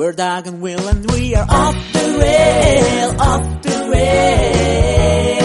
We're 0.00 0.12
Doug 0.12 0.46
and 0.46 0.62
Will 0.62 0.88
and 0.88 1.10
we 1.10 1.34
are 1.34 1.44
off 1.46 1.74
the 1.92 1.98
rail, 2.18 3.20
off 3.20 3.60
the 3.60 3.90
rails. 3.90 5.42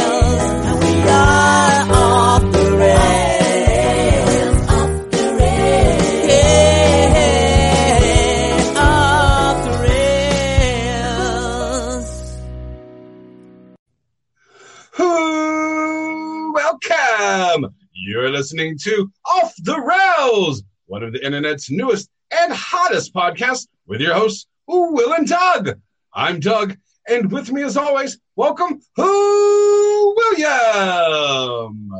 And 0.65 0.79
we 0.79 0.95
are 1.09 1.91
off 1.91 2.41
the 2.53 2.77
rails, 2.77 4.55
off 4.69 5.11
the 5.11 5.35
rails. 5.37 6.25
Yeah, 6.29 7.59
off 8.77 9.59
the 9.65 9.73
rails. 15.01 16.53
Welcome! 16.53 17.75
You're 17.91 18.29
listening 18.31 18.77
to 18.83 19.11
Off 19.25 19.53
the 19.61 19.77
Rails, 19.81 20.63
one 20.85 21.03
of 21.03 21.11
the 21.11 21.25
internet's 21.25 21.69
newest 21.69 22.09
and 22.37 22.51
hottest 22.53 23.13
podcast 23.13 23.67
with 23.87 24.01
your 24.01 24.13
hosts, 24.13 24.47
Will 24.67 25.13
and 25.13 25.27
Doug. 25.27 25.79
I'm 26.13 26.39
Doug, 26.39 26.75
and 27.07 27.31
with 27.31 27.51
me 27.51 27.63
as 27.63 27.77
always, 27.77 28.19
welcome, 28.35 28.81
Who 28.97 30.15
William. 30.17 31.91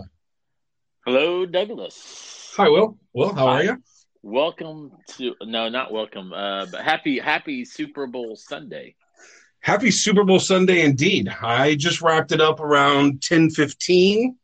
Hello, 1.06 1.46
Douglas. 1.46 2.52
Hi, 2.58 2.68
Will. 2.68 2.98
Will, 3.14 3.34
how 3.34 3.48
are 3.48 3.64
you? 3.64 3.84
Welcome 4.24 4.92
to 5.18 5.36
no, 5.44 5.70
not 5.70 5.94
welcome. 5.94 6.34
Uh, 6.34 6.66
but 6.66 6.84
happy 6.84 7.20
Happy 7.20 7.64
Super 7.64 8.08
Bowl 8.08 8.36
Sunday. 8.36 8.96
Happy 9.62 9.92
Super 9.92 10.24
Bowl 10.24 10.40
Sunday 10.40 10.84
indeed. 10.84 11.30
I 11.30 11.76
just 11.76 12.02
wrapped 12.02 12.32
it 12.32 12.42
up 12.42 12.60
around 12.60 13.22
10:15. 13.22 14.36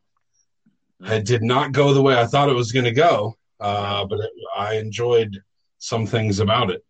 It 1.03 1.25
did 1.25 1.41
not 1.41 1.71
go 1.71 1.93
the 1.93 2.01
way 2.01 2.15
I 2.15 2.27
thought 2.27 2.49
it 2.49 2.53
was 2.55 2.71
going 2.71 2.85
to 2.85 2.91
go, 2.91 3.35
uh, 3.59 4.05
but 4.05 4.19
it, 4.19 4.29
I 4.55 4.75
enjoyed 4.75 5.41
some 5.81 6.05
things 6.05 6.39
about 6.39 6.69
it. 6.69 6.85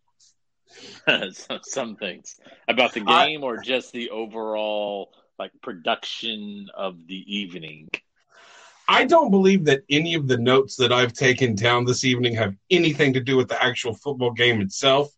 some, 1.64 1.96
things 1.96 2.40
about 2.68 2.94
the 2.94 3.04
I- 3.08 3.28
game, 3.28 3.44
or 3.44 3.58
just 3.58 3.92
the 3.94 4.10
overall 4.10 5.12
like 5.40 5.52
production 5.62 6.68
of 6.76 7.08
the 7.08 7.24
evening. 7.36 7.90
I 8.88 9.06
don't 9.06 9.32
believe 9.32 9.66
that 9.66 9.84
any 9.90 10.14
of 10.16 10.28
the 10.28 10.38
notes 10.38 10.76
that 10.76 10.92
I've 10.92 11.14
taken 11.14 11.56
down 11.56 11.86
this 11.86 12.04
evening 12.04 12.36
have 12.36 12.56
anything 12.70 13.14
to 13.14 13.22
do 13.22 13.38
with 13.38 13.48
the 13.48 13.62
actual 13.64 13.94
football 13.94 14.32
game 14.32 14.60
itself, 14.60 15.10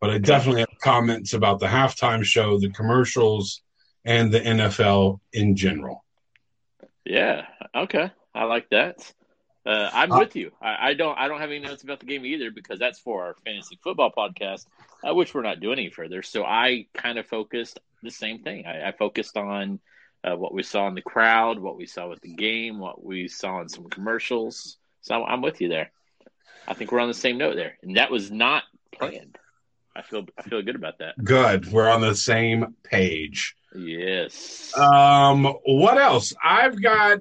but 0.00 0.10
I 0.10 0.18
definitely 0.18 0.60
have 0.60 0.78
comments 0.82 1.32
about 1.32 1.58
the 1.58 1.66
halftime 1.66 2.22
show, 2.22 2.58
the 2.58 2.70
commercials, 2.70 3.62
and 4.04 4.30
the 4.30 4.40
NFL 4.40 5.20
in 5.32 5.56
general. 5.56 6.04
Yeah. 7.06 7.46
Okay. 7.74 8.10
I 8.34 8.44
like 8.44 8.68
that. 8.70 9.10
Uh, 9.66 9.90
I'm 9.92 10.10
Uh, 10.10 10.18
with 10.20 10.36
you. 10.36 10.52
I, 10.60 10.90
I 10.90 10.94
don't. 10.94 11.18
I 11.18 11.28
don't 11.28 11.40
have 11.40 11.50
any 11.50 11.60
notes 11.60 11.82
about 11.82 12.00
the 12.00 12.06
game 12.06 12.24
either 12.24 12.50
because 12.50 12.78
that's 12.78 12.98
for 12.98 13.22
our 13.24 13.34
fantasy 13.44 13.78
football 13.82 14.10
podcast, 14.16 14.66
uh, 15.06 15.14
which 15.14 15.34
we're 15.34 15.42
not 15.42 15.60
doing 15.60 15.78
any 15.78 15.90
further. 15.90 16.22
So 16.22 16.44
I 16.44 16.86
kind 16.94 17.18
of 17.18 17.26
focused 17.26 17.78
the 18.02 18.10
same 18.10 18.38
thing. 18.42 18.66
I, 18.66 18.88
I 18.88 18.92
focused 18.92 19.36
on 19.36 19.78
uh, 20.24 20.34
what 20.36 20.54
we 20.54 20.62
saw 20.62 20.88
in 20.88 20.94
the 20.94 21.02
crowd, 21.02 21.58
what 21.58 21.76
we 21.76 21.86
saw 21.86 22.08
with 22.08 22.20
the 22.22 22.32
game, 22.34 22.78
what 22.78 23.04
we 23.04 23.28
saw 23.28 23.60
in 23.60 23.68
some 23.68 23.88
commercials. 23.90 24.78
So 25.02 25.14
I'm, 25.14 25.24
I'm 25.24 25.42
with 25.42 25.60
you 25.60 25.68
there. 25.68 25.90
I 26.66 26.74
think 26.74 26.90
we're 26.92 27.00
on 27.00 27.08
the 27.08 27.14
same 27.14 27.36
note 27.36 27.56
there, 27.56 27.76
and 27.82 27.96
that 27.96 28.10
was 28.10 28.30
not 28.30 28.64
planned. 28.92 29.36
I 29.94 30.02
feel. 30.02 30.24
I 30.38 30.42
feel 30.42 30.62
good 30.62 30.76
about 30.76 30.98
that. 31.00 31.22
Good, 31.22 31.70
we're 31.70 31.90
on 31.90 32.00
the 32.00 32.14
same 32.14 32.76
page. 32.82 33.56
Yes. 33.74 34.72
Um, 34.76 35.44
what 35.64 35.98
else? 35.98 36.32
I've 36.42 36.80
got 36.80 37.20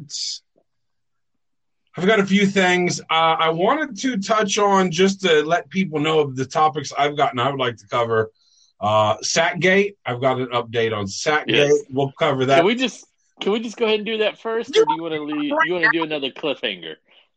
I've 1.97 2.05
got 2.05 2.19
a 2.19 2.25
few 2.25 2.45
things. 2.45 3.01
Uh, 3.01 3.35
I 3.39 3.49
wanted 3.49 3.97
to 3.99 4.17
touch 4.17 4.57
on 4.57 4.91
just 4.91 5.21
to 5.21 5.43
let 5.43 5.69
people 5.69 5.99
know 5.99 6.19
of 6.19 6.35
the 6.35 6.45
topics 6.45 6.93
I've 6.97 7.17
gotten. 7.17 7.39
I 7.39 7.49
would 7.49 7.59
like 7.59 7.77
to 7.77 7.87
cover 7.87 8.31
uh, 8.79 9.17
Sackgate. 9.17 9.95
I've 10.05 10.21
got 10.21 10.39
an 10.39 10.47
update 10.47 10.95
on 10.95 11.05
Sackgate. 11.05 11.47
Yes. 11.47 11.73
We'll 11.89 12.11
cover 12.17 12.45
that. 12.45 12.57
can 12.57 12.65
we 12.65 12.75
just? 12.75 13.05
Can 13.41 13.53
we 13.53 13.61
just 13.61 13.77
go 13.77 13.85
ahead 13.85 13.99
and 13.99 14.05
do 14.05 14.17
that 14.17 14.37
first, 14.37 14.71
or 14.71 14.83
do 14.83 14.95
you 14.95 15.01
want 15.01 15.13
to 15.13 15.23
leave? 15.23 15.53
You 15.63 15.73
want 15.73 15.85
to 15.85 15.91
do 15.93 16.03
another 16.03 16.29
cliffhanger? 16.29 16.95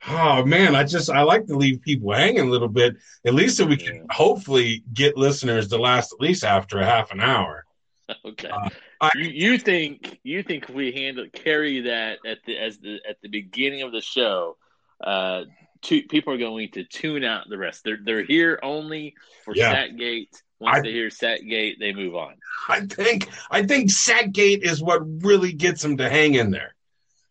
Oh 0.08 0.44
man, 0.44 0.74
I 0.74 0.82
just 0.82 1.08
I 1.10 1.22
like 1.22 1.46
to 1.46 1.56
leave 1.56 1.80
people 1.80 2.12
hanging 2.12 2.48
a 2.48 2.50
little 2.50 2.68
bit, 2.68 2.96
at 3.24 3.34
least 3.34 3.56
so 3.56 3.64
we 3.64 3.76
can 3.76 4.06
hopefully 4.10 4.82
get 4.92 5.16
listeners 5.16 5.68
to 5.68 5.78
last 5.78 6.12
at 6.12 6.20
least 6.20 6.42
after 6.42 6.80
a 6.80 6.84
half 6.84 7.12
an 7.12 7.20
hour. 7.20 7.64
Okay. 8.24 8.48
Uh, 8.48 8.68
I- 9.00 9.10
you, 9.16 9.52
you 9.52 9.58
think 9.58 10.18
you 10.22 10.42
think 10.42 10.68
we 10.68 10.92
handle 10.92 11.26
carry 11.32 11.80
that 11.82 12.18
at 12.26 12.38
the 12.46 12.56
as 12.58 12.78
the 12.78 12.98
at 13.08 13.16
the 13.22 13.28
beginning 13.28 13.82
of 13.82 13.92
the 13.92 14.00
show? 14.00 14.56
Uh, 15.02 15.44
two, 15.82 16.02
people 16.08 16.32
are 16.34 16.38
going 16.38 16.70
to 16.72 16.84
tune 16.84 17.24
out 17.24 17.48
the 17.48 17.58
rest. 17.58 17.82
They're 17.84 17.98
they're 18.04 18.24
here 18.24 18.58
only 18.62 19.14
for 19.44 19.54
Yeah. 19.56 19.74
Sackgate. 19.74 20.28
Once 20.60 20.78
I- 20.78 20.80
they 20.82 20.92
hear 20.92 21.08
Sackgate, 21.08 21.78
they 21.78 21.92
move 21.92 22.14
on. 22.14 22.34
I 22.68 22.80
think 22.80 23.28
I 23.50 23.62
think 23.64 23.90
Sackgate 23.90 24.62
is 24.62 24.82
what 24.82 25.00
really 25.24 25.52
gets 25.52 25.82
them 25.82 25.96
to 25.96 26.08
hang 26.08 26.34
in 26.34 26.50
there. 26.50 26.74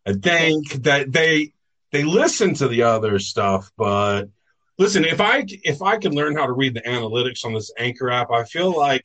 I 0.06 0.14
think 0.14 0.70
that 0.84 1.12
they 1.12 1.54
they 1.92 2.04
listen 2.04 2.54
to 2.56 2.68
the 2.68 2.84
other 2.84 3.20
stuff, 3.20 3.70
but 3.78 4.26
listen, 4.80 5.06
if 5.06 5.22
I 5.22 5.46
if 5.64 5.82
I 5.82 5.98
can 5.98 6.14
learn 6.14 6.36
how 6.36 6.46
to 6.48 6.54
read 6.54 6.74
the 6.74 6.82
analytics 6.82 7.46
on 7.46 7.54
this 7.54 7.72
Anchor 7.78 8.10
app, 8.10 8.32
I 8.32 8.44
feel 8.46 8.76
like 8.76 9.04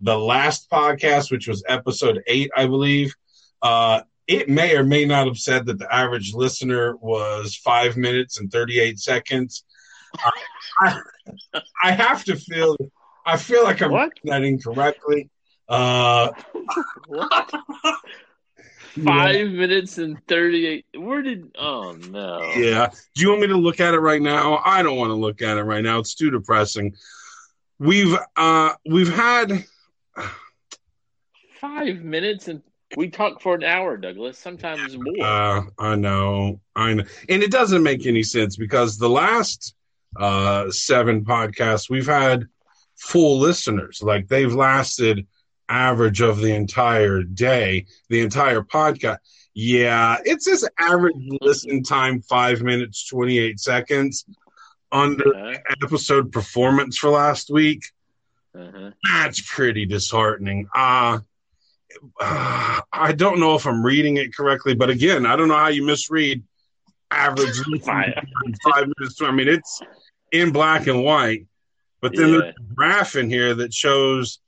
the 0.00 0.18
last 0.18 0.70
podcast, 0.70 1.30
which 1.30 1.48
was 1.48 1.64
episode 1.68 2.22
eight, 2.26 2.50
I 2.56 2.66
believe, 2.66 3.14
uh, 3.62 4.02
it 4.26 4.48
may 4.48 4.76
or 4.76 4.84
may 4.84 5.04
not 5.04 5.26
have 5.26 5.38
said 5.38 5.66
that 5.66 5.78
the 5.78 5.92
average 5.94 6.34
listener 6.34 6.96
was 6.96 7.54
five 7.56 7.96
minutes 7.96 8.40
and 8.40 8.50
thirty 8.50 8.80
eight 8.80 8.98
seconds. 8.98 9.64
I, 10.18 10.30
I, 10.80 11.60
I 11.84 11.90
have 11.92 12.24
to 12.24 12.36
feel 12.36 12.76
I 13.24 13.36
feel 13.36 13.64
like 13.64 13.82
I'm 13.82 13.92
What? 13.92 14.12
that 14.24 14.42
incorrectly. 14.42 15.30
Uh, 15.68 16.30
What? 17.06 17.52
Five 19.04 19.50
minutes 19.50 19.98
and 19.98 20.16
thirty-eight. 20.26 20.86
Where 20.96 21.20
did? 21.20 21.54
Oh 21.58 21.92
no. 22.08 22.40
Yeah. 22.56 22.88
Do 23.14 23.22
you 23.22 23.28
want 23.28 23.42
me 23.42 23.46
to 23.48 23.56
look 23.56 23.78
at 23.78 23.92
it 23.92 23.98
right 23.98 24.22
now? 24.22 24.62
I 24.64 24.82
don't 24.82 24.96
want 24.96 25.10
to 25.10 25.14
look 25.14 25.42
at 25.42 25.58
it 25.58 25.64
right 25.64 25.84
now. 25.84 25.98
It's 25.98 26.14
too 26.14 26.30
depressing. 26.30 26.94
We've 27.78 28.16
uh 28.36 28.72
we've 28.88 29.14
had 29.14 29.64
Five 31.60 32.02
minutes 32.02 32.48
and 32.48 32.62
we 32.96 33.08
talk 33.08 33.40
for 33.40 33.54
an 33.54 33.64
hour, 33.64 33.96
Douglas. 33.96 34.38
Sometimes 34.38 34.96
more. 34.96 35.26
uh 35.26 35.62
I 35.78 35.96
know. 35.96 36.60
I 36.74 36.94
know. 36.94 37.04
And 37.28 37.42
it 37.42 37.50
doesn't 37.50 37.82
make 37.82 38.06
any 38.06 38.22
sense 38.22 38.56
because 38.56 38.98
the 38.98 39.08
last 39.08 39.74
uh 40.18 40.70
seven 40.70 41.24
podcasts 41.24 41.90
we've 41.90 42.06
had 42.06 42.46
full 42.96 43.38
listeners. 43.38 44.00
Like 44.02 44.28
they've 44.28 44.54
lasted 44.54 45.26
average 45.68 46.20
of 46.20 46.40
the 46.40 46.54
entire 46.54 47.22
day, 47.22 47.86
the 48.08 48.20
entire 48.20 48.62
podcast. 48.62 49.18
Yeah, 49.54 50.18
it 50.24 50.42
says 50.42 50.68
average 50.78 51.16
listen 51.40 51.82
time 51.82 52.20
five 52.22 52.62
minutes, 52.62 53.06
twenty 53.06 53.38
eight 53.38 53.58
seconds 53.58 54.24
under 54.92 55.26
Okay. 55.34 55.58
episode 55.82 56.30
performance 56.30 56.96
for 56.98 57.10
last 57.10 57.50
week. 57.50 57.82
Uh-huh. 58.56 58.90
That's 59.04 59.40
pretty 59.42 59.84
disheartening. 59.86 60.68
Uh, 60.74 61.18
uh, 62.20 62.80
I 62.92 63.12
don't 63.12 63.38
know 63.40 63.54
if 63.54 63.66
I'm 63.66 63.84
reading 63.84 64.16
it 64.16 64.34
correctly, 64.34 64.74
but 64.74 64.90
again, 64.90 65.26
I 65.26 65.36
don't 65.36 65.48
know 65.48 65.56
how 65.56 65.68
you 65.68 65.84
misread 65.84 66.42
average 67.10 67.56
Five. 67.84 68.14
minutes. 68.98 69.22
I 69.22 69.30
mean, 69.30 69.48
it's 69.48 69.80
in 70.32 70.52
black 70.52 70.86
and 70.86 71.02
white, 71.04 71.46
but 72.00 72.14
then 72.16 72.30
Yeah. 72.30 72.38
there's 72.40 72.54
a 72.56 72.74
graph 72.74 73.16
in 73.16 73.30
here 73.30 73.54
that 73.54 73.72
shows 73.72 74.40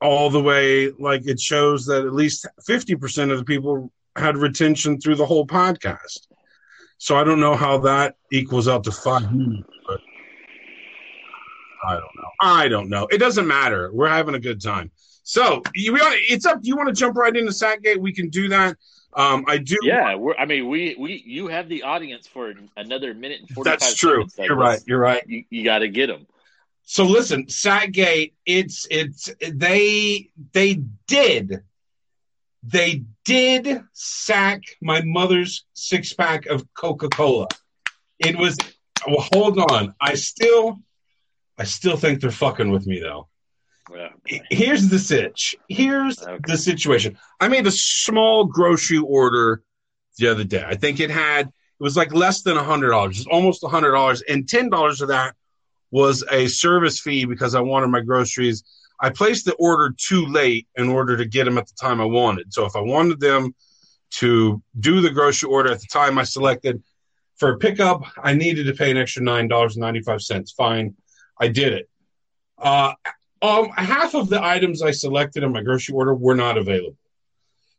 all 0.00 0.30
the 0.30 0.40
way, 0.42 0.90
like 0.98 1.26
it 1.26 1.40
shows 1.40 1.86
that 1.86 2.04
at 2.04 2.12
least 2.14 2.46
50% 2.68 3.30
of 3.32 3.38
the 3.38 3.44
people 3.44 3.90
had 4.16 4.36
retention 4.36 5.00
through 5.00 5.16
the 5.16 5.26
whole 5.26 5.46
podcast. 5.46 6.26
So 6.98 7.16
I 7.16 7.24
don't 7.24 7.40
know 7.40 7.54
how 7.56 7.78
that 7.78 8.16
equals 8.32 8.68
out 8.68 8.84
to 8.84 8.92
five 8.92 9.32
minutes, 9.32 9.68
I 11.86 11.92
don't 11.94 12.16
know. 12.16 12.30
I 12.40 12.68
don't 12.68 12.88
know. 12.88 13.06
It 13.10 13.18
doesn't 13.18 13.46
matter. 13.46 13.90
We're 13.92 14.08
having 14.08 14.34
a 14.34 14.40
good 14.40 14.60
time. 14.60 14.90
So 15.22 15.62
you, 15.74 15.92
we 15.92 16.00
ought- 16.00 16.16
it's 16.16 16.46
up. 16.46 16.60
You 16.62 16.76
want 16.76 16.88
to 16.88 16.94
jump 16.94 17.16
right 17.16 17.34
into 17.34 17.50
Sackgate? 17.52 17.98
We 17.98 18.12
can 18.12 18.28
do 18.28 18.48
that. 18.48 18.76
Um, 19.16 19.44
I 19.46 19.58
do. 19.58 19.76
Yeah, 19.82 20.16
we're, 20.16 20.34
I 20.34 20.44
mean, 20.44 20.68
we, 20.68 20.96
we 20.98 21.22
you 21.24 21.46
have 21.46 21.68
the 21.68 21.84
audience 21.84 22.26
for 22.26 22.52
another 22.76 23.14
minute 23.14 23.40
and 23.40 23.48
forty 23.50 23.70
that's 23.70 23.94
true. 23.94 24.26
You're 24.38 24.56
right. 24.56 24.80
You're 24.86 24.98
right. 24.98 25.22
You, 25.26 25.44
you 25.50 25.62
got 25.64 25.78
to 25.78 25.88
get 25.88 26.08
them. 26.08 26.26
So 26.84 27.04
listen, 27.04 27.46
Sackgate. 27.46 28.32
It's 28.44 28.86
it's 28.90 29.30
they 29.40 30.30
they 30.52 30.82
did 31.06 31.62
they 32.64 33.04
did 33.24 33.82
sack 33.92 34.62
my 34.82 35.00
mother's 35.02 35.64
six 35.74 36.12
pack 36.12 36.46
of 36.46 36.66
Coca 36.74 37.08
Cola. 37.08 37.46
It 38.18 38.36
was 38.36 38.56
well. 39.06 39.26
Hold 39.32 39.58
on. 39.58 39.94
I 40.00 40.14
still 40.14 40.80
I 41.58 41.64
still 41.64 41.96
think 41.96 42.20
they're 42.20 42.30
fucking 42.30 42.70
with 42.70 42.86
me 42.86 43.00
though. 43.00 43.28
Yeah. 43.94 44.08
here's 44.50 44.88
the 44.88 44.98
sitch. 44.98 45.54
Here's 45.68 46.22
Okay. 46.22 46.38
the 46.46 46.56
situation. 46.56 47.18
I 47.38 47.48
made 47.48 47.66
a 47.66 47.70
small 47.70 48.46
grocery 48.46 48.98
order 48.98 49.62
the 50.18 50.28
other 50.28 50.44
day. 50.44 50.64
I 50.66 50.74
think 50.74 51.00
it 51.00 51.10
had 51.10 51.48
it 51.48 51.82
was 51.82 51.96
like 51.96 52.14
less 52.14 52.42
than 52.42 52.56
a 52.56 52.62
hundred 52.64 52.90
dollars, 52.90 53.26
almost 53.26 53.62
a 53.62 53.68
hundred 53.68 53.92
dollars, 53.92 54.22
and 54.22 54.48
ten 54.48 54.70
dollars 54.70 55.00
of 55.02 55.08
that 55.08 55.34
was 55.90 56.24
a 56.30 56.46
service 56.46 56.98
fee 56.98 57.24
because 57.26 57.54
I 57.54 57.60
wanted 57.60 57.88
my 57.88 58.00
groceries. 58.00 58.64
I 59.00 59.10
placed 59.10 59.44
the 59.44 59.54
order 59.54 59.94
too 59.96 60.24
late 60.26 60.66
in 60.76 60.88
order 60.88 61.16
to 61.16 61.26
get 61.26 61.44
them 61.44 61.58
at 61.58 61.66
the 61.66 61.74
time 61.78 62.00
I 62.00 62.04
wanted. 62.06 62.54
So 62.54 62.64
if 62.64 62.74
I 62.76 62.80
wanted 62.80 63.20
them 63.20 63.54
to 64.12 64.62
do 64.80 65.00
the 65.02 65.10
grocery 65.10 65.48
order 65.50 65.72
at 65.72 65.80
the 65.80 65.88
time 65.92 66.16
I 66.18 66.22
selected 66.24 66.82
for 67.36 67.58
pickup, 67.58 68.02
I 68.22 68.32
needed 68.32 68.64
to 68.66 68.72
pay 68.72 68.90
an 68.90 68.96
extra 68.96 69.22
nine 69.22 69.46
dollars 69.48 69.76
and 69.76 69.82
ninety 69.82 70.00
five 70.00 70.22
cents. 70.22 70.52
Fine, 70.52 70.94
I 71.38 71.48
did 71.48 71.72
it. 71.72 71.88
Uh, 72.58 72.94
um, 73.42 73.68
half 73.70 74.14
of 74.14 74.28
the 74.28 74.42
items 74.42 74.82
I 74.82 74.92
selected 74.92 75.42
in 75.42 75.52
my 75.52 75.62
grocery 75.62 75.94
order 75.94 76.14
were 76.14 76.34
not 76.34 76.56
available. 76.56 76.96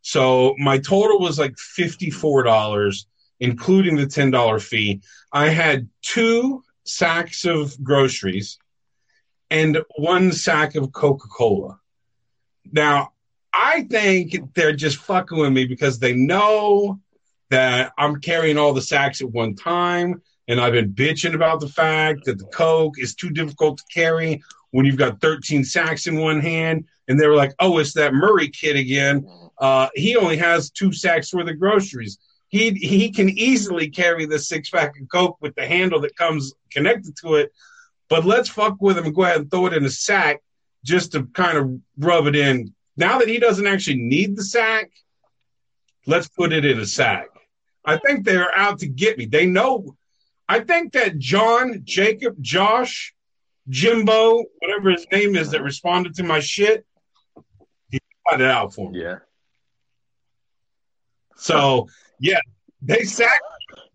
So 0.02 0.54
my 0.60 0.78
total 0.78 1.20
was 1.20 1.40
like 1.40 1.56
$54, 1.56 3.06
including 3.40 3.96
the 3.96 4.06
$10 4.06 4.62
fee. 4.62 5.02
I 5.32 5.50
had 5.50 5.90
two 6.04 6.64
sacks 6.84 7.46
of 7.46 7.82
groceries 7.84 8.60
and 9.50 9.80
one 9.98 10.32
sack 10.32 10.76
of 10.76 10.92
Coca 10.92 11.28
Cola. 11.28 11.80
Now, 12.72 13.14
I 13.52 13.84
think 13.84 14.54
they're 14.54 14.76
just 14.76 14.98
fucking 14.98 15.38
with 15.38 15.52
me 15.52 15.66
because 15.66 15.98
they 15.98 16.14
know 16.14 17.00
that 17.50 17.94
I'm 17.98 18.20
carrying 18.22 18.58
all 18.58 18.74
the 18.74 18.82
sacks 18.82 19.22
at 19.22 19.32
one 19.32 19.56
time. 19.56 20.22
And 20.48 20.60
I've 20.60 20.74
been 20.74 20.94
bitching 20.94 21.34
about 21.34 21.60
the 21.60 21.68
fact 21.68 22.26
that 22.26 22.38
the 22.38 22.46
Coke 22.46 23.00
is 23.00 23.16
too 23.16 23.30
difficult 23.30 23.80
to 23.80 23.84
carry 23.92 24.42
when 24.72 24.86
you've 24.86 24.98
got 24.98 25.22
13 25.22 25.64
sacks 25.64 26.08
in 26.08 26.18
one 26.18 26.40
hand. 26.40 26.86
And 27.08 27.20
they 27.20 27.28
were 27.28 27.36
like, 27.36 27.54
oh, 27.60 27.78
it's 27.78 27.94
that 27.94 28.14
Murray 28.14 28.50
kid 28.50 28.76
again. 28.76 29.28
Uh, 29.58 29.88
he 29.96 30.16
only 30.16 30.38
has 30.38 30.70
two 30.70 30.92
sacks 30.92 31.34
worth 31.34 31.50
of 31.50 31.60
groceries. 31.60 32.20
He, 32.50 32.72
he 32.72 33.12
can 33.12 33.30
easily 33.30 33.90
carry 33.90 34.26
the 34.26 34.40
six 34.40 34.70
pack 34.70 35.00
of 35.00 35.08
Coke 35.10 35.38
with 35.42 35.56
the 35.56 35.66
handle 35.66 36.02
that 36.02 36.16
comes 36.16 36.54
connected 36.72 37.16
to 37.18 37.36
it. 37.36 37.52
But 38.08 38.26
let's 38.26 38.50
fuck 38.50 38.78
with 38.82 38.98
him 38.98 39.06
and 39.06 39.16
go 39.16 39.24
ahead 39.24 39.38
and 39.38 39.52
throw 39.52 39.66
it 39.66 39.74
in 39.74 39.86
a 39.86 39.90
sack 39.90 40.42
just 40.84 41.14
to 41.14 41.26
kind 41.28 41.58
of 41.58 41.80
rub 41.98 42.28
it 42.28 42.36
in. 42.36 42.74
Now 42.98 43.18
that 43.20 43.28
he 43.28 43.40
doesn't 43.40 43.68
actually 43.68 43.98
need 43.98 44.36
the 44.36 44.44
sack, 44.44 44.92
let's 46.06 46.28
put 46.28 46.54
it 46.54 46.64
in 46.64 46.80
a 46.80 46.86
sack. 46.86 47.28
I 47.84 47.98
think 47.98 48.26
they're 48.26 48.56
out 48.56 48.80
to 48.80 48.88
get 48.88 49.18
me. 49.18 49.26
They 49.26 49.46
know. 49.46 49.96
I 50.48 50.60
think 50.60 50.94
that 50.94 51.18
John, 51.18 51.82
Jacob, 51.84 52.36
Josh, 52.40 53.14
Jimbo, 53.68 54.44
whatever 54.60 54.92
his 54.92 55.08
name 55.12 55.36
is, 55.36 55.52
that 55.52 55.64
responded 55.64 56.16
to 56.16 56.24
my 56.24 56.40
shit, 56.40 56.86
he 57.90 58.00
cut 58.30 58.42
it 58.42 58.48
out 58.48 58.74
for 58.74 58.92
me. 58.92 59.02
Yeah. 59.02 59.18
So 61.36 61.88
yeah, 62.20 62.40
they 62.82 63.04
sack. 63.04 63.42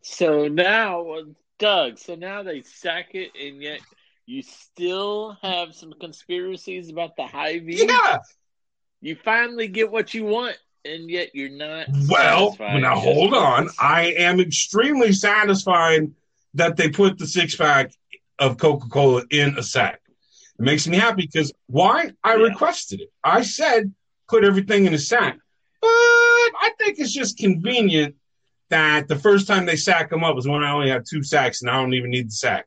So 0.03 0.49
now, 0.49 1.07
Doug. 1.59 1.99
So 1.99 2.15
now 2.17 2.43
they 2.43 2.63
sack 2.63 3.15
it, 3.15 3.31
and 3.41 3.63
yet 3.63 3.81
you 4.27 4.43
still 4.43 5.39
have 5.43 5.75
some 5.75 5.93
conspiracies 6.01 6.91
about 6.91 7.17
the 7.17 7.27
Hy-Vee. 7.27 7.87
Yeah. 7.87 8.19
You 9.01 9.17
finally 9.17 9.69
get 9.69 9.91
what 9.91 10.13
you 10.15 10.25
want, 10.25 10.57
and 10.85 11.09
yet 11.09 11.31
you're 11.35 11.49
not. 11.49 11.87
Well, 12.09 12.57
now 12.59 12.97
hold 12.97 13.35
on. 13.35 13.71
I 13.79 14.13
am 14.19 14.41
extremely 14.41 15.13
satisfied 15.13 16.11
that 16.55 16.77
they 16.77 16.89
put 16.91 17.19
the 17.19 17.27
six 17.27 17.57
pack 17.57 17.93
of 18.39 18.59
Coca 18.59 18.89
Cola 18.89 19.23
in 19.31 19.57
a 19.59 19.63
sack. 19.63 20.01
It 20.59 20.63
makes 20.63 20.87
me 20.87 20.97
happy 20.97 21.23
because 21.23 21.53
why? 21.67 22.11
I 22.25 22.37
Yeah. 22.37 22.43
requested 22.45 23.01
it. 23.01 23.13
I 23.23 23.43
said 23.43 23.93
put 24.29 24.45
everything 24.45 24.87
in 24.87 24.95
a 24.95 24.99
sack, 24.99 25.39
but 25.81 25.89
I 25.89 26.71
think 26.79 26.99
it's 26.99 27.13
just 27.13 27.39
convenient 27.39 28.17
that 28.69 29.09
the 29.09 29.17
first 29.19 29.47
time 29.49 29.67
they 29.67 29.77
sack 29.77 30.11
them 30.11 30.23
up 30.23 30.37
was 30.37 30.47
when 30.47 30.63
I 30.63 30.71
only 30.73 30.91
have 30.91 31.05
two 31.05 31.23
sacks 31.25 31.63
and 31.63 31.71
I 31.71 31.75
don't 31.75 31.95
even 31.95 32.11
need 32.11 32.29
the 32.29 32.33
sack. 32.33 32.67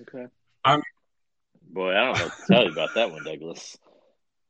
Okay. 0.00 0.26
I'm- 0.64 0.82
Boy, 1.62 1.90
I 1.92 2.04
don't 2.04 2.18
know 2.18 2.24
what 2.24 2.36
to 2.36 2.52
tell 2.52 2.64
you 2.64 2.72
about 2.72 2.94
that 2.94 3.10
one, 3.10 3.24
Douglas. 3.24 3.76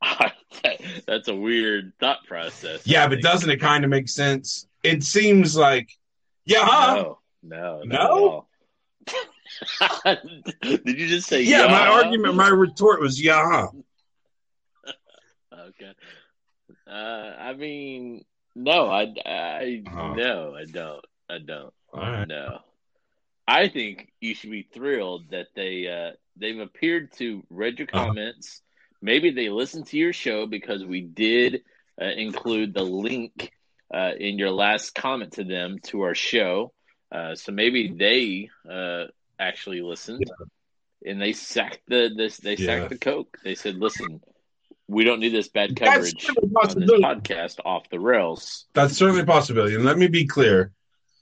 That's 1.07 1.29
a 1.29 1.35
weird 1.35 1.93
thought 1.99 2.25
process. 2.27 2.87
Yeah, 2.87 3.09
but 3.09 3.23
doesn't 3.23 3.49
it 3.49 3.61
kind 3.61 3.85
of 3.85 3.91
make 3.91 4.09
sense? 4.09 4.67
It 4.83 5.03
seems 5.03 5.57
like, 5.57 5.89
yeah, 6.47 6.65
huh? 6.65 6.95
No, 6.97 7.19
no, 7.43 7.83
No? 7.85 8.47
Did 10.63 10.99
you 10.99 11.07
just 11.09 11.29
say 11.29 11.43
yeah. 11.43 11.67
My 11.67 11.87
argument, 11.87 12.35
my 12.35 12.49
retort 12.49 13.01
was, 13.01 13.21
yeah. 13.23 13.67
Okay. 15.53 15.93
Uh, 16.87 16.91
I 17.39 17.55
mean, 17.55 18.25
no, 18.55 18.89
I, 18.91 19.15
I, 19.25 19.83
Uh-huh. 19.87 20.15
no, 20.17 20.55
I 20.55 20.65
don't, 20.65 21.05
I 21.29 21.39
don't. 21.39 21.73
Right. 21.93 22.29
No, 22.29 22.59
I 23.47 23.69
think 23.69 24.13
you 24.21 24.35
should 24.35 24.51
be 24.51 24.69
thrilled 24.75 25.31
that 25.31 25.49
they 25.55 25.87
uh, 25.89 26.13
they've 26.37 26.59
appeared 26.59 27.13
to 27.19 27.43
read 27.51 27.79
your 27.79 27.89
Uh-huh. 27.93 28.07
comments. 28.07 28.63
Maybe 29.03 29.31
they 29.31 29.49
listened 29.51 29.87
to 29.89 29.97
your 29.99 30.13
show 30.13 30.47
because 30.47 30.85
we 30.85 31.03
did 31.03 31.63
uh, 32.01 32.07
include 32.07 32.75
the 32.75 32.83
link 32.83 33.53
uh, 33.95 34.13
in 34.19 34.39
your 34.39 34.51
last 34.51 34.95
comment 34.95 35.33
to 35.35 35.45
them 35.45 35.79
to 35.85 36.03
our 36.03 36.15
show. 36.15 36.73
Uh, 37.13 37.35
so 37.35 37.53
maybe 37.53 37.93
they 37.97 38.49
uh, 38.69 39.05
actually 39.39 39.81
listened 39.83 40.25
and 41.07 41.21
they 41.21 41.33
sacked 41.33 41.81
the 41.87 42.11
this 42.17 42.39
they 42.39 42.57
Yeah. 42.57 42.67
sacked 42.67 42.91
the 42.91 42.99
coke. 42.99 43.37
They 43.45 43.55
said, 43.55 43.77
"Listen, 43.77 44.21
we 44.89 45.05
don't 45.05 45.21
need 45.21 45.35
this 45.35 45.49
bad 45.49 45.77
coverage 45.77 46.27
on 46.29 46.81
this 46.81 46.91
podcast 46.91 47.57
off 47.65 47.89
the 47.91 48.01
rails." 48.01 48.67
That's 48.75 48.97
certainly 48.97 49.23
a 49.23 49.27
possibility. 49.27 49.75
And 49.77 49.85
let 49.85 49.99
me 49.99 50.09
be 50.09 50.27
clear. 50.27 50.73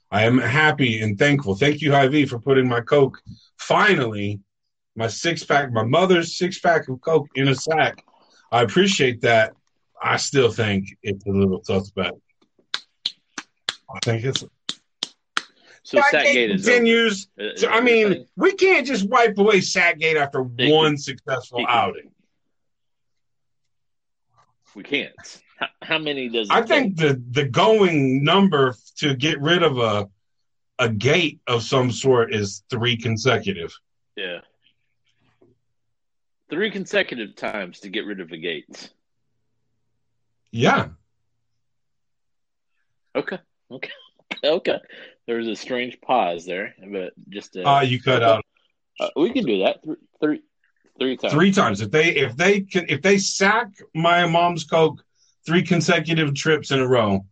I 0.09 0.23
am 0.23 0.37
happy 0.37 1.01
and 1.01 1.17
thankful. 1.17 1.55
Thank 1.55 1.81
you, 1.81 1.91
Hy-Vee, 1.91 2.27
for 2.27 2.39
putting 2.39 2.67
my 2.67 2.81
Coke, 2.81 3.19
finally, 3.57 4.41
my 4.95 5.07
six 5.07 5.43
pack, 5.43 5.71
my 5.71 5.83
mother's 5.83 6.37
six 6.37 6.59
pack 6.59 6.87
of 6.87 7.01
Coke 7.01 7.27
in 7.35 7.47
a 7.47 7.55
sack. 7.55 8.03
I 8.51 8.61
appreciate 8.61 9.21
that. 9.21 9.53
I 10.01 10.17
still 10.17 10.51
think 10.51 10.87
it's 11.01 11.25
a 11.25 11.31
little 11.31 11.63
suspect. 11.63 12.17
I 13.93 13.99
think 14.03 14.23
it's 14.23 14.43
So 15.83 15.99
Sackgate 15.99 16.49
is 16.55 16.65
continues. 16.65 17.27
Uh, 17.39 17.43
So, 17.55 17.69
I 17.69 17.81
mean, 17.81 18.25
we 18.35 18.53
can't 18.53 18.85
just 18.87 19.07
wipe 19.07 19.37
away 19.37 19.59
Sackgate 19.59 20.15
after 20.15 20.43
They 20.55 20.71
one 20.71 20.91
can- 20.93 20.97
successful 20.97 21.59
they 21.59 21.65
outing. 21.67 22.11
we 24.75 24.83
can't. 24.83 25.13
How, 25.59 25.67
how 25.83 25.97
many 25.99 26.29
does 26.29 26.49
it 26.49 26.53
I 26.53 26.61
take? 26.61 26.67
think 26.69 26.97
the 26.97 27.21
the 27.31 27.45
going 27.45 28.23
number 28.23 28.75
to 28.97 29.15
get 29.15 29.39
rid 29.39 29.61
of 29.63 29.77
a 29.77 30.09
a 30.79 30.89
gate 30.89 31.39
of 31.45 31.61
some 31.61 31.91
sort 31.91 32.33
is 32.33 32.63
three 32.69 32.97
consecutive. 32.97 33.71
Yeah. 34.15 34.39
Three 36.49 36.71
consecutive 36.71 37.35
times 37.35 37.79
to 37.81 37.89
get 37.89 38.05
rid 38.05 38.19
of 38.19 38.29
the 38.29 38.37
gates. 38.37 38.89
Yeah, 40.51 40.89
Okay. 43.15 43.39
Okay. 43.73 43.91
Okay. 44.43 44.79
There 45.27 45.37
was 45.37 45.47
a 45.47 45.55
strange 45.55 46.01
pause 46.01 46.45
there, 46.45 46.73
but 46.91 47.13
just 47.29 47.55
uh, 47.55 47.61
uh, 47.61 47.81
you 47.81 48.01
cut 48.01 48.23
out 48.23 48.43
uh, 48.99 49.09
we 49.15 49.31
can 49.31 49.45
do 49.45 49.59
that 49.59 49.77
three, 49.83 49.95
three, 50.19 50.41
three 50.99 51.17
times. 51.17 51.33
three 51.33 51.51
times. 51.51 51.81
If 51.81 51.91
they 51.91 52.09
if 52.15 52.35
they 52.35 52.61
can 52.61 52.85
if 52.89 53.01
they 53.01 53.17
sack 53.17 53.69
my 53.93 54.25
mom's 54.25 54.63
coke 54.63 55.03
three 55.45 55.61
consecutive 55.63 56.33
trips 56.33 56.71
in 56.71 56.79
a 56.79 56.87
row, 56.87 57.25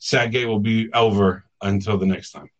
Sackgate 0.00 0.46
will 0.46 0.60
be 0.60 0.92
over 0.92 1.44
until 1.60 1.98
the 1.98 2.06
next 2.06 2.32
time. 2.32 2.50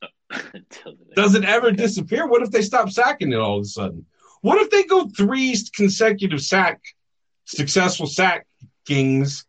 Until 0.30 0.92
the 0.96 1.04
next- 1.06 1.16
Does 1.16 1.34
it 1.34 1.44
ever 1.44 1.72
disappear? 1.72 2.26
What 2.26 2.42
if 2.42 2.50
they 2.50 2.62
stop 2.62 2.90
sacking 2.90 3.32
it 3.32 3.36
all 3.38 3.58
of 3.58 3.62
a 3.62 3.66
sudden? 3.66 4.06
What 4.42 4.58
if 4.60 4.70
they 4.70 4.84
go 4.84 5.08
three 5.08 5.54
consecutive 5.74 6.40
sack 6.40 6.80
successful 7.44 8.06
sackings 8.06 9.44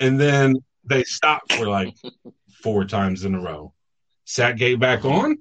and 0.00 0.18
then 0.20 0.56
they 0.90 1.04
stop 1.04 1.50
for 1.52 1.66
like 1.66 1.94
four 2.62 2.84
times 2.84 3.24
in 3.24 3.34
a 3.34 3.40
row? 3.40 3.72
Sackgate 4.26 4.78
back 4.78 5.04
on? 5.04 5.38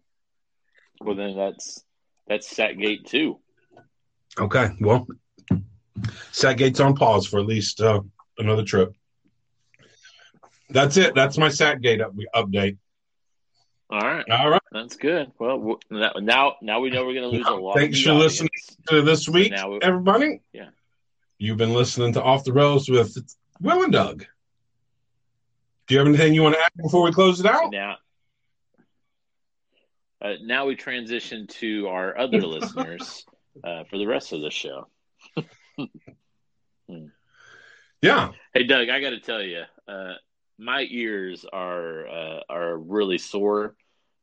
Well, 1.02 1.16
then 1.16 1.36
that's 1.36 1.84
that's 2.28 2.54
Sackgate 2.54 3.06
too. 3.06 3.40
Okay, 4.40 4.70
well, 4.80 5.08
Sackgate's 6.32 6.80
on 6.80 6.96
pause 6.96 7.28
for 7.28 7.40
at 7.40 7.46
least 7.46 7.82
uh, 7.82 8.02
another 8.38 8.64
trip. 8.64 8.94
That's 10.70 10.98
it. 10.98 11.16
That's 11.16 11.38
my 11.38 11.50
Sackgate 11.50 12.02
up- 12.02 12.14
update. 12.36 12.78
All 13.92 14.00
right, 14.02 14.24
All 14.30 14.50
right. 14.52 14.62
that's 14.72 14.98
good. 14.98 15.32
Well, 15.40 15.80
now 15.90 16.12
now, 16.18 16.56
now 16.62 16.80
we 16.80 16.92
know 16.92 17.06
we're 17.06 17.16
going 17.16 17.30
to 17.32 17.36
lose 17.38 17.48
a 17.48 17.56
lot. 17.56 17.76
Thanks 17.76 17.98
of 18.00 18.04
for 18.06 18.10
the 18.12 18.16
listening. 18.20 18.50
To 18.90 19.02
this 19.02 19.28
week, 19.28 19.52
everybody. 19.82 20.42
Yeah. 20.54 20.70
You've 21.40 21.58
been 21.58 21.74
listening 21.74 22.14
to 22.14 22.22
Off 22.22 22.44
the 22.44 22.54
Rails 22.54 22.88
with 22.90 23.18
Will 23.62 23.84
and 23.84 23.92
Doug. 23.92 24.26
Do 25.90 25.96
you 25.96 26.00
have 26.00 26.08
anything 26.08 26.34
you 26.34 26.44
want 26.44 26.56
to 26.56 26.62
add 26.62 26.72
before 26.82 27.04
we 27.04 27.12
close 27.12 27.40
it 27.40 27.46
out? 27.46 27.72
Now, 27.72 27.98
uh, 30.22 30.36
now 30.44 30.68
we 30.68 30.76
transition 30.76 31.48
to 31.48 31.88
our 31.88 32.18
other 32.18 32.42
listeners 32.46 33.26
uh, 33.64 33.84
for 33.90 33.98
the 33.98 34.06
rest 34.06 34.32
of 34.32 34.42
the 34.42 34.52
show. 34.52 34.88
Yeah. 38.02 38.32
Hey, 38.54 38.64
Doug, 38.64 38.88
I 38.88 39.02
got 39.02 39.10
to 39.10 39.20
tell 39.20 39.42
you, 39.42 39.64
uh, 39.86 40.14
my 40.58 40.88
ears 40.90 41.46
are 41.52 42.08
uh, 42.08 42.40
are 42.50 42.78
really 42.78 43.18
sore 43.18 43.76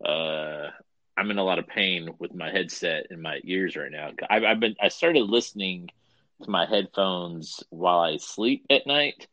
uh, 0.05 0.69
I'm 1.17 1.31
in 1.31 1.39
a 1.39 1.45
lot 1.45 1.59
of 1.59 1.67
pain 1.67 2.11
with 2.19 2.35
my 2.35 2.51
headset 2.51 3.07
and 3.11 3.23
my 3.23 3.41
ears 3.45 3.77
right 3.77 3.91
now. 3.91 4.11
I've, 4.29 4.45
I've 4.45 4.61
been 4.61 4.77
I 4.81 4.89
started 4.89 5.23
listening 5.23 5.91
to 6.43 6.51
my 6.51 6.67
headphones 6.67 7.65
while 7.71 8.01
I 8.01 8.19
sleep 8.19 8.67
at 8.69 8.87
night, 8.87 9.27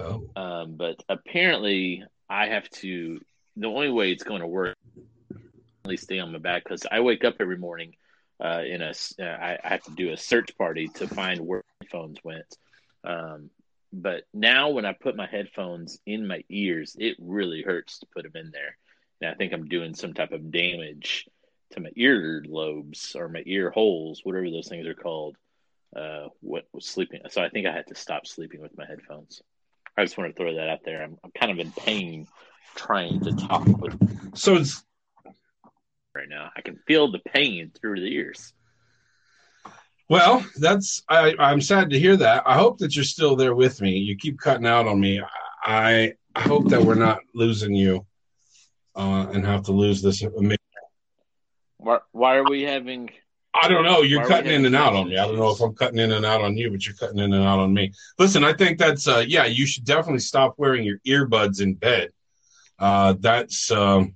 Oh. 0.00 0.30
um, 0.36 0.76
but 0.76 1.02
apparently 1.08 2.04
I 2.28 2.46
have 2.46 2.68
to. 2.70 3.20
The 3.56 3.66
only 3.66 3.90
way 3.90 4.12
it's 4.12 4.22
going 4.22 4.40
to 4.40 4.46
work, 4.46 4.76
at 5.30 5.88
least 5.88 6.04
stay 6.04 6.18
on 6.18 6.32
my 6.32 6.38
back 6.38 6.64
because 6.64 6.86
I 6.90 7.00
wake 7.00 7.24
up 7.24 7.36
every 7.40 7.58
morning. 7.58 7.94
Uh, 8.42 8.62
in 8.66 8.80
a, 8.80 8.94
uh, 9.20 9.22
I, 9.22 9.58
I 9.62 9.68
have 9.68 9.82
to 9.82 9.90
do 9.90 10.12
a 10.12 10.16
search 10.16 10.56
party 10.56 10.88
to 10.94 11.06
find 11.06 11.40
where 11.40 11.58
my 11.58 11.84
headphones 11.84 12.18
went. 12.24 12.56
Um, 13.04 13.50
but 13.92 14.22
now 14.32 14.70
when 14.70 14.86
I 14.86 14.92
put 14.94 15.16
my 15.16 15.26
headphones 15.26 15.98
in 16.06 16.26
my 16.26 16.42
ears, 16.48 16.96
it 16.98 17.16
really 17.20 17.62
hurts 17.62 17.98
to 17.98 18.06
put 18.14 18.22
them 18.22 18.36
in 18.36 18.50
there. 18.50 18.76
And 19.20 19.30
I 19.30 19.34
think 19.34 19.52
I'm 19.52 19.68
doing 19.68 19.94
some 19.94 20.14
type 20.14 20.32
of 20.32 20.50
damage 20.50 21.28
to 21.72 21.80
my 21.80 21.90
ear 21.96 22.42
lobes 22.46 23.14
or 23.14 23.28
my 23.28 23.42
ear 23.44 23.70
holes, 23.70 24.20
whatever 24.24 24.50
those 24.50 24.68
things 24.68 24.86
are 24.86 24.94
called. 24.94 25.36
Uh, 25.94 26.28
what 26.40 26.66
was 26.72 26.86
sleeping? 26.86 27.20
So 27.28 27.42
I 27.42 27.48
think 27.48 27.66
I 27.66 27.72
had 27.72 27.88
to 27.88 27.94
stop 27.94 28.26
sleeping 28.26 28.60
with 28.60 28.76
my 28.78 28.86
headphones. 28.86 29.42
I 29.96 30.04
just 30.04 30.16
want 30.16 30.34
to 30.34 30.42
throw 30.42 30.54
that 30.54 30.68
out 30.68 30.80
there. 30.84 31.02
I'm, 31.02 31.16
I'm 31.24 31.30
kind 31.32 31.52
of 31.52 31.58
in 31.58 31.72
pain 31.72 32.26
trying 32.74 33.20
to 33.22 33.32
talk 33.32 33.66
with 33.66 33.96
So 34.38 34.54
it's 34.56 34.82
right 36.14 36.28
now. 36.28 36.50
I 36.56 36.60
can 36.62 36.78
feel 36.86 37.10
the 37.10 37.18
pain 37.18 37.72
through 37.80 38.00
the 38.00 38.12
ears. 38.14 38.52
well, 40.08 40.44
that's 40.58 41.02
I, 41.08 41.34
I'm 41.38 41.60
sad 41.60 41.90
to 41.90 41.98
hear 41.98 42.16
that. 42.16 42.42
I 42.46 42.54
hope 42.54 42.78
that 42.78 42.94
you're 42.96 43.04
still 43.04 43.36
there 43.36 43.54
with 43.54 43.80
me. 43.80 43.98
You 43.98 44.16
keep 44.16 44.38
cutting 44.38 44.66
out 44.66 44.86
on 44.86 44.98
me. 45.00 45.20
I 45.62 46.14
I 46.34 46.40
hope 46.42 46.68
that 46.70 46.82
we're 46.82 46.94
not 46.94 47.18
losing 47.34 47.74
you 47.74 48.06
uh, 48.96 49.26
and 49.32 49.44
have 49.44 49.64
to 49.64 49.72
lose 49.72 50.00
this. 50.02 50.22
ama- 50.22 50.56
Why, 51.78 51.98
why 52.12 52.36
are 52.36 52.48
we 52.48 52.62
having? 52.62 53.10
I 53.52 53.68
don't 53.68 53.84
know. 53.84 54.02
You're 54.02 54.22
Why 54.22 54.28
cutting 54.28 54.52
in 54.52 54.64
and 54.64 54.76
out 54.76 54.94
on 54.94 55.08
me. 55.08 55.18
I 55.18 55.26
don't 55.26 55.36
know 55.36 55.50
if? 55.50 55.60
I'm 55.60 55.74
cutting 55.74 55.98
in 55.98 56.12
and 56.12 56.24
out 56.24 56.40
on 56.40 56.56
you, 56.56 56.70
but 56.70 56.86
you're 56.86 56.94
cutting 56.94 57.18
in 57.18 57.32
and 57.32 57.44
out 57.44 57.58
on 57.58 57.74
me. 57.74 57.92
Listen, 58.18 58.44
I 58.44 58.52
think 58.52 58.78
that's 58.78 59.08
uh, 59.08 59.24
yeah. 59.26 59.46
You 59.46 59.66
should 59.66 59.84
definitely 59.84 60.20
stop 60.20 60.54
wearing 60.56 60.84
your 60.84 60.98
earbuds 61.06 61.60
in 61.60 61.74
bed. 61.74 62.10
Uh, 62.78 63.14
that's 63.18 63.70
um, 63.72 64.14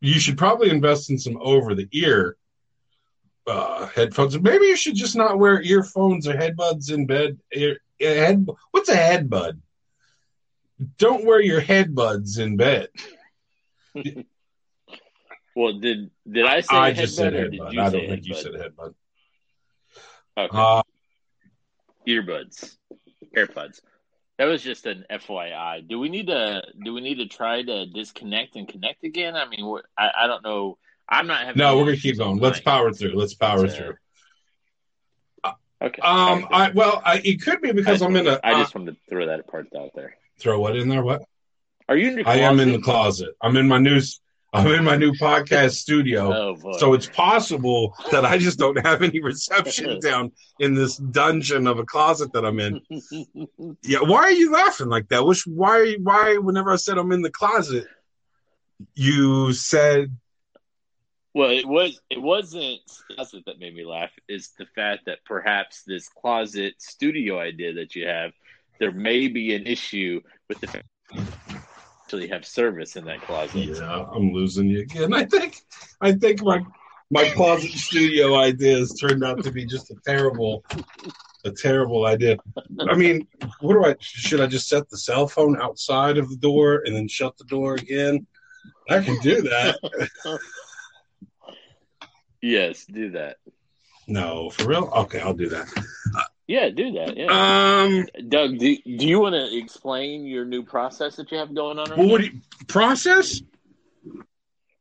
you 0.00 0.20
should 0.20 0.38
probably 0.38 0.70
invest 0.70 1.10
in 1.10 1.18
some 1.18 1.38
over 1.40 1.74
the 1.74 1.88
ear 1.92 2.36
uh, 3.46 3.86
headphones. 3.86 4.38
Maybe 4.40 4.66
you 4.66 4.76
should 4.76 4.94
just 4.94 5.16
not 5.16 5.38
wear 5.38 5.60
earphones 5.62 6.28
or 6.28 6.34
headbuds 6.34 6.92
in 6.92 7.06
bed. 7.06 7.38
Ear, 7.52 7.78
head, 8.00 8.46
what's 8.70 8.88
a 8.88 8.96
headbud? 8.96 9.60
Don't 10.98 11.24
wear 11.24 11.40
your 11.40 11.60
headbuds 11.60 12.38
in 12.38 12.56
bed. 12.56 12.88
Well, 15.56 15.72
did 15.80 16.10
did 16.30 16.44
I 16.44 16.60
say 16.60 16.76
I 16.76 16.92
just 16.92 17.16
said 17.16 17.32
headbud 17.32 17.46
or 17.46 17.48
did 17.48 17.72
you 17.72 17.80
I 17.80 17.90
don't 17.90 18.08
think 18.08 18.26
you 18.26 18.34
said 18.34 18.52
headbud. 18.52 18.94
Okay. 20.38 20.56
Uh, 20.56 20.82
earbuds, 22.06 22.76
AirPods. 23.34 23.80
That 24.36 24.44
was 24.44 24.62
just 24.62 24.84
an 24.84 25.06
FYI. 25.10 25.88
Do 25.88 25.98
we 25.98 26.10
need 26.10 26.26
to? 26.26 26.62
Do 26.84 26.92
we 26.92 27.00
need 27.00 27.16
to 27.16 27.26
try 27.26 27.62
to 27.62 27.86
disconnect 27.86 28.56
and 28.56 28.68
connect 28.68 29.02
again? 29.02 29.34
I 29.34 29.48
mean, 29.48 29.80
I, 29.96 30.10
I 30.24 30.26
don't 30.26 30.44
know. 30.44 30.76
I'm 31.08 31.26
not 31.26 31.40
having. 31.46 31.58
no, 31.58 31.78
we're 31.78 31.86
gonna 31.86 31.96
keep 31.96 32.18
going. 32.18 32.36
Let's 32.36 32.60
power 32.60 32.92
through. 32.92 33.14
Let's 33.14 33.32
power 33.32 33.62
But, 33.62 33.70
uh, 33.70 33.74
through. 33.74 33.94
Okay. 35.80 36.02
Um, 36.02 36.46
I 36.50 36.70
well, 36.74 37.00
I, 37.02 37.22
it 37.24 37.40
could 37.40 37.62
be 37.62 37.72
because 37.72 38.02
I'm 38.02 38.14
in 38.16 38.26
a. 38.26 38.38
I 38.44 38.52
uh, 38.52 38.58
just 38.58 38.74
wanted 38.74 38.92
to 38.92 38.98
throw 39.08 39.26
that 39.26 39.46
part 39.46 39.68
out 39.74 39.92
there. 39.94 40.16
throw 40.38 40.60
what 40.60 40.76
in 40.76 40.90
there? 40.90 41.02
What? 41.02 41.22
Are 41.88 41.96
you 41.96 42.10
in 42.10 42.18
your 42.18 42.28
I 42.28 42.36
am 42.40 42.60
in 42.60 42.72
the 42.72 42.78
closet? 42.78 43.24
closet. 43.24 43.36
I'm 43.40 43.56
in 43.56 43.66
my 43.68 43.78
new. 43.78 44.00
I'm 44.56 44.66
in 44.68 44.84
my 44.84 44.96
new 44.96 45.12
podcast 45.12 45.72
studio. 45.72 46.32
Oh. 46.36 46.78
So 46.78 46.94
it's 46.94 47.08
possible 47.08 47.94
that 48.10 48.24
I 48.24 48.38
just 48.38 48.58
don't 48.58 48.78
have 48.84 49.02
any 49.02 49.20
reception 49.20 49.98
down 50.02 50.32
in 50.58 50.74
this 50.74 50.96
dungeon 50.96 51.66
of 51.66 51.78
a 51.78 51.84
closet 51.84 52.32
that 52.32 52.44
I'm 52.44 52.58
in. 52.60 52.80
Yeah, 53.82 54.00
why 54.02 54.24
are 54.24 54.32
you 54.32 54.52
laughing 54.52 54.88
like 54.88 55.08
that? 55.08 55.24
Which 55.24 55.46
why 55.46 55.96
why 56.02 56.36
whenever 56.38 56.72
I 56.72 56.76
said 56.76 56.98
I'm 56.98 57.12
in 57.12 57.22
the 57.22 57.30
closet, 57.30 57.86
you 58.94 59.52
said 59.52 60.16
Well, 61.34 61.50
it 61.50 61.66
was 61.66 62.00
it 62.10 62.20
wasn't 62.20 62.80
that's 63.16 63.32
what 63.32 63.44
that 63.46 63.58
made 63.58 63.74
me 63.74 63.84
laugh 63.84 64.10
is 64.28 64.50
the 64.58 64.66
fact 64.74 65.06
that 65.06 65.18
perhaps 65.24 65.82
this 65.86 66.08
closet 66.08 66.74
studio 66.78 67.38
idea 67.38 67.74
that 67.74 67.94
you 67.94 68.06
have, 68.06 68.32
there 68.78 68.92
may 68.92 69.28
be 69.28 69.54
an 69.54 69.66
issue 69.66 70.20
with 70.48 70.60
the 70.60 70.66
fact 70.66 70.86
that 71.10 71.18
you 71.50 71.55
actually 72.06 72.28
have 72.28 72.46
service 72.46 72.94
in 72.94 73.04
that 73.04 73.20
closet. 73.20 73.56
Yeah, 73.56 74.04
I'm 74.14 74.32
losing 74.32 74.68
you 74.68 74.80
again. 74.80 75.12
I 75.12 75.24
think 75.24 75.56
I 76.00 76.12
think 76.12 76.40
my 76.40 76.64
my 77.10 77.28
closet 77.30 77.72
studio 77.72 78.36
ideas 78.36 78.92
turned 78.94 79.24
out 79.24 79.42
to 79.42 79.50
be 79.50 79.66
just 79.66 79.90
a 79.90 79.96
terrible 80.06 80.64
a 81.44 81.50
terrible 81.50 82.06
idea. 82.06 82.36
I 82.88 82.94
mean, 82.94 83.26
what 83.60 83.74
do 83.74 83.84
I 83.84 83.96
should 83.98 84.40
I 84.40 84.46
just 84.46 84.68
set 84.68 84.88
the 84.88 84.98
cell 84.98 85.26
phone 85.26 85.60
outside 85.60 86.16
of 86.16 86.30
the 86.30 86.36
door 86.36 86.82
and 86.84 86.94
then 86.94 87.08
shut 87.08 87.36
the 87.38 87.44
door 87.44 87.74
again? 87.74 88.24
I 88.88 89.00
can 89.00 89.18
do 89.20 89.42
that. 89.42 89.76
Yes, 92.42 92.84
do 92.84 93.10
that. 93.12 93.38
No, 94.06 94.50
for 94.50 94.68
real? 94.68 94.88
Okay, 94.94 95.18
I'll 95.20 95.34
do 95.34 95.48
that. 95.48 95.66
Yeah, 96.46 96.68
do 96.70 96.92
that. 96.92 97.16
Yeah. 97.16 97.26
Um 97.82 98.06
Doug, 98.28 98.58
do, 98.58 98.76
do 98.76 99.06
you 99.06 99.20
want 99.20 99.34
to 99.34 99.56
explain 99.58 100.24
your 100.26 100.44
new 100.44 100.62
process 100.62 101.16
that 101.16 101.30
you 101.32 101.38
have 101.38 101.54
going 101.54 101.78
on? 101.78 101.90
Right 101.90 101.98
well 101.98 102.08
what 102.08 102.24
you 102.24 102.40
process? 102.68 103.40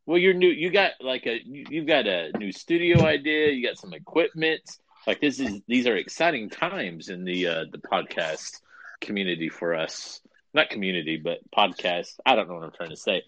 Well, 0.05 0.19
you're 0.19 0.35
new. 0.35 0.49
You 0.49 0.69
got 0.69 0.91
like 1.01 1.25
a 1.25 1.41
you- 1.43 1.65
you've 1.69 1.87
got 1.87 2.05
a 2.05 2.31
new 2.37 2.51
studio 2.51 3.03
idea. 3.05 3.49
You 3.51 3.65
got 3.65 3.77
some 3.77 3.93
equipment. 3.93 4.61
Like 5.07 5.19
this 5.19 5.39
is 5.39 5.61
these 5.67 5.87
are 5.87 5.95
exciting 5.95 6.49
times 6.49 7.09
in 7.09 7.23
the 7.25 7.47
uh, 7.47 7.65
the 7.71 7.79
podcast 7.79 8.61
community 9.01 9.49
for 9.49 9.73
us. 9.75 10.21
Not 10.53 10.69
community, 10.69 11.17
but 11.17 11.39
podcast. 11.51 12.19
I 12.25 12.35
don't 12.35 12.47
know 12.47 12.55
what 12.55 12.63
I'm 12.63 12.71
trying 12.71 12.91
to 12.91 12.95
say. 12.95 13.23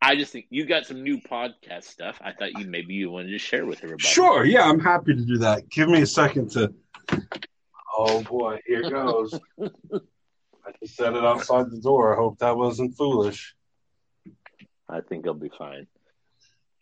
I 0.00 0.16
just 0.16 0.32
think 0.32 0.46
you 0.50 0.66
got 0.66 0.86
some 0.86 1.02
new 1.04 1.18
podcast 1.18 1.84
stuff. 1.84 2.18
I 2.24 2.32
thought 2.32 2.58
you 2.58 2.66
maybe 2.66 2.94
you 2.94 3.10
wanted 3.10 3.30
to 3.30 3.38
share 3.38 3.64
with 3.66 3.78
everybody. 3.84 4.02
Sure, 4.08 4.44
yeah, 4.44 4.64
I'm 4.68 4.80
happy 4.80 5.14
to 5.14 5.22
do 5.24 5.38
that. 5.38 5.68
Give 5.68 5.88
me 5.88 6.00
a 6.02 6.06
second 6.06 6.50
to 6.52 6.72
Oh 7.96 8.22
boy, 8.22 8.58
here 8.66 8.88
goes. 8.88 9.38
I 9.62 10.70
just 10.80 10.96
set 10.96 11.14
it 11.14 11.24
outside 11.24 11.70
the 11.70 11.80
door. 11.80 12.12
I 12.12 12.16
hope 12.16 12.38
that 12.38 12.56
wasn't 12.56 12.96
foolish. 12.96 13.54
I 14.88 15.00
think 15.00 15.24
he'll 15.24 15.34
be 15.34 15.50
fine. 15.56 15.86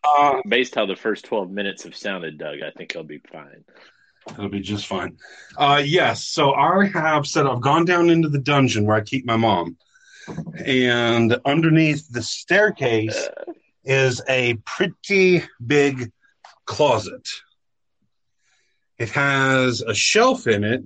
Uh, 0.05 0.40
Based 0.49 0.75
how 0.75 0.87
the 0.87 0.97
first 0.97 1.25
12 1.26 1.50
minutes 1.50 1.85
have 1.85 1.97
sounded, 1.97 2.38
Doug, 2.38 2.59
I 2.62 2.71
think 2.71 2.93
he'll 2.93 3.02
be 3.02 3.21
fine. 3.33 3.64
it'll 4.31 4.49
be 4.49 4.61
just 4.61 4.87
fine. 4.87 5.17
Uh, 5.57 5.83
yes, 5.85 6.25
so 6.25 6.52
I 6.55 6.87
have 6.87 7.26
said 7.26 7.47
I've 7.47 7.61
gone 7.61 7.85
down 7.85 8.11
into 8.11 8.29
the 8.29 8.38
dungeon 8.38 8.85
where 8.87 8.97
I 8.97 9.00
keep 9.02 9.25
my 9.26 9.37
mom, 9.37 9.76
and 10.64 11.38
underneath 11.45 12.09
the 12.11 12.23
staircase 12.23 13.29
is 13.85 14.21
a 14.29 14.55
pretty 14.64 15.43
big 15.67 16.12
closet. 16.67 17.29
It 18.99 19.11
has 19.11 19.81
a 19.81 19.95
shelf 19.95 20.47
in 20.47 20.64
it 20.64 20.85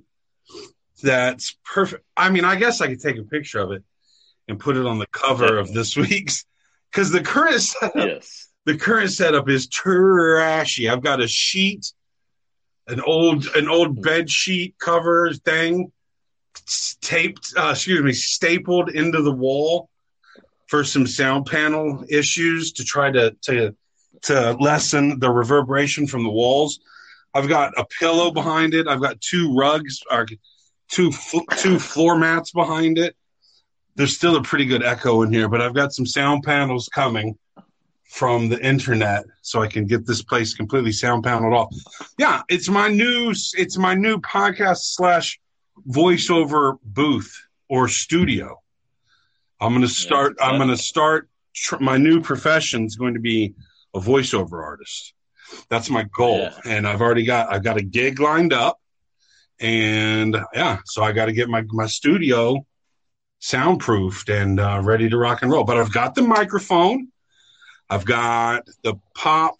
that's 1.01 1.57
perfect. 1.65 2.03
I 2.15 2.29
mean, 2.29 2.45
I 2.45 2.55
guess 2.55 2.81
I 2.81 2.87
could 2.87 3.01
take 3.01 3.17
a 3.17 3.23
picture 3.23 3.59
of 3.59 3.71
it 3.71 3.83
and 4.47 4.59
put 4.59 4.77
it 4.77 4.85
on 4.85 4.99
the 4.99 5.07
cover 5.07 5.57
of 5.57 5.73
this 5.73 5.95
week's 5.97 6.45
because 6.91 7.11
the 7.11 7.21
current 7.21 7.61
setup 7.61 7.95
Yes. 7.95 8.47
the 8.65 8.77
current 8.77 9.11
setup 9.11 9.49
is 9.49 9.67
trashy. 9.67 10.89
I've 10.89 11.03
got 11.03 11.21
a 11.21 11.27
sheet, 11.27 11.91
an 12.87 13.01
old 13.01 13.47
an 13.55 13.67
old 13.67 14.01
bed 14.01 14.29
sheet 14.29 14.75
cover 14.79 15.33
thing, 15.33 15.91
taped. 17.01 17.53
Uh, 17.57 17.69
excuse 17.71 18.01
me, 18.01 18.13
stapled 18.13 18.89
into 18.89 19.21
the 19.21 19.31
wall 19.33 19.89
for 20.67 20.83
some 20.83 21.05
sound 21.05 21.45
panel 21.45 22.03
issues 22.09 22.71
to 22.73 22.83
try 22.83 23.11
to 23.11 23.35
to 23.43 23.75
to 24.23 24.53
lessen 24.59 25.19
the 25.19 25.29
reverberation 25.29 26.07
from 26.07 26.23
the 26.23 26.31
walls. 26.31 26.79
I've 27.33 27.49
got 27.49 27.73
a 27.77 27.85
pillow 27.99 28.31
behind 28.31 28.73
it. 28.73 28.87
I've 28.87 29.01
got 29.01 29.19
two 29.19 29.53
rugs 29.53 29.99
or 30.09 30.25
two 30.89 31.11
fl- 31.11 31.39
two 31.57 31.79
floor 31.79 32.17
mats 32.17 32.51
behind 32.51 32.97
it. 32.97 33.15
There's 33.95 34.15
still 34.15 34.35
a 34.35 34.43
pretty 34.43 34.65
good 34.65 34.83
echo 34.83 35.21
in 35.21 35.31
here, 35.31 35.47
but 35.47 35.61
I've 35.61 35.73
got 35.73 35.93
some 35.93 36.05
sound 36.05 36.43
panels 36.43 36.89
coming 36.93 37.37
from 38.09 38.49
the 38.49 38.59
internet 38.65 39.25
so 39.41 39.61
I 39.61 39.67
can 39.67 39.87
get 39.87 40.05
this 40.05 40.21
place 40.21 40.53
completely 40.53 40.91
sound 40.91 41.23
paneled 41.23 41.53
off. 41.53 41.73
Yeah, 42.17 42.41
it's 42.49 42.69
my 42.69 42.87
new 42.89 43.31
it's 43.53 43.77
my 43.77 43.93
new 43.95 44.17
podcast 44.19 44.79
slash 44.81 45.39
voiceover 45.89 46.77
booth 46.83 47.33
or 47.69 47.87
studio. 47.87 48.61
I'm 49.59 49.71
going 49.71 49.81
to 49.81 49.87
start. 49.87 50.35
I'm 50.41 50.59
to 50.67 50.77
start. 50.77 51.29
Tr- 51.53 51.77
my 51.79 51.97
new 51.97 52.21
profession 52.21 52.83
is 52.85 52.95
going 52.95 53.13
to 53.13 53.19
be 53.19 53.53
a 53.93 53.99
voiceover 53.99 54.61
artist. 54.63 55.13
That's 55.69 55.89
my 55.89 56.03
goal, 56.15 56.39
Yeah. 56.39 56.59
and 56.65 56.87
I've 56.87 57.01
already 57.01 57.23
got 57.25 57.51
I've 57.53 57.63
got 57.63 57.77
a 57.77 57.81
gig 57.83 58.19
lined 58.19 58.51
up, 58.51 58.79
and 59.59 60.37
yeah, 60.53 60.79
so 60.85 61.03
I 61.03 61.11
got 61.11 61.25
to 61.25 61.33
get 61.33 61.49
my 61.49 61.63
my 61.69 61.87
studio 61.87 62.65
soundproofed 63.39 64.29
and 64.29 64.59
uh, 64.59 64.81
ready 64.83 65.09
to 65.09 65.17
rock 65.17 65.41
and 65.41 65.51
roll. 65.51 65.63
But 65.63 65.77
I've 65.77 65.93
got 65.93 66.15
the 66.15 66.21
microphone. 66.21 67.09
I've 67.89 68.05
got 68.05 68.63
the 68.83 68.95
pop, 69.15 69.59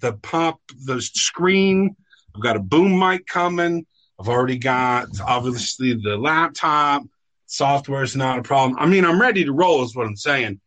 the 0.00 0.14
pop, 0.14 0.60
the 0.84 1.00
screen. 1.00 1.94
I've 2.34 2.42
got 2.42 2.56
a 2.56 2.60
boom 2.60 2.98
mic 2.98 3.26
coming. 3.26 3.86
I've 4.18 4.28
already 4.28 4.58
got 4.58 5.08
obviously 5.20 5.94
the 5.94 6.16
laptop. 6.16 7.04
Software 7.46 8.02
is 8.02 8.16
not 8.16 8.38
a 8.38 8.42
problem. 8.42 8.78
I 8.78 8.86
mean, 8.86 9.04
I'm 9.04 9.20
ready 9.20 9.44
to 9.44 9.52
roll, 9.52 9.82
is 9.82 9.96
what 9.96 10.06
I'm 10.06 10.16
saying. 10.16 10.60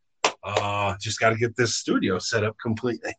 Uh, 0.43 0.95
just 0.99 1.19
got 1.19 1.29
to 1.29 1.37
get 1.37 1.55
this 1.55 1.75
studio 1.75 2.19
set 2.19 2.43
up 2.43 2.55
completely. 2.61 3.13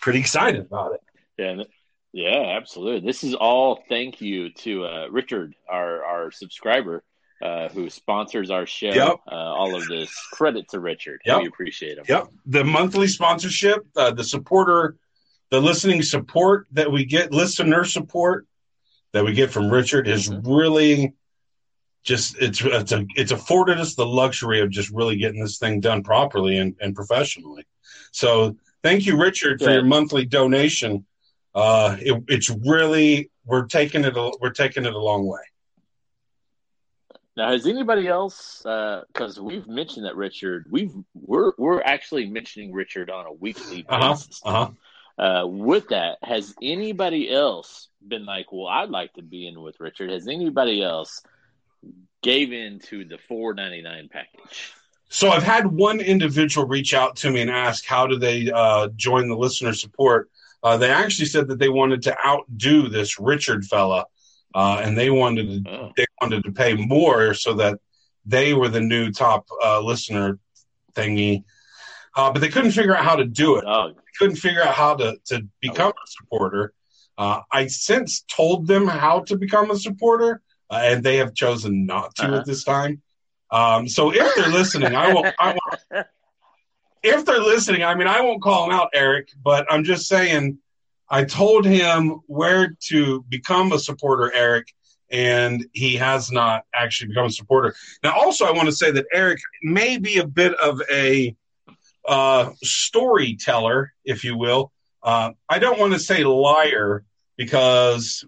Pretty 0.00 0.18
excited 0.18 0.62
about 0.62 0.94
it. 0.94 1.00
Yeah, 1.38 1.62
yeah, 2.16 2.56
absolutely. 2.56 3.06
This 3.06 3.22
is 3.22 3.34
all 3.34 3.84
thank 3.90 4.22
you 4.22 4.50
to 4.50 4.86
uh, 4.86 5.06
Richard, 5.10 5.54
our 5.68 6.02
our 6.02 6.30
subscriber, 6.30 7.04
uh, 7.42 7.68
who 7.68 7.90
sponsors 7.90 8.50
our 8.50 8.64
show. 8.64 8.88
Yep. 8.88 9.16
Uh, 9.30 9.34
all 9.34 9.76
of 9.76 9.86
this 9.86 10.10
credit 10.32 10.66
to 10.70 10.80
Richard. 10.80 11.20
Yep. 11.26 11.42
We 11.42 11.48
appreciate 11.48 11.98
him. 11.98 12.04
Yep. 12.08 12.28
The 12.46 12.64
monthly 12.64 13.06
sponsorship, 13.06 13.86
uh, 13.96 14.12
the 14.12 14.24
supporter, 14.24 14.96
the 15.50 15.60
listening 15.60 16.00
support 16.00 16.66
that 16.72 16.90
we 16.90 17.04
get, 17.04 17.32
listener 17.32 17.84
support 17.84 18.46
that 19.12 19.22
we 19.22 19.34
get 19.34 19.50
from 19.50 19.70
Richard 19.70 20.08
is 20.08 20.30
really 20.30 21.12
just 22.02 22.36
it's 22.40 22.62
it's 22.64 22.92
a, 22.92 23.04
it's 23.14 23.32
afforded 23.32 23.78
us 23.78 23.94
the 23.94 24.06
luxury 24.06 24.60
of 24.60 24.70
just 24.70 24.90
really 24.90 25.16
getting 25.16 25.42
this 25.42 25.58
thing 25.58 25.80
done 25.80 26.02
properly 26.02 26.56
and, 26.56 26.76
and 26.80 26.94
professionally. 26.94 27.66
So 28.12 28.56
thank 28.82 29.04
you, 29.04 29.18
Richard, 29.20 29.60
for 29.60 29.68
Yeah. 29.68 29.74
your 29.76 29.84
monthly 29.84 30.24
donation. 30.24 31.04
Uh, 31.56 31.96
it, 32.00 32.22
it's 32.28 32.50
really 32.50 33.30
we're 33.46 33.64
taking 33.64 34.04
it 34.04 34.14
a, 34.16 34.32
we're 34.42 34.50
taking 34.50 34.84
it 34.84 34.92
a 34.92 34.98
long 34.98 35.26
way. 35.26 35.40
Now, 37.36 37.50
has 37.50 37.66
anybody 37.66 38.06
else? 38.08 38.60
Because 38.62 39.40
we've 39.40 39.66
mentioned 39.66 40.04
that 40.06 40.16
Richard, 40.16 40.66
we've 40.70 40.92
we're 41.14 41.52
we're 41.56 41.82
actually 41.82 42.26
mentioning 42.26 42.72
Richard 42.72 43.10
on 43.10 43.24
a 43.26 43.32
weekly 43.32 43.84
Uh-huh. 43.88 44.12
basis. 44.12 44.40
Uh 44.44 44.52
huh. 44.52 44.70
Uh, 45.18 45.46
with 45.46 45.88
that, 45.88 46.18
has 46.22 46.54
anybody 46.62 47.30
else 47.32 47.88
been 48.06 48.26
like, 48.26 48.52
"Well, 48.52 48.66
I'd 48.66 48.90
like 48.90 49.14
to 49.14 49.22
be 49.22 49.46
in 49.46 49.58
with 49.62 49.80
Richard"? 49.80 50.10
Has 50.10 50.28
anybody 50.28 50.82
else 50.82 51.22
gave 52.22 52.52
in 52.52 52.80
to 52.90 53.04
the 53.06 53.16
four 53.28 53.54
ninety 53.54 53.80
nine 53.80 54.10
package? 54.12 54.72
So 55.08 55.30
I've 55.30 55.42
had 55.42 55.66
one 55.66 56.00
individual 56.00 56.66
reach 56.66 56.92
out 56.92 57.16
to 57.16 57.30
me 57.30 57.40
and 57.40 57.50
ask 57.50 57.86
how 57.86 58.06
do 58.06 58.18
they 58.18 58.50
uh, 58.50 58.88
join 58.96 59.28
the 59.28 59.36
listener 59.36 59.72
support. 59.72 60.28
Uh, 60.66 60.76
they 60.76 60.90
actually 60.90 61.26
said 61.26 61.46
that 61.46 61.60
they 61.60 61.68
wanted 61.68 62.02
to 62.02 62.12
outdo 62.26 62.88
this 62.88 63.20
Richard 63.20 63.64
fella, 63.64 64.04
uh, 64.52 64.80
and 64.82 64.98
they 64.98 65.10
wanted 65.10 65.64
to 65.64 65.70
Oh, 65.70 65.92
they 65.96 66.06
wanted 66.20 66.42
to 66.42 66.50
pay 66.50 66.74
more 66.74 67.34
so 67.34 67.54
that 67.54 67.78
they 68.24 68.52
were 68.52 68.68
the 68.68 68.80
new 68.80 69.12
top 69.12 69.46
uh, 69.64 69.80
listener 69.80 70.40
thingy. 70.94 71.44
Uh, 72.16 72.32
but 72.32 72.40
they 72.40 72.48
couldn't 72.48 72.72
figure 72.72 72.96
out 72.96 73.04
how 73.04 73.14
to 73.14 73.24
do 73.24 73.56
it. 73.58 73.62
dog. 73.62 73.94
couldn't 74.18 74.36
figure 74.36 74.62
out 74.66 74.74
how 74.74 74.96
to 74.96 75.16
to 75.26 75.46
become 75.60 75.92
a 75.92 76.06
supporter. 76.16 76.72
Uh, 77.16 77.42
I 77.52 77.68
since 77.68 78.24
told 78.28 78.66
them 78.66 78.88
how 78.88 79.20
to 79.28 79.36
become 79.38 79.70
a 79.70 79.76
supporter, 79.76 80.42
uh, 80.70 80.80
and 80.82 81.04
they 81.04 81.16
have 81.18 81.32
chosen 81.34 81.86
not 81.86 82.14
to 82.16 82.24
Uh-huh. 82.24 82.36
at 82.38 82.44
this 82.46 82.64
time. 82.64 83.02
Um, 83.52 83.86
so 83.86 84.12
if 84.12 84.34
they're 84.34 84.48
listening, 84.60 84.96
I 84.96 85.14
won't. 85.14 85.32
I 85.38 85.48
won't 85.58 86.06
if 87.06 87.24
they're 87.24 87.40
listening, 87.40 87.84
I 87.84 87.94
mean, 87.94 88.08
I 88.08 88.20
won't 88.20 88.42
call 88.42 88.66
them 88.66 88.76
out, 88.76 88.90
Eric, 88.92 89.28
but 89.42 89.66
I'm 89.70 89.84
just 89.84 90.08
saying, 90.08 90.58
I 91.08 91.24
told 91.24 91.64
him 91.64 92.20
where 92.26 92.76
to 92.88 93.24
become 93.28 93.72
a 93.72 93.78
supporter, 93.78 94.32
Eric, 94.34 94.72
and 95.10 95.64
he 95.72 95.94
has 95.96 96.32
not 96.32 96.64
actually 96.74 97.08
become 97.08 97.26
a 97.26 97.30
supporter. 97.30 97.74
Now, 98.02 98.18
also, 98.18 98.44
I 98.44 98.50
want 98.50 98.66
to 98.66 98.74
say 98.74 98.90
that 98.90 99.06
Eric 99.12 99.38
may 99.62 99.98
be 99.98 100.18
a 100.18 100.26
bit 100.26 100.54
of 100.54 100.82
a 100.90 101.36
uh, 102.06 102.50
storyteller, 102.62 103.92
if 104.04 104.24
you 104.24 104.36
will. 104.36 104.72
Uh, 105.02 105.30
I 105.48 105.60
don't 105.60 105.78
want 105.78 105.92
to 105.92 106.00
say 106.00 106.24
liar 106.24 107.04
because 107.36 108.24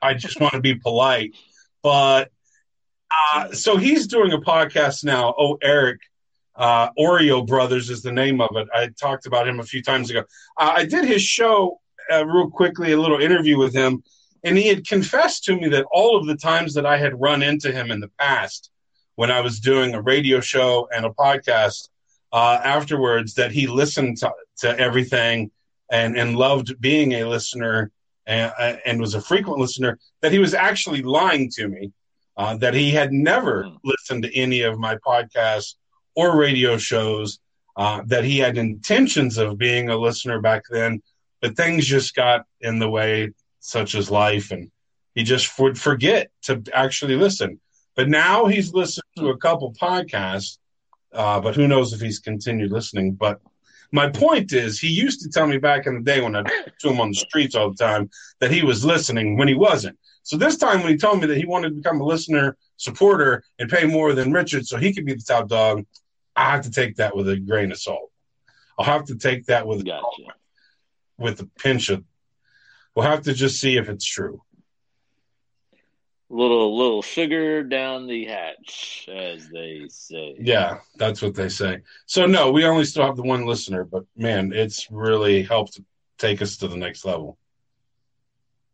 I 0.00 0.14
just 0.14 0.40
want 0.40 0.54
to 0.54 0.60
be 0.60 0.76
polite, 0.76 1.34
but 1.82 2.30
uh, 3.34 3.52
so 3.52 3.76
he's 3.76 4.06
doing 4.06 4.32
a 4.32 4.38
podcast 4.38 5.02
now. 5.02 5.34
Oh, 5.36 5.58
Eric, 5.60 6.00
uh, 6.60 6.90
Oreo 6.98 7.46
Brothers 7.46 7.88
is 7.94 8.02
the 8.02 8.12
name 8.12 8.40
of 8.40 8.50
it. 8.60 8.68
I 8.74 8.88
talked 9.00 9.26
about 9.26 9.48
him 9.48 9.58
a 9.60 9.64
few 9.72 9.82
times 9.82 10.10
ago. 10.10 10.20
Uh, 10.58 10.72
I 10.80 10.84
did 10.84 11.04
his 11.04 11.22
show 11.22 11.80
uh, 12.12 12.24
real 12.26 12.50
quickly, 12.50 12.92
a 12.92 13.00
little 13.00 13.20
interview 13.20 13.56
with 13.64 13.74
him, 13.74 13.92
and 14.44 14.56
he 14.56 14.68
had 14.68 14.86
confessed 14.86 15.44
to 15.44 15.56
me 15.60 15.68
that 15.68 15.86
all 15.90 16.16
of 16.18 16.26
the 16.26 16.36
times 16.36 16.74
that 16.74 16.86
I 16.94 16.96
had 17.04 17.20
run 17.20 17.42
into 17.42 17.72
him 17.72 17.90
in 17.90 18.00
the 18.00 18.10
past 18.18 18.70
when 19.16 19.30
I 19.30 19.40
was 19.40 19.60
doing 19.60 19.94
a 19.94 20.02
radio 20.02 20.40
show 20.40 20.88
and 20.94 21.04
a 21.04 21.10
podcast 21.10 21.88
uh, 22.32 22.58
afterwards, 22.62 23.34
that 23.34 23.52
he 23.52 23.66
listened 23.66 24.18
to, 24.18 24.30
to 24.62 24.78
everything 24.78 25.50
and, 25.90 26.16
and 26.16 26.36
loved 26.36 26.68
being 26.80 27.12
a 27.14 27.24
listener 27.24 27.90
and, 28.26 28.52
and 28.86 29.00
was 29.00 29.14
a 29.14 29.20
frequent 29.20 29.58
listener, 29.58 29.98
that 30.22 30.32
he 30.32 30.38
was 30.38 30.54
actually 30.54 31.02
lying 31.02 31.50
to 31.56 31.68
me. 31.68 31.92
Uh, 32.36 32.56
that 32.56 32.72
he 32.72 32.90
had 32.90 33.12
never 33.12 33.64
Hmm. 33.64 33.76
listened 33.84 34.22
to 34.22 34.34
any 34.34 34.62
of 34.62 34.78
my 34.78 34.94
podcasts 35.06 35.74
or 36.20 36.36
radio 36.36 36.76
shows, 36.76 37.38
uh, 37.76 38.02
that 38.06 38.24
he 38.24 38.36
had 38.38 38.58
intentions 38.58 39.38
of 39.38 39.56
being 39.56 39.88
a 39.88 39.96
listener 39.96 40.40
back 40.40 40.62
then, 40.70 41.02
but 41.40 41.56
things 41.56 41.86
just 41.86 42.14
got 42.14 42.44
in 42.60 42.78
the 42.78 42.90
way, 42.90 43.30
such 43.60 43.94
as 43.94 44.10
life, 44.10 44.50
and 44.50 44.70
he 45.14 45.22
just 45.22 45.58
would 45.58 45.78
forget 45.78 46.30
to 46.42 46.62
actually 46.74 47.16
listen. 47.16 47.60
But 47.96 48.08
now 48.08 48.46
he's 48.46 48.74
listened 48.74 49.10
to 49.16 49.30
a 49.30 49.38
couple 49.38 49.72
podcasts, 49.72 50.58
uh, 51.12 51.40
but 51.40 51.54
who 51.54 51.66
knows 51.66 51.92
if 51.92 52.00
he's 52.00 52.18
continued 52.18 52.70
listening. 52.70 53.12
But 53.12 53.40
my 53.92 54.08
point 54.10 54.52
is, 54.52 54.78
he 54.78 54.88
used 54.88 55.20
to 55.22 55.30
tell 55.30 55.46
me 55.46 55.58
back 55.58 55.86
in 55.86 55.94
the 55.94 56.02
day 56.12 56.20
when 56.20 56.36
I 56.36 56.42
talked 56.42 56.80
to 56.80 56.90
him 56.90 57.00
on 57.00 57.10
the 57.10 57.14
streets 57.26 57.54
all 57.54 57.70
the 57.70 57.76
time 57.76 58.10
that 58.40 58.52
he 58.52 58.62
was 58.62 58.84
listening 58.84 59.36
when 59.38 59.48
he 59.48 59.54
wasn't. 59.54 59.98
So 60.22 60.36
this 60.36 60.58
time 60.58 60.80
when 60.80 60.92
he 60.92 60.96
told 60.96 61.20
me 61.20 61.26
that 61.26 61.36
he 61.38 61.46
wanted 61.46 61.70
to 61.70 61.74
become 61.76 62.00
a 62.00 62.04
listener 62.04 62.56
supporter 62.76 63.42
and 63.58 63.70
pay 63.70 63.84
more 63.86 64.12
than 64.12 64.32
Richard 64.32 64.66
so 64.66 64.76
he 64.76 64.92
could 64.92 65.06
be 65.06 65.14
the 65.14 65.22
top 65.26 65.48
dog, 65.48 65.84
I 66.40 66.52
have 66.52 66.62
to 66.62 66.70
take 66.70 66.96
that 66.96 67.14
with 67.14 67.28
a 67.28 67.36
grain 67.36 67.70
of 67.70 67.78
salt. 67.78 68.10
I'll 68.78 68.86
have 68.86 69.04
to 69.06 69.16
take 69.16 69.46
that 69.46 69.66
with 69.66 69.84
Gotcha. 69.84 70.32
with 71.18 71.40
a 71.40 71.46
pinch 71.58 71.90
of. 71.90 72.02
We'll 72.94 73.06
have 73.06 73.22
to 73.22 73.34
just 73.34 73.60
see 73.60 73.76
if 73.76 73.88
it's 73.90 74.06
true. 74.06 74.42
Little 76.30 76.78
little 76.78 77.02
sugar 77.02 77.62
down 77.62 78.06
the 78.06 78.24
hatch, 78.24 79.06
as 79.12 79.48
they 79.48 79.86
say. 79.88 80.36
Yeah, 80.40 80.78
that's 80.96 81.20
what 81.20 81.34
they 81.34 81.50
say. 81.50 81.82
So 82.06 82.24
no, 82.24 82.50
we 82.52 82.64
only 82.64 82.84
still 82.84 83.04
have 83.04 83.16
the 83.16 83.22
one 83.22 83.44
listener, 83.44 83.84
but 83.84 84.04
man, 84.16 84.52
it's 84.54 84.90
really 84.90 85.42
helped 85.42 85.78
take 86.18 86.40
us 86.40 86.56
to 86.58 86.68
the 86.68 86.76
next 86.76 87.04
level. 87.04 87.36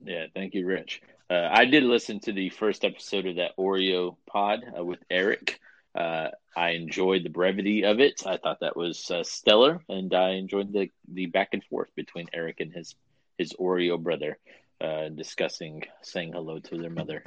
Yeah, 0.04 0.26
thank 0.34 0.54
you, 0.54 0.66
Rich. 0.66 1.02
Uh, 1.28 1.48
I 1.50 1.64
did 1.64 1.82
listen 1.82 2.20
to 2.20 2.32
the 2.32 2.50
first 2.50 2.84
episode 2.84 3.26
of 3.26 3.36
that 3.36 3.56
Oreo 3.56 4.16
pod 4.26 4.60
uh, 4.78 4.84
with 4.84 5.00
Eric. 5.10 5.60
Uh, 5.96 6.28
I 6.56 6.70
enjoyed 6.70 7.24
the 7.24 7.30
brevity 7.30 7.84
of 7.84 8.00
it. 8.00 8.22
I 8.26 8.36
thought 8.36 8.60
that 8.60 8.76
was 8.76 9.10
uh, 9.10 9.24
stellar, 9.24 9.80
and 9.88 10.12
I 10.14 10.30
enjoyed 10.32 10.72
the, 10.72 10.90
the 11.10 11.26
back 11.26 11.50
and 11.52 11.64
forth 11.64 11.88
between 11.94 12.28
Eric 12.32 12.60
and 12.60 12.72
his 12.72 12.94
his 13.38 13.52
Oreo 13.54 13.98
brother, 14.02 14.38
uh, 14.80 15.08
discussing 15.08 15.84
saying 16.02 16.32
hello 16.32 16.58
to 16.58 16.78
their 16.78 16.90
mother. 16.90 17.22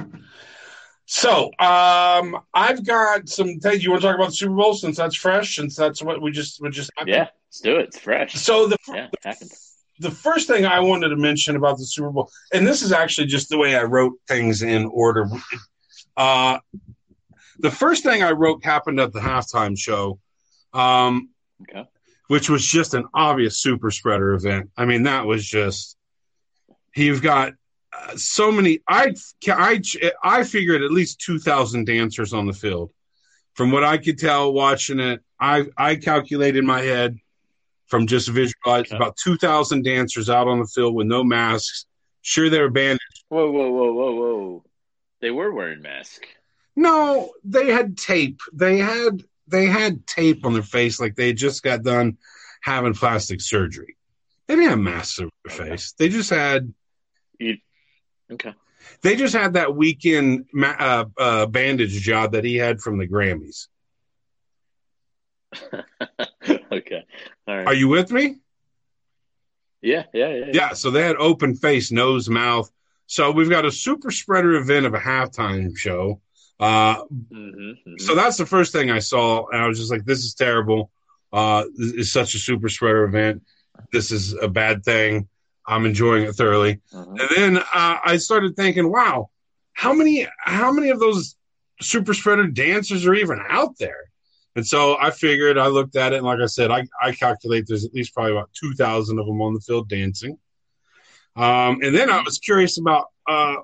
So 1.06 1.46
um, 1.60 2.38
I've 2.54 2.86
got 2.86 3.28
some. 3.30 3.60
things 3.60 3.84
you 3.84 3.90
want 3.90 4.04
to 4.04 4.08
talk 4.08 4.16
about 4.16 4.30
the 4.30 4.36
Super 4.36 4.54
Bowl 4.54 4.76
since 4.76 4.98
that's 4.98 5.16
fresh, 5.16 5.56
since 5.56 5.76
that's 5.76 6.04
what 6.04 6.22
we 6.22 6.32
just 6.32 6.62
we 6.62 6.70
just 6.70 6.92
happened? 6.96 7.16
Yeah, 7.16 7.28
let's 7.48 7.62
do 7.62 7.78
it. 7.78 7.88
It's 7.88 8.00
fresh. 8.00 8.34
So 8.36 8.68
the 8.68 8.78
Yeah, 8.88 9.08
happened. 9.24 9.52
the 10.00 10.12
first 10.12 10.48
thing 10.48 10.68
I 10.68 10.80
wanted 10.80 11.10
to 11.10 11.16
mention 11.16 11.56
about 11.56 11.78
the 11.80 11.86
Super 11.86 12.12
Bowl, 12.12 12.30
and 12.54 12.66
this 12.66 12.84
is 12.84 12.92
actually 12.92 13.28
just 13.28 13.50
the 13.50 13.58
way 13.58 13.76
I 13.76 13.84
wrote 13.84 14.14
things 14.28 14.62
in 14.62 14.86
order. 14.86 15.28
Uh, 16.16 16.60
the 17.60 17.72
first 17.72 18.04
thing 18.04 18.24
I 18.24 18.32
wrote 18.32 18.64
happened 18.64 19.00
at 19.00 19.14
the 19.14 19.20
halftime 19.20 19.78
show, 19.78 20.20
um, 20.74 21.30
Okay. 21.62 21.88
which 22.28 22.50
was 22.50 22.66
just 22.66 22.94
an 22.94 23.06
obvious 23.14 23.60
super 23.62 23.92
spreader 23.92 24.34
event. 24.34 24.70
I 24.78 24.86
mean, 24.86 25.04
that 25.04 25.26
was 25.26 25.46
just 25.46 25.98
you've 26.96 27.22
got 27.22 27.54
uh, 27.94 28.16
so 28.16 28.52
many. 28.52 28.80
I 28.88 29.14
I 29.48 29.82
I 30.24 30.44
figured 30.44 30.82
at 30.84 30.92
least 30.92 31.20
two 31.20 31.40
thousand 31.40 31.86
dancers 31.86 32.34
on 32.34 32.46
the 32.48 32.54
field. 32.54 32.92
From 33.56 33.72
what 33.72 33.84
I 33.84 33.98
could 33.98 34.18
tell 34.18 34.54
watching 34.54 35.00
it, 35.00 35.22
I 35.40 35.66
I 35.78 35.96
calculated 35.98 36.60
in 36.60 36.66
my 36.66 36.82
head 36.82 37.18
from 37.88 38.08
just 38.08 38.28
visualize 38.30 38.86
Okay. 38.86 38.96
about 38.96 39.18
2,000 39.18 39.84
dancers 39.84 40.30
out 40.30 40.48
on 40.48 40.60
the 40.60 40.68
field 40.68 40.94
with 40.94 41.08
no 41.08 41.24
masks. 41.24 41.88
Sure, 42.22 42.48
they 42.48 42.60
were 42.62 42.70
banned. 42.70 43.00
Whoa, 43.30 43.50
whoa, 43.50 43.72
whoa, 43.72 43.92
whoa, 43.94 44.12
whoa! 44.14 44.64
They 45.22 45.32
were 45.32 45.52
wearing 45.52 45.82
masks. 45.82 46.20
No, 46.80 47.34
they 47.44 47.68
had 47.72 47.98
tape. 47.98 48.40
They 48.54 48.78
had 48.78 49.22
they 49.50 49.66
had 49.66 50.08
tape 50.08 50.46
on 50.46 50.54
their 50.54 50.64
face 50.64 50.98
like 50.98 51.16
they 51.16 51.34
just 51.34 51.62
got 51.62 51.84
done 51.84 52.18
having 52.62 52.94
plastic 52.94 53.42
surgery. 53.42 53.98
They 54.48 54.56
didn't 54.56 54.70
have 54.70 54.80
masks 54.80 55.20
over 55.20 55.30
their 55.44 55.58
face. 55.58 55.94
They 55.98 56.08
just 56.08 56.30
had 56.30 56.74
Okay. 58.32 58.54
they 59.02 59.18
just 59.18 59.36
had 59.36 59.54
that 59.56 59.68
Weeknd 59.70 60.46
uh, 60.64 61.06
uh, 61.18 61.46
bandage 61.48 62.00
job 62.00 62.32
that 62.32 62.46
he 62.46 62.56
had 62.56 62.80
from 62.80 62.98
the 62.98 63.08
Grammys. 63.10 63.68
okay. 66.72 67.04
All 67.46 67.58
right. 67.58 67.68
Are 67.68 67.74
you 67.74 67.90
with 67.90 68.10
me? 68.10 68.38
yeah, 69.82 70.04
yeah, 70.14 70.30
yeah, 70.30 70.46
Yeah. 70.54 70.74
So 70.74 70.92
they 70.92 71.02
had 71.02 71.18
open 71.18 71.56
face, 71.56 71.92
nose, 71.92 72.30
mouth. 72.30 72.72
So 73.08 73.32
we've 73.32 73.50
got 73.50 73.66
a 73.66 73.72
super 73.72 74.12
spreader 74.12 74.54
event 74.54 74.86
of 74.86 74.94
a 74.94 75.00
halftime 75.00 75.76
show. 75.76 76.22
Uh, 76.60 77.04
hmm 77.32 77.72
so 77.98 78.16
that's 78.16 78.38
the 78.38 78.46
first 78.46 78.72
thing 78.72 78.92
I 78.92 79.00
saw, 79.00 79.48
and 79.48 79.62
I 79.62 79.68
was 79.68 79.78
just 79.78 79.92
like, 79.92 80.06
"This 80.06 80.24
is 80.24 80.34
terrible. 80.34 80.92
Uh, 81.34 81.66
this 81.76 81.92
is 81.94 82.12
such 82.12 82.34
a 82.36 82.40
super 82.40 82.70
spreader 82.70 83.04
event. 83.04 83.44
This 83.92 84.12
is 84.12 84.34
a 84.34 84.48
bad 84.48 84.84
thing. 84.84 85.28
I'm 85.68 85.86
enjoying 85.86 86.24
it 86.24 86.34
thoroughly." 86.34 86.82
hmm 86.92 87.16
And 87.20 87.30
then 87.36 87.58
uh, 87.58 87.98
I 88.04 88.18
started 88.18 88.56
thinking, 88.56 88.92
"Wow, 88.92 89.30
how 89.74 89.94
many 89.94 90.28
how 90.40 90.72
many 90.72 90.90
of 90.90 91.00
those 91.00 91.36
super 91.82 92.14
spreader 92.14 92.48
dancers 92.48 93.06
are 93.06 93.16
even 93.16 93.40
out 93.50 93.78
there?" 93.80 94.10
And 94.56 94.66
so 94.66 94.98
I 95.00 95.12
figured, 95.12 95.58
I 95.58 95.68
looked 95.68 95.96
at 95.96 96.14
it, 96.14 96.18
and 96.18 96.26
like 96.26 96.40
I 96.40 96.48
said, 96.48 96.72
I, 96.72 96.86
I 97.02 97.12
calculate 97.14 97.66
there's 97.68 97.86
at 97.86 97.94
least 97.94 98.14
probably 98.14 98.34
about 98.34 98.50
two 98.54 98.74
thousand 98.74 99.20
of 99.20 99.26
them 99.26 99.42
on 99.42 99.54
the 99.54 99.62
field 99.62 99.88
dancing. 99.90 100.38
Um, 101.36 101.80
and 101.82 101.96
then 101.96 102.10
I 102.10 102.22
was 102.22 102.40
curious 102.40 102.78
about 102.78 103.06
uh, 103.28 103.56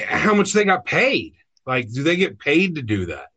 how 0.00 0.34
much 0.34 0.52
they 0.52 0.64
got 0.64 0.84
paid. 0.84 1.34
Like, 1.66 1.90
do 1.92 2.02
they 2.02 2.16
get 2.16 2.38
paid 2.38 2.74
to 2.76 2.82
do 2.82 3.06
that? 3.06 3.28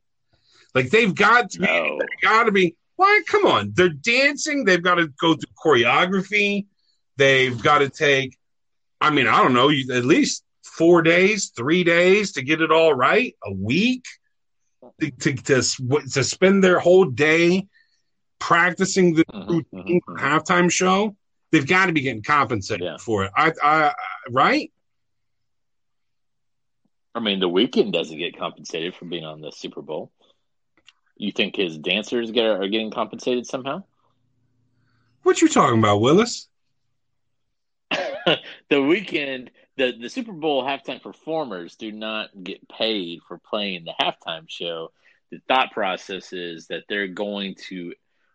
Like, 0.73 0.89
they've 0.89 1.13
got 1.13 1.51
to 1.51 1.59
be, 1.59 1.65
No. 1.65 1.99
got 2.21 2.43
to 2.45 2.51
be. 2.51 2.75
Why? 2.95 3.21
Come 3.27 3.45
on, 3.45 3.71
they're 3.75 3.89
dancing. 3.89 4.65
They've 4.65 4.81
got 4.81 4.95
to 4.95 5.07
go 5.19 5.35
through 5.35 5.53
choreography. 5.63 6.65
They've 7.17 7.61
got 7.61 7.79
to 7.79 7.89
take. 7.89 8.37
I 9.01 9.09
mean, 9.09 9.27
I 9.27 9.41
don't 9.43 9.53
know. 9.53 9.69
You, 9.69 9.93
at 9.93 10.05
least 10.05 10.43
four 10.63 11.01
days, 11.01 11.51
three 11.55 11.83
days 11.83 12.33
to 12.33 12.41
get 12.41 12.61
it 12.61 12.71
all 12.71 12.93
right. 12.93 13.35
A 13.43 13.51
week 13.53 14.05
to 15.01 15.11
to 15.11 15.33
to, 15.35 15.61
to 16.13 16.23
spend 16.23 16.63
their 16.63 16.79
whole 16.79 17.05
day 17.05 17.67
practicing 18.39 19.13
the 19.13 19.25
Mhm, 19.25 19.49
routine 19.49 20.01
mhm, 20.07 20.15
mhm. 20.15 20.19
halftime 20.19 20.71
show. 20.71 21.15
They've 21.51 21.65
got 21.67 21.85
to 21.87 21.93
be 21.93 22.01
getting 22.01 22.23
compensated 22.23 22.83
Yeah. 22.83 22.97
for 22.97 23.25
it. 23.25 23.31
I, 23.35 23.51
I, 23.63 23.83
I 23.87 23.93
right? 24.29 24.71
I 27.15 27.21
mean, 27.21 27.39
the 27.39 27.49
Weeknd 27.49 27.93
doesn't 27.93 28.17
get 28.17 28.37
compensated 28.37 28.93
for 28.93 29.05
being 29.05 29.23
on 29.23 29.39
the 29.39 29.51
Super 29.51 29.81
Bowl. 29.81 30.11
You 31.15 31.31
think 31.31 31.55
his 31.55 31.77
dancers 31.77 32.29
get 32.31 32.45
are 32.45 32.67
getting 32.67 32.91
compensated 32.91 33.47
somehow? 33.47 33.83
What 35.23 35.41
you 35.41 35.47
talking 35.47 35.79
about, 35.79 36.01
Willis? 36.01 36.49
the 37.89 38.37
Weeknd, 38.71 39.47
the 39.77 39.93
the 39.97 40.09
Super 40.09 40.33
Bowl 40.33 40.65
halftime 40.65 41.01
performers 41.01 41.77
do 41.77 41.89
not 41.89 42.31
get 42.43 42.67
paid 42.67 43.21
for 43.25 43.37
playing 43.37 43.85
the 43.85 43.93
halftime 43.99 44.49
show. 44.49 44.91
The 45.31 45.39
thought 45.47 45.71
process 45.71 46.33
is 46.33 46.67
that 46.67 46.83
they're 46.89 47.07
going 47.07 47.55
to 47.69 47.93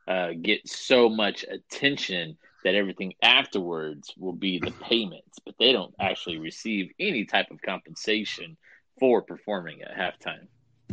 uh, 0.08 0.30
get 0.40 0.66
so 0.66 1.10
much 1.10 1.44
attention 1.44 2.38
that 2.64 2.74
everything 2.74 3.12
afterwards 3.22 4.12
will 4.18 4.32
be 4.32 4.58
the 4.58 4.72
payments, 4.82 5.38
but 5.44 5.54
they 5.58 5.72
don't 5.72 5.94
actually 6.00 6.38
receive 6.38 6.90
any 6.98 7.26
type 7.26 7.50
of 7.50 7.60
compensation 7.62 8.56
for 9.00 9.22
performing 9.22 9.82
at 9.82 9.96
halftime. 9.96 10.46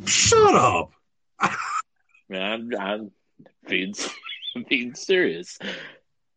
Shut 0.05 0.55
up. 0.55 0.91
I'm, 2.33 2.71
I'm 2.79 3.11
being, 3.67 3.93
being 4.69 4.95
serious. 4.95 5.59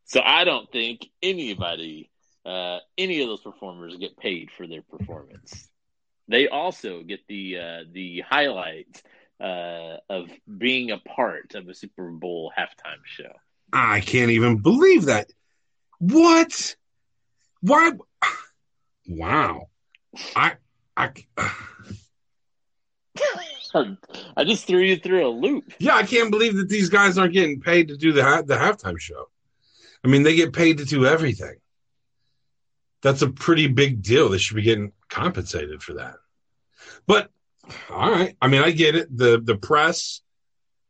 So 0.05 0.21
I 0.23 0.45
don't 0.45 0.71
think 0.71 1.07
anybody, 1.23 2.11
uh, 2.45 2.79
any 2.99 3.23
of 3.23 3.29
those 3.29 3.41
performers 3.41 3.97
get 3.97 4.19
paid 4.19 4.51
for 4.57 4.67
their 4.67 4.83
performance. 4.83 5.69
They 6.29 6.49
also 6.49 7.03
get 7.03 7.21
the 7.29 7.59
uh, 7.59 7.85
the 7.93 8.21
highlight 8.21 9.03
uh, 9.41 9.97
of 10.09 10.31
being 10.59 10.93
a 10.93 10.99
part 10.99 11.55
of 11.55 11.69
a 11.69 11.75
Super 11.75 12.11
Bowl 12.11 12.53
halftime 12.57 13.01
show. 13.05 13.33
I 13.73 14.01
can't 14.01 14.31
even 14.31 14.59
believe 14.59 15.07
that. 15.07 15.33
What? 15.99 16.77
Why? 17.61 17.93
Wow. 19.09 19.71
I, 20.37 20.53
I, 20.97 21.13
I 24.37 24.45
just 24.45 24.67
threw 24.67 24.81
you 24.81 24.97
through 24.97 25.27
a 25.27 25.31
loop. 25.31 25.73
yeah, 25.79 25.95
I 25.95 26.03
can't 26.03 26.31
believe 26.31 26.57
that 26.57 26.69
these 26.69 26.89
guys 26.89 27.19
aren't 27.19 27.33
getting 27.33 27.61
paid 27.61 27.89
to 27.89 27.97
do 27.97 28.13
the 28.13 28.23
ha- 28.25 28.43
the 28.43 28.57
halftime 28.57 28.99
show. 28.99 29.29
I 30.05 30.09
mean, 30.09 30.23
they 30.23 30.35
get 30.35 30.53
paid 30.53 30.79
to 30.79 30.85
do 30.85 31.07
everything. 31.07 31.57
That's 33.03 33.23
a 33.23 33.29
pretty 33.31 33.67
big 33.67 34.03
deal. 34.03 34.29
They 34.29 34.39
should 34.39 34.57
be 34.57 34.63
getting 34.63 34.93
compensated 35.09 35.83
for 35.83 35.95
that. 35.95 36.17
But 37.07 37.31
all 37.91 38.11
right, 38.11 38.37
I 38.43 38.49
mean, 38.49 38.63
I 38.63 38.71
get 38.73 38.97
it. 38.97 39.17
the 39.17 39.41
The 39.43 39.57
press 39.57 40.21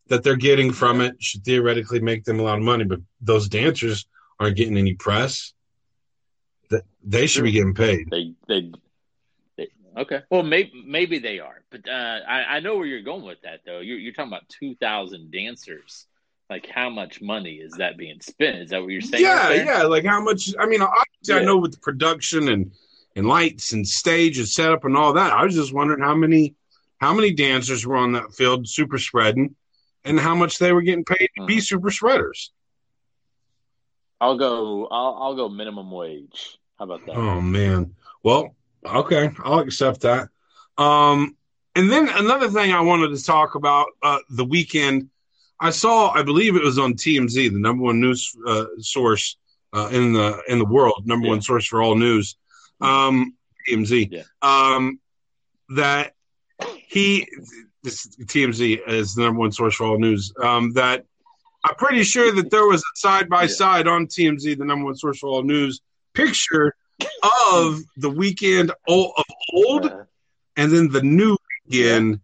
that 0.09 0.23
they're 0.25 0.37
getting 0.37 0.73
from 0.73 1.01
it 1.01 1.17
should 1.23 1.45
theoretically 1.45 2.01
make 2.01 2.25
them 2.25 2.41
a 2.41 2.43
lot 2.43 2.59
of 2.59 2.65
money, 2.65 2.85
but 2.85 3.01
those 3.21 3.49
dancers 3.49 4.07
aren't 4.41 4.57
getting 4.57 4.77
any 4.77 4.95
press. 4.95 5.53
That 6.71 6.85
they 7.05 7.27
should 7.27 7.45
be 7.45 7.53
getting 7.53 7.75
paid. 7.75 8.09
They, 8.11 8.33
they 8.49 8.73
okay. 9.97 10.21
Well, 10.31 10.43
maybe 10.43 10.73
maybe 10.87 11.19
they 11.19 11.39
are, 11.41 11.63
but 11.71 11.89
uh, 11.89 12.21
I, 12.29 12.57
I 12.57 12.61
know 12.61 12.77
where 12.77 12.87
you're 12.87 13.03
going 13.03 13.25
with 13.25 13.41
that, 13.43 13.61
though. 13.65 13.81
You're, 13.81 13.99
you're 13.99 14.13
talking 14.13 14.33
about 14.33 14.49
two 14.49 14.75
thousand 14.77 15.31
dancers. 15.31 16.07
Like, 16.49 16.69
how 16.69 16.91
much 16.91 17.21
money 17.23 17.55
is 17.55 17.75
that 17.75 17.97
being 17.97 18.21
spent? 18.21 18.57
Is 18.57 18.71
that 18.71 18.83
what 18.83 18.89
you're 18.91 19.01
saying? 19.01 19.23
Yeah, 19.23 19.49
right 19.49 19.65
yeah. 19.65 19.83
Like 19.85 20.05
how 20.05 20.21
much? 20.21 20.53
I 20.59 20.67
mean, 20.67 20.83
obviously, 20.83 21.35
I 21.41 21.45
know 21.45 21.59
with 21.59 21.73
the 21.73 21.79
production 21.79 22.49
and 22.49 22.73
and 23.17 23.27
lights 23.27 23.73
and 23.73 23.87
stage 23.87 24.39
and 24.39 24.49
setup 24.49 24.85
and 24.85 24.97
all 24.97 25.13
that. 25.13 25.33
I 25.33 25.45
was 25.45 25.55
just 25.55 25.73
wondering 25.73 26.01
how 26.01 26.15
many 26.15 26.55
how 27.01 27.15
many 27.15 27.33
dancers 27.33 27.87
were 27.87 27.97
on 27.97 28.13
that 28.13 28.33
field 28.35 28.69
super 28.69 28.99
spreading, 28.99 29.55
and 30.05 30.19
how 30.19 30.35
much 30.35 30.59
they 30.59 30.73
were 30.73 30.83
getting 30.83 31.05
paid 31.05 31.29
to 31.39 31.47
be 31.47 31.57
Mhm. 31.57 31.63
super 31.63 31.91
spreaders. 31.91 32.51
I'll 34.21 34.37
go. 34.37 34.87
I'll, 34.91 35.19
I'll 35.21 35.37
go 35.37 35.49
minimum 35.49 35.91
wage. 35.91 36.59
How 36.79 36.85
about 36.85 37.07
that? 37.07 37.17
Oh 37.17 37.41
man. 37.41 37.95
Well, 38.23 38.55
okay, 38.85 39.31
I'll 39.45 39.61
accept 39.61 40.03
that. 40.03 40.29
Um, 40.79 41.37
and 41.77 41.91
then 41.91 42.09
another 42.09 42.49
thing 42.49 42.73
I 42.73 42.81
wanted 42.81 43.17
to 43.17 43.23
talk 43.25 43.55
about 43.55 43.87
uh, 44.03 44.19
the 44.31 44.45
Weeknd. 44.45 45.09
I 45.61 45.71
saw, 45.71 46.11
I 46.11 46.23
believe 46.23 46.57
it 46.57 46.63
was 46.63 46.79
on 46.79 46.95
TMZ, 46.95 47.35
the 47.53 47.59
number 47.59 47.85
one 47.85 48.01
news 48.01 48.35
uh, 48.47 48.65
source 48.79 49.37
uh, 49.75 49.89
in 49.93 50.13
the 50.15 50.43
in 50.49 50.59
the 50.59 50.65
world, 50.65 51.03
number 51.07 51.27
Yeah. 51.27 51.33
one 51.33 51.43
source 51.43 51.67
for 51.67 51.83
all 51.83 51.95
news. 51.97 52.37
Um, 52.81 53.37
TMZ. 53.69 54.09
Yeah. 54.11 54.23
Um, 54.43 54.99
that 55.77 56.15
he 56.89 57.27
this 57.83 58.07
TMZ 58.25 58.81
is 58.89 59.15
the 59.15 59.23
number 59.23 59.41
one 59.41 59.53
source 59.53 59.75
for 59.77 59.85
all 59.87 59.99
news. 59.99 60.33
Um, 60.43 60.73
that 60.73 61.05
I'm 61.65 61.75
pretty 61.77 62.05
sure 62.05 62.35
that 62.35 62.51
there 62.51 62.67
was 62.67 62.81
a 62.81 62.97
side 62.97 63.29
by 63.29 63.47
side 63.47 63.87
on 63.87 64.07
TMZ, 64.07 64.57
the 64.59 64.65
number 64.65 64.87
one 64.87 64.97
source 64.97 65.19
for 65.19 65.29
all 65.29 65.43
news, 65.43 65.81
picture 66.15 66.75
of 67.53 67.81
the 67.97 68.11
Weeknd 68.11 68.71
o- 68.89 69.13
of 69.17 69.25
old 69.53 69.87
Uh, 69.87 70.05
and 70.57 70.73
then 70.73 70.89
the 70.91 71.03
new 71.03 71.37
Weeknd, 71.71 72.21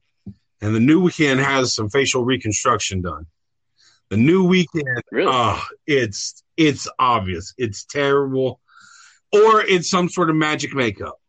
and 0.61 0.75
the 0.75 0.81
new 0.81 1.03
Weeknd 1.03 1.43
has 1.43 1.75
some 1.75 1.89
facial 1.91 2.25
reconstruction 2.25 3.03
done. 3.03 3.27
The 4.09 4.17
new 4.17 4.47
Weeknd, 4.47 5.01
really? 5.11 5.31
oh, 5.33 5.62
it's 5.87 6.43
it's 6.57 6.89
obvious, 6.99 7.55
it's 7.59 7.85
terrible, 7.85 8.61
or 9.33 9.61
it's 9.62 9.91
some 9.91 10.09
sort 10.09 10.31
of 10.31 10.37
magic 10.37 10.75
makeup. 10.75 11.21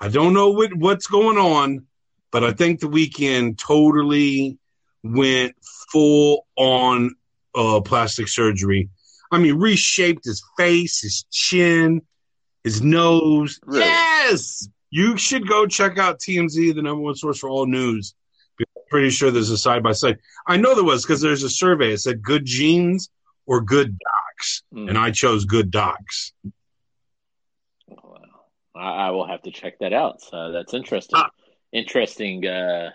I 0.00 0.08
don't 0.08 0.32
know 0.32 0.50
what, 0.50 0.72
what's 0.74 1.06
going 1.06 1.36
on, 1.36 1.86
but 2.30 2.42
I 2.42 2.52
think 2.52 2.80
the 2.80 2.88
Weeknd 2.88 3.58
totally 3.58 4.58
went 5.02 5.54
full 5.92 6.46
on 6.56 7.14
uh, 7.54 7.80
plastic 7.82 8.28
surgery. 8.28 8.88
I 9.30 9.38
mean, 9.38 9.56
reshaped 9.56 10.24
his 10.24 10.42
face, 10.56 11.02
his 11.02 11.24
chin, 11.30 12.02
his 12.64 12.82
nose. 12.82 13.58
Really? 13.64 13.84
Yes, 13.84 14.68
you 14.90 15.16
should 15.16 15.48
go 15.48 15.66
check 15.66 15.98
out 15.98 16.18
TMZ, 16.20 16.74
the 16.74 16.82
number 16.82 17.02
one 17.02 17.14
source 17.14 17.38
for 17.38 17.48
all 17.48 17.66
news. 17.66 18.14
I'm 18.60 18.66
pretty 18.90 19.10
sure 19.10 19.30
there's 19.30 19.50
a 19.50 19.56
side 19.58 19.82
by 19.82 19.92
side. 19.92 20.18
I 20.46 20.56
know 20.56 20.74
there 20.74 20.84
was 20.84 21.02
because 21.02 21.20
there's 21.20 21.42
a 21.42 21.50
survey. 21.50 21.92
It 21.92 21.98
said 21.98 22.22
good 22.22 22.44
genes 22.44 23.08
or 23.46 23.60
good 23.60 23.96
docs, 23.98 24.62
Mm. 24.74 24.88
and 24.88 24.98
I 24.98 25.10
chose 25.10 25.44
good 25.44 25.70
docs. 25.70 26.32
Wow. 27.88 28.16
I, 28.74 29.06
I 29.06 29.10
will 29.10 29.26
have 29.26 29.42
to 29.42 29.50
check 29.50 29.78
that 29.80 29.92
out. 29.92 30.20
Uh, 30.32 30.50
that's 30.50 30.74
interesting. 30.74 31.18
Ah. 31.18 31.30
Interesting. 31.72 32.46
Uh, 32.46 32.90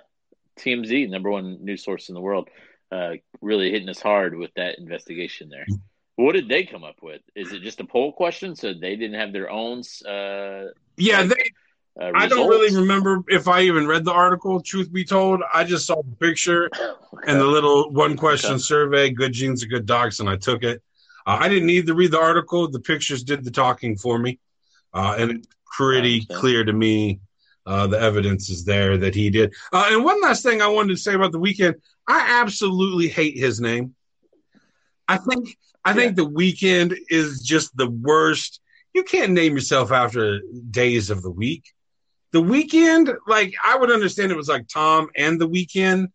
TMZ, 0.59 1.09
number 1.09 1.29
one 1.31 1.63
news 1.63 1.83
source 1.83 2.09
in 2.09 2.15
the 2.15 2.21
world, 2.21 2.49
uh, 2.91 3.13
really 3.41 3.71
hitting 3.71 3.89
us 3.89 3.99
hard 4.01 4.37
with 4.37 4.51
that 4.55 4.77
investigation 4.79 5.49
there. 5.49 5.65
What 6.15 6.33
did 6.33 6.47
they 6.47 6.63
come 6.63 6.83
up 6.83 6.95
with? 7.01 7.21
Is 7.35 7.51
it 7.51 7.61
just 7.61 7.79
a 7.81 7.85
poll 7.85 8.13
question? 8.13 8.55
So 8.55 8.73
they 8.73 8.95
didn't 8.95 9.19
have 9.19 9.33
their 9.33 9.49
own. 9.49 9.81
Uh, 10.07 10.71
Yeah, 10.97 11.21
Like, 11.21 11.29
they. 11.29 11.51
uh, 12.01 12.11
I 12.15 12.27
don't 12.27 12.47
really 12.49 12.75
remember 12.75 13.23
if 13.27 13.47
I 13.47 13.61
even 13.61 13.85
read 13.87 14.05
the 14.05 14.13
article. 14.13 14.61
Truth 14.61 14.91
be 14.93 15.03
told, 15.03 15.41
I 15.53 15.63
just 15.65 15.85
saw 15.85 16.01
the 16.01 16.15
picture 16.15 16.69
Okay. 17.13 17.31
and 17.31 17.39
the 17.39 17.45
little 17.45 17.91
one 17.91 18.15
question 18.17 18.51
Okay. 18.55 18.59
survey. 18.59 19.09
Good 19.09 19.33
genes 19.33 19.63
or 19.63 19.67
good 19.67 19.85
docs, 19.85 20.19
and 20.19 20.29
I 20.29 20.35
took 20.37 20.63
it. 20.63 20.81
Uh, 21.25 21.37
I 21.39 21.49
didn't 21.49 21.65
need 21.67 21.87
to 21.87 21.93
read 21.95 22.11
the 22.11 22.19
article. 22.19 22.69
The 22.69 22.79
pictures 22.79 23.23
did 23.23 23.43
the 23.43 23.51
talking 23.51 23.97
for 23.97 24.17
me, 24.19 24.39
uh, 24.93 25.15
and 25.17 25.31
it's 25.31 25.47
pretty 25.77 26.25
clear 26.25 26.63
to 26.63 26.73
me 26.73 27.19
Uh, 27.67 27.87
the 27.87 27.99
evidence 27.99 28.47
is 28.51 28.63
there 28.63 28.95
that 28.95 29.15
he 29.15 29.31
did. 29.31 29.51
Uh, 29.73 29.87
and 29.89 30.03
one 30.05 30.21
last 30.21 30.43
thing 30.43 30.61
I 30.61 30.67
wanted 30.67 30.93
to 30.95 31.01
say 31.01 31.15
about 31.15 31.31
the 31.31 31.39
Weeknd, 31.39 31.73
I 32.07 32.39
absolutely 32.41 33.07
hate 33.07 33.37
his 33.39 33.59
name. 33.59 33.95
I 35.07 35.17
think 35.17 35.57
I 35.85 35.93
think 35.93 36.15
the 36.15 36.27
Weeknd 36.27 36.97
is 37.09 37.41
just 37.41 37.75
the 37.77 37.89
worst. 37.89 38.59
You 38.93 39.03
can't 39.03 39.33
name 39.33 39.53
yourself 39.53 39.91
after 39.91 40.41
days 40.71 41.09
of 41.11 41.21
the 41.21 41.29
week. 41.29 41.71
The 42.31 42.41
Weeknd, 42.41 43.15
like 43.27 43.53
I 43.63 43.77
would 43.77 43.91
understand 43.91 44.31
it 44.31 44.37
was 44.37 44.49
like 44.49 44.67
Tom 44.67 45.09
and 45.15 45.39
the 45.39 45.47
Weeknd, 45.47 46.07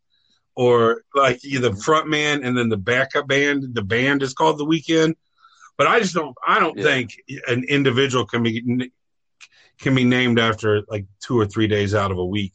or 0.56 1.02
like 1.14 1.40
the 1.40 1.74
front 1.84 2.08
man 2.08 2.42
and 2.42 2.58
then 2.58 2.68
the 2.68 2.76
backup 2.76 3.28
band. 3.28 3.74
The 3.74 3.82
band 3.82 4.22
is 4.22 4.34
called 4.34 4.58
the 4.58 4.66
Weeknd. 4.66 5.14
But 5.78 5.86
I 5.86 6.00
just 6.00 6.14
don't. 6.14 6.34
I 6.46 6.58
don't 6.58 6.76
Yeah. 6.76 6.84
think 6.84 7.16
an 7.46 7.64
individual 7.64 8.26
can 8.26 8.42
be 8.42 8.90
can 9.80 9.94
be 9.94 10.04
named 10.04 10.38
after 10.38 10.82
like 10.88 11.06
two 11.24 11.38
or 11.38 11.46
three 11.46 11.68
days 11.68 11.94
out 11.94 12.10
of 12.10 12.18
a 12.18 12.26
week. 12.26 12.52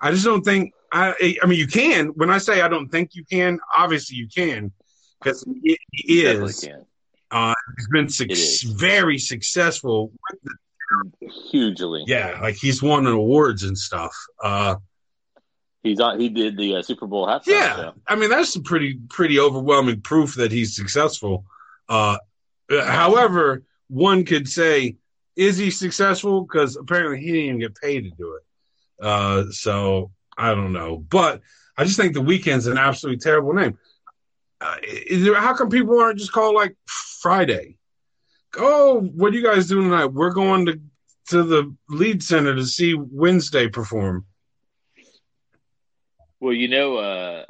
I 0.00 0.12
just 0.12 0.24
don't 0.24 0.42
think. 0.44 0.72
I 0.92 1.36
I 1.42 1.46
mean, 1.46 1.58
you 1.58 1.66
can. 1.66 2.08
When 2.14 2.30
I 2.30 2.38
say 2.38 2.62
I 2.62 2.68
don't 2.68 2.88
think 2.88 3.14
you 3.14 3.24
can, 3.24 3.58
obviously 3.76 4.16
you 4.16 4.28
can 4.28 4.72
because 5.24 5.44
he, 5.62 5.78
he 5.92 6.24
is. 6.24 6.68
Uh, 7.30 7.54
he's 7.76 7.88
been 7.88 8.06
It 8.06 8.30
is. 8.32 8.62
very 8.62 9.18
successful. 9.18 10.12
with 10.30 10.40
the- 10.42 10.54
Hugely. 11.50 12.04
Yeah, 12.06 12.38
like 12.42 12.54
he's 12.56 12.82
won 12.82 13.06
awards 13.06 13.62
and 13.64 13.76
stuff. 13.76 14.14
Uh, 14.42 14.76
He's 15.82 15.98
on. 16.00 16.20
He 16.20 16.28
did 16.28 16.56
the 16.56 16.76
uh, 16.76 16.82
Super 16.82 17.06
Bowl 17.06 17.26
halftime 17.26 17.42
yeah, 17.48 17.76
show. 17.76 17.94
I 18.06 18.14
mean 18.16 18.30
that's 18.30 18.52
some 18.52 18.62
pretty 18.62 18.98
pretty 19.08 19.38
overwhelming 19.40 20.00
proof 20.02 20.34
that 20.36 20.52
he's 20.52 20.76
successful. 20.76 21.44
Uh, 21.88 22.16
however, 22.70 23.64
one 23.88 24.24
could 24.24 24.48
say, 24.48 24.96
is 25.36 25.56
he 25.58 25.70
successful? 25.70 26.42
Because 26.42 26.76
apparently 26.76 27.20
he 27.20 27.26
didn't 27.32 27.44
even 27.46 27.58
get 27.60 27.74
paid 27.74 28.04
to 28.04 28.10
do 28.10 28.36
it. 28.36 29.04
Uh, 29.04 29.44
so 29.50 30.10
I 30.38 30.54
don't 30.54 30.72
know, 30.72 30.98
but 30.98 31.40
I 31.76 31.84
just 31.84 31.96
think 31.98 32.14
the 32.14 32.20
Weeknd's 32.22 32.66
an 32.66 32.78
absolutely 32.78 33.18
terrible 33.20 33.52
name. 33.52 33.78
Uh, 34.64 34.76
there, 35.10 35.34
how 35.34 35.52
come 35.52 35.68
people 35.68 36.00
aren't 36.00 36.18
just 36.18 36.32
called 36.32 36.54
like 36.54 36.74
Friday? 36.86 37.76
Oh, 38.56 39.00
what 39.00 39.34
are 39.34 39.36
you 39.36 39.42
guys 39.42 39.66
doing 39.68 39.90
tonight? 39.90 40.06
We're 40.06 40.32
going 40.32 40.64
to 40.66 40.80
to 41.28 41.42
the 41.42 41.74
Lied 41.90 42.22
Center 42.22 42.54
to 42.54 42.64
see 42.64 42.94
Wednesday 42.94 43.68
perform. 43.68 44.24
Well, 46.40 46.54
you 46.54 46.68
know, 46.68 46.96
uh, 46.96 47.44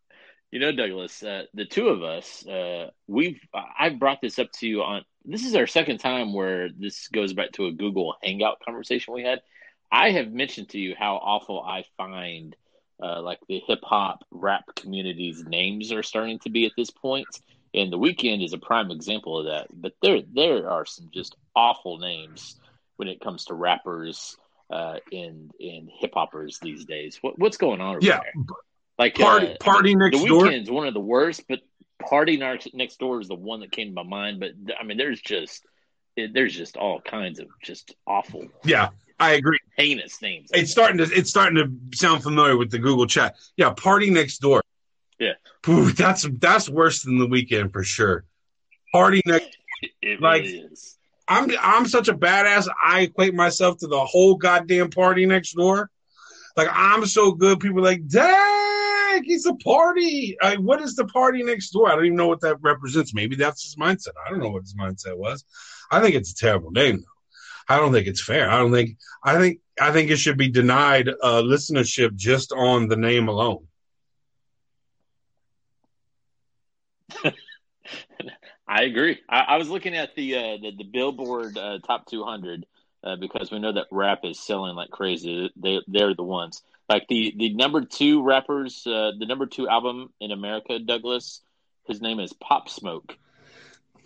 you 0.50 0.60
know, 0.60 0.72
Douglas, 0.72 1.22
uh, 1.22 1.44
the 1.54 1.64
two 1.64 1.88
of 1.88 2.02
us, 2.02 2.46
uh, 2.46 2.90
we've 3.06 3.40
I've 3.54 3.98
brought 3.98 4.20
this 4.20 4.38
up 4.38 4.52
to 4.58 4.68
you 4.68 4.82
on. 4.82 5.06
This 5.24 5.46
is 5.46 5.54
our 5.54 5.66
second 5.66 5.98
time 5.98 6.34
where 6.34 6.68
this 6.68 7.08
goes 7.08 7.32
back 7.32 7.52
to 7.52 7.66
a 7.66 7.72
Google 7.72 8.14
Hangout 8.22 8.58
conversation 8.62 9.14
we 9.14 9.22
had. 9.22 9.40
I 9.90 10.10
have 10.10 10.30
mentioned 10.32 10.68
to 10.70 10.78
you 10.78 10.94
how 10.98 11.16
awful 11.16 11.62
I 11.62 11.84
find 11.96 12.54
uh, 13.02 13.22
like 13.22 13.38
the 13.48 13.60
hip 13.66 13.80
hop 13.82 14.24
rap 14.30 14.64
community's 14.76 15.44
names 15.44 15.92
are 15.92 16.02
starting 16.02 16.38
to 16.40 16.50
be 16.50 16.66
at 16.66 16.72
this 16.76 16.90
point, 16.90 17.28
and 17.74 17.92
the 17.92 17.98
Weeknd 17.98 18.44
is 18.44 18.52
a 18.52 18.58
prime 18.58 18.90
example 18.90 19.38
of 19.38 19.46
that. 19.46 19.66
But 19.72 19.92
there 20.02 20.20
there 20.32 20.68
are 20.70 20.84
some 20.86 21.10
just 21.12 21.36
awful 21.54 21.98
names 21.98 22.56
when 22.96 23.08
it 23.08 23.20
comes 23.20 23.44
to 23.46 23.54
rappers 23.54 24.36
uh, 24.70 24.96
and 25.12 25.50
and 25.60 25.88
hip 25.98 26.12
hoppers 26.14 26.58
these 26.60 26.84
days. 26.84 27.18
What 27.20 27.38
what's 27.38 27.56
going 27.56 27.80
on? 27.80 27.96
Over 27.96 28.04
Yeah, 28.06 28.20
there? 28.20 28.44
like 28.98 29.14
Party- 29.16 29.52
uh, 29.52 29.56
Party 29.60 29.92
the, 29.94 29.98
Next 29.98 30.20
the 30.20 30.26
Door? 30.28 30.44
Weeknd's 30.44 30.70
one 30.70 30.86
of 30.88 30.94
the 30.94 31.00
worst, 31.00 31.42
but 31.48 31.60
party 32.00 32.36
next 32.36 32.74
next 32.74 32.98
door 32.98 33.20
is 33.20 33.28
the 33.28 33.34
one 33.34 33.60
that 33.60 33.72
came 33.72 33.88
to 33.88 33.94
my 33.94 34.02
mind. 34.02 34.40
But 34.40 34.52
I 34.80 34.84
mean, 34.84 34.98
there's 34.98 35.20
just 35.20 35.64
there's 36.16 36.54
just 36.54 36.76
all 36.76 37.00
kinds 37.00 37.38
of 37.38 37.46
just 37.62 37.94
awful, 38.06 38.48
Yeah, 38.64 38.88
I 39.20 39.32
agree. 39.32 39.58
heinous 39.76 40.20
names. 40.22 40.50
It's 40.52 40.70
starting 40.70 40.98
to 40.98 41.04
it's 41.04 41.30
starting 41.30 41.56
to 41.56 41.96
sound 41.96 42.22
familiar 42.22 42.56
with 42.56 42.70
the 42.70 42.78
Google 42.78 43.06
chat. 43.06 43.36
Yeah, 43.56 43.72
PartyNextDoor. 43.74 44.60
Yeah. 45.18 45.32
Ooh, 45.68 45.90
that's 45.90 46.26
that's 46.38 46.68
worse 46.68 47.02
than 47.02 47.18
the 47.18 47.26
Weeknd 47.26 47.72
for 47.72 47.82
sure. 47.82 48.24
Party 48.92 49.22
next. 49.26 49.56
It, 50.02 50.20
like- 50.20 50.42
really 50.42 50.58
is. 50.72 50.96
I'm 51.28 51.50
I'm 51.60 51.86
such 51.86 52.08
a 52.08 52.14
badass. 52.14 52.66
I 52.84 53.02
equate 53.02 53.34
myself 53.34 53.78
to 53.78 53.86
the 53.86 54.04
whole 54.04 54.34
goddamn 54.34 54.90
party 54.90 55.24
next 55.26 55.52
door. 55.52 55.90
Like 56.56 56.68
I'm 56.72 57.06
so 57.06 57.30
good. 57.32 57.60
People 57.60 57.78
are 57.80 57.82
like, 57.82 58.08
dang, 58.08 59.22
he's 59.22 59.46
a 59.46 59.54
party. 59.54 60.36
Like, 60.42 60.58
what 60.58 60.80
is 60.80 60.96
the 60.96 61.04
party 61.04 61.44
next 61.44 61.70
door? 61.70 61.88
I 61.90 61.94
don't 61.94 62.06
even 62.06 62.16
know 62.16 62.26
what 62.26 62.40
that 62.40 62.56
represents. 62.60 63.14
Maybe 63.14 63.36
that's 63.36 63.62
his 63.62 63.76
mindset. 63.76 64.14
I 64.26 64.30
don't 64.30 64.40
know 64.40 64.50
what 64.50 64.62
his 64.62 64.74
mindset 64.74 65.16
was. 65.16 65.44
I 65.90 66.00
think 66.00 66.16
it's 66.16 66.32
a 66.32 66.36
terrible 66.36 66.70
name 66.72 66.96
though. 66.96 67.17
I 67.68 67.76
don't 67.76 67.92
think 67.92 68.06
it's 68.06 68.22
fair. 68.22 68.50
I 68.50 68.58
don't 68.58 68.72
think. 68.72 68.96
I 69.22 69.38
think. 69.38 69.60
I 69.80 69.92
think 69.92 70.10
it 70.10 70.16
should 70.16 70.36
be 70.38 70.48
denied 70.48 71.08
uh, 71.08 71.42
listenership 71.42 72.16
just 72.16 72.52
on 72.52 72.88
the 72.88 72.96
name 72.96 73.28
alone. 73.28 73.66
I 78.68 78.82
agree. 78.82 79.18
I, 79.28 79.40
I 79.40 79.56
was 79.56 79.68
looking 79.68 79.94
at 79.96 80.14
the 80.14 80.34
uh, 80.36 80.56
the, 80.62 80.72
the 80.78 80.84
Billboard 80.84 81.56
uh, 81.56 81.78
Top 81.86 82.06
200 82.06 82.66
uh, 83.04 83.16
because 83.16 83.50
we 83.50 83.58
know 83.58 83.72
that 83.72 83.86
rap 83.90 84.20
is 84.24 84.38
selling 84.40 84.74
like 84.74 84.90
crazy. 84.90 85.50
They 85.56 85.80
they're 85.86 86.14
the 86.14 86.22
ones. 86.22 86.62
Like 86.88 87.06
the 87.08 87.34
the 87.36 87.54
number 87.54 87.84
two 87.84 88.22
rappers, 88.22 88.86
uh, 88.86 89.12
the 89.18 89.26
number 89.26 89.46
two 89.46 89.68
album 89.68 90.12
in 90.20 90.32
America, 90.32 90.78
Douglas. 90.78 91.42
His 91.86 92.00
name 92.02 92.20
is 92.20 92.32
Pop 92.34 92.68
Smoke. 92.68 93.16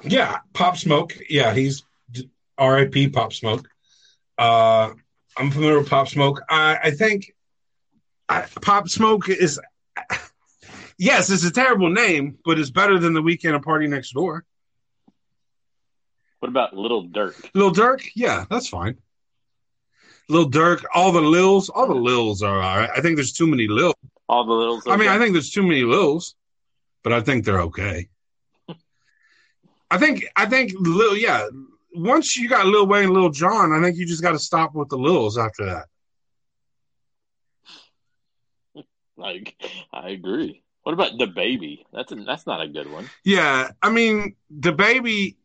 Yeah, 0.03 0.38
Pop 0.53 0.77
Smoke. 0.77 1.16
Yeah, 1.29 1.53
he's 1.55 1.83
R.I.P. 2.59 3.09
Pop 3.09 3.33
Smoke. 3.33 3.69
Uh, 4.38 4.91
I'm 5.37 5.51
familiar 5.51 5.79
with 5.79 5.88
Pop 5.88 6.09
Smoke. 6.09 6.43
I, 6.49 6.79
I 6.85 6.91
think 6.91 7.33
I, 8.29 8.47
Pop 8.61 8.88
Smoke 8.88 9.29
is 9.29 9.61
yes, 10.99 11.31
it's 11.31 11.45
a 11.45 11.51
terrible 11.51 11.91
name, 11.91 12.38
but 12.45 12.59
it's 12.59 12.71
better 12.71 12.99
than 12.99 13.15
the 13.15 13.23
Weeknd 13.23 13.55
of 13.55 13.62
PartyNextDoor. 13.62 14.41
What 16.41 16.49
about 16.49 16.77
Little 16.77 17.07
Durk? 17.07 17.51
Little 17.55 17.73
Durk, 17.73 18.09
yeah, 18.15 18.45
that's 18.51 18.69
fine. 18.69 18.97
Little 20.29 20.51
Durk, 20.51 20.85
all 20.95 21.12
the 21.12 21.21
Lils, 21.21 21.71
all 21.73 21.87
the 21.87 21.95
Lils 21.95 22.43
are 22.43 22.61
all 22.61 22.79
right. 22.79 22.91
I 22.95 23.01
think 23.01 23.17
there's 23.17 23.33
too 23.33 23.47
many 23.47 23.69
Lils. 23.69 23.95
All 24.29 24.45
the 24.45 24.53
littles. 24.53 24.85
I 24.87 24.97
mean, 24.97 25.09
I 25.09 25.19
think 25.19 25.33
there's 25.33 25.51
too 25.51 25.62
many 25.62 25.83
Lils, 25.83 26.35
but 27.03 27.12
I 27.12 27.21
think 27.21 27.45
they're 27.45 27.62
okay. 27.62 28.09
I 29.91 29.99
think 29.99 30.25
I 30.35 30.47
think 30.47 30.73
Lil, 30.79 31.17
yeah. 31.17 31.49
Once 31.94 32.37
you 32.37 32.48
got 32.48 32.66
Lil 32.66 32.87
Wayne, 32.87 33.05
and 33.05 33.14
Lil 33.14 33.31
Jon, 33.31 33.72
I 33.72 33.81
think 33.83 33.96
you 33.96 34.07
just 34.07 34.22
got 34.22 34.33
to 34.33 34.38
stop 34.38 34.74
with 34.74 34.88
the 34.88 34.96
Lils 34.96 35.37
after 35.37 35.66
that. 35.66 35.87
like 39.22 39.57
I 39.92 40.11
agree. 40.11 40.62
What 40.83 40.92
about 40.92 41.12
DaBaby? 41.12 41.85
That's 41.92 42.12
a, 42.12 42.16
that's 42.16 42.46
not 42.46 42.61
a 42.61 42.68
good 42.68 42.90
one. 42.90 43.09
Yeah, 43.24 43.70
I 43.81 43.90
mean 43.90 44.37
DaBaby. 44.55 45.37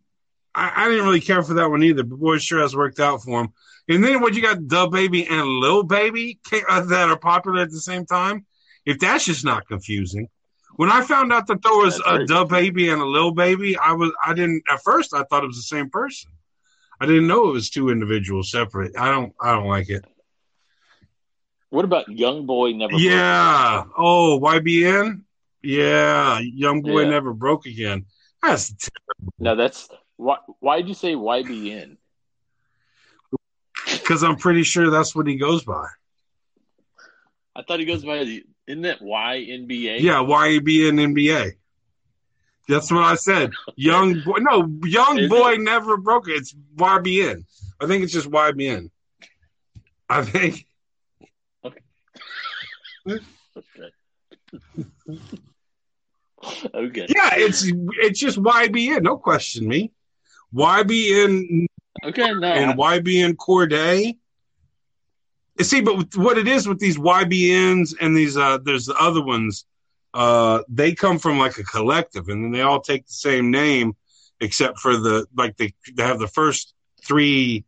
I, 0.56 0.72
I 0.76 0.90
didn't 0.90 1.06
really 1.06 1.22
care 1.22 1.44
for 1.44 1.54
that 1.56 1.70
one 1.70 1.84
either, 1.84 2.04
but 2.04 2.20
boy, 2.20 2.40
sure 2.40 2.62
has 2.62 2.76
worked 2.76 3.00
out 3.00 3.22
for 3.22 3.42
him. 3.42 3.54
And 3.90 4.04
then 4.04 4.22
what 4.22 4.34
you 4.34 4.42
got, 4.42 4.58
DaBaby 4.58 5.30
and 5.32 5.48
Lil 5.48 5.84
Baby 5.84 6.40
uh, 6.68 6.82
that 6.82 7.10
are 7.10 7.20
popular 7.20 7.62
at 7.62 7.70
the 7.70 7.80
same 7.80 8.06
time. 8.06 8.46
If 8.86 9.00
that's 9.00 9.26
just 9.26 9.46
not 9.46 9.68
confusing. 9.68 10.28
When 10.78 10.92
I 10.92 11.02
found 11.04 11.34
out 11.34 11.48
that 11.48 11.62
there 11.62 11.74
was 11.74 12.02
That's 12.06 12.32
a 12.32 12.34
DaBaby 12.34 12.92
and 12.92 13.02
a 13.02 13.06
Lil 13.06 13.32
Baby, 13.32 13.78
I 13.78 13.94
was 13.94 14.12
I 14.26 14.34
didn't 14.34 14.64
at 14.70 14.82
first 14.84 15.14
I 15.14 15.24
thought 15.24 15.44
it 15.44 15.48
was 15.48 15.58
the 15.58 15.64
same 15.64 15.90
person. 15.90 16.32
I 17.00 17.06
didn't 17.06 17.28
know 17.28 17.50
it 17.50 17.54
was 17.54 17.70
two 17.70 17.90
individuals 17.90 18.52
separate. 18.52 18.98
I 18.98 19.12
don't 19.12 19.34
I 19.42 19.54
don't 19.54 19.68
like 19.68 19.90
it. 19.90 20.06
What 21.70 21.86
about 21.86 22.10
Young 22.10 22.46
Boy 22.46 22.72
Never? 22.72 22.92
Broke? 22.92 23.02
Yeah. 23.02 23.84
Oh, 23.98 24.40
YBN. 24.42 25.22
Yeah, 25.62 26.40
young 26.40 26.82
boy 26.82 27.02
Yeah. 27.02 27.10
never 27.10 27.34
broke 27.34 27.66
again. 27.66 28.06
That's 28.42 28.70
terrible. 28.70 29.34
No, 29.40 29.56
that's 29.56 29.90
why. 30.16 30.38
Why 30.60 30.78
did 30.78 30.88
you 30.88 30.94
say 30.94 31.14
YBN? 31.14 31.98
because 33.94 34.24
I'm 34.24 34.38
pretty 34.38 34.64
sure 34.64 34.90
that's 34.90 35.16
what 35.16 35.28
he 35.28 35.36
goes 35.36 35.64
by. 35.64 35.86
I 37.56 37.64
thought 37.64 37.80
he 37.80 37.86
goes 37.86 38.04
by. 38.06 38.24
the- 38.24 38.46
Isn't 38.68 38.82
that 38.84 39.00
YNBA? 39.02 40.00
Yeah, 40.02 40.20
YBN 40.24 41.00
NBA. 41.14 41.54
That's 42.68 42.92
what 42.92 43.04
I 43.04 43.16
said. 43.16 43.52
Young 43.76 44.22
boy, 44.26 44.38
no, 44.40 44.70
young 44.84 45.20
Is 45.20 45.30
boy 45.30 45.56
never 45.56 45.98
broke 45.98 46.28
it. 46.28 46.34
It's 46.34 46.54
YBN. 46.76 47.46
I 47.82 47.88
think 47.88 48.04
it's 48.04 48.12
just 48.14 48.30
YBN. 48.30 48.90
I 50.10 50.24
think. 50.24 50.66
Okay. 51.66 51.80
okay. 56.74 57.06
Yeah, 57.10 57.30
it's 57.34 57.64
it's 58.02 58.20
just 58.20 58.38
YBN. 58.38 59.02
No 59.02 59.18
question 59.18 59.68
me. 59.68 59.92
YBN 60.54 61.68
Okay. 62.06 62.32
No. 62.34 62.48
and 62.48 62.72
I- 62.72 63.00
YBN 63.00 63.36
Cordae. 63.36 64.18
See, 65.62 65.82
but 65.82 66.16
what 66.16 66.38
it 66.38 66.48
is 66.48 66.68
with 66.68 66.78
these 66.78 66.98
YBNs 67.00 67.96
and 68.00 68.16
these, 68.16 68.38
uh, 68.38 68.60
there's 68.60 68.86
the 68.86 68.96
other 68.96 69.24
ones. 69.24 69.66
Uh, 70.14 70.64
they 70.68 70.94
come 70.94 71.20
from 71.20 71.38
like 71.38 71.58
a 71.58 71.64
collective, 71.64 72.28
and 72.30 72.44
then 72.44 72.52
they 72.52 72.62
all 72.62 72.82
take 72.82 73.06
the 73.06 73.14
same 73.14 73.52
name, 73.52 73.96
except 74.40 74.80
for 74.80 74.98
the 74.98 75.26
like 75.36 75.58
they, 75.58 75.74
they 75.94 76.04
have 76.04 76.20
the 76.20 76.28
first 76.28 76.74
three 77.04 77.66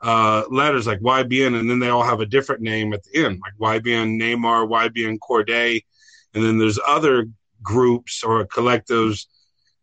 uh, 0.00 0.44
letters 0.50 0.86
like 0.86 1.00
YBN, 1.00 1.58
and 1.58 1.68
then 1.68 1.78
they 1.78 1.88
all 1.88 2.04
have 2.04 2.20
a 2.20 2.26
different 2.26 2.62
name 2.62 2.92
at 2.92 3.02
the 3.04 3.24
end, 3.24 3.40
like 3.42 3.82
YBN 3.82 4.20
Nahmir, 4.20 4.68
YBN 4.68 5.18
Cordae, 5.18 5.82
and 6.34 6.44
then 6.44 6.58
there's 6.58 6.78
other 6.86 7.28
groups 7.62 8.22
or 8.22 8.46
collectives 8.46 9.26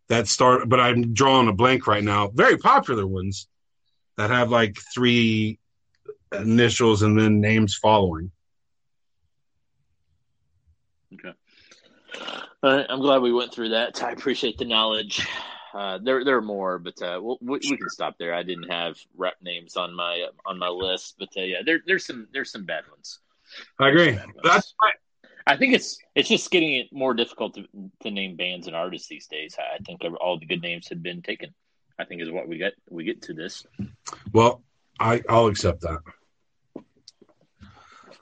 that 0.08 0.28
start. 0.28 0.68
But 0.68 0.80
I'm 0.80 1.12
drawing 1.12 1.48
a 1.48 1.52
blank 1.52 1.86
right 1.86 2.04
now. 2.04 2.28
Very 2.28 2.56
popular 2.56 3.06
ones 3.06 3.48
that 4.16 4.30
have 4.30 4.50
like 4.50 4.78
three 4.94 5.58
initials 6.32 7.02
and 7.02 7.18
then 7.18 7.40
names 7.40 7.74
following. 7.76 8.30
Okay. 11.14 11.32
All 12.62 12.76
right, 12.76 12.86
I'm 12.88 13.00
glad 13.00 13.22
we 13.22 13.32
went 13.32 13.52
through 13.52 13.70
that. 13.70 14.02
I 14.02 14.12
appreciate 14.12 14.58
the 14.58 14.64
knowledge. 14.64 15.26
Uh, 15.74 15.98
there, 16.02 16.24
there 16.24 16.36
are 16.36 16.42
more, 16.42 16.78
but 16.78 17.00
uh, 17.02 17.20
we'll, 17.22 17.38
we, 17.42 17.58
we 17.70 17.76
can 17.76 17.90
stop 17.90 18.16
there. 18.18 18.34
I 18.34 18.42
didn't 18.42 18.70
have 18.70 18.96
rep 19.16 19.34
names 19.42 19.76
on 19.76 19.94
my 19.94 20.26
on 20.46 20.58
my 20.58 20.68
list, 20.68 21.16
but 21.18 21.28
uh, 21.36 21.42
yeah, 21.42 21.58
there, 21.64 21.80
there's 21.86 22.06
some 22.06 22.28
there's 22.32 22.50
some 22.50 22.64
bad 22.64 22.84
ones. 22.90 23.20
I 23.78 23.90
agree. 23.90 24.12
Ones. 24.12 24.32
That's 24.42 24.74
right. 24.82 24.94
I 25.46 25.56
think 25.56 25.74
it's 25.74 25.98
it's 26.14 26.28
just 26.28 26.50
getting 26.50 26.72
it 26.74 26.86
more 26.92 27.14
difficult 27.14 27.54
to, 27.54 27.66
to 28.00 28.10
name 28.10 28.36
bands 28.36 28.66
and 28.66 28.74
artists 28.74 29.08
these 29.08 29.26
days. 29.26 29.56
I 29.58 29.82
think 29.84 30.00
all 30.20 30.38
the 30.38 30.46
good 30.46 30.62
names 30.62 30.88
had 30.88 31.02
been 31.02 31.22
taken. 31.22 31.54
I 31.98 32.04
think 32.04 32.22
is 32.22 32.30
what 32.30 32.48
we 32.48 32.58
get 32.58 32.72
we 32.90 33.04
get 33.04 33.22
to 33.22 33.34
this. 33.34 33.64
Well, 34.32 34.62
I 34.98 35.22
I'll 35.28 35.46
accept 35.46 35.82
that. 35.82 36.00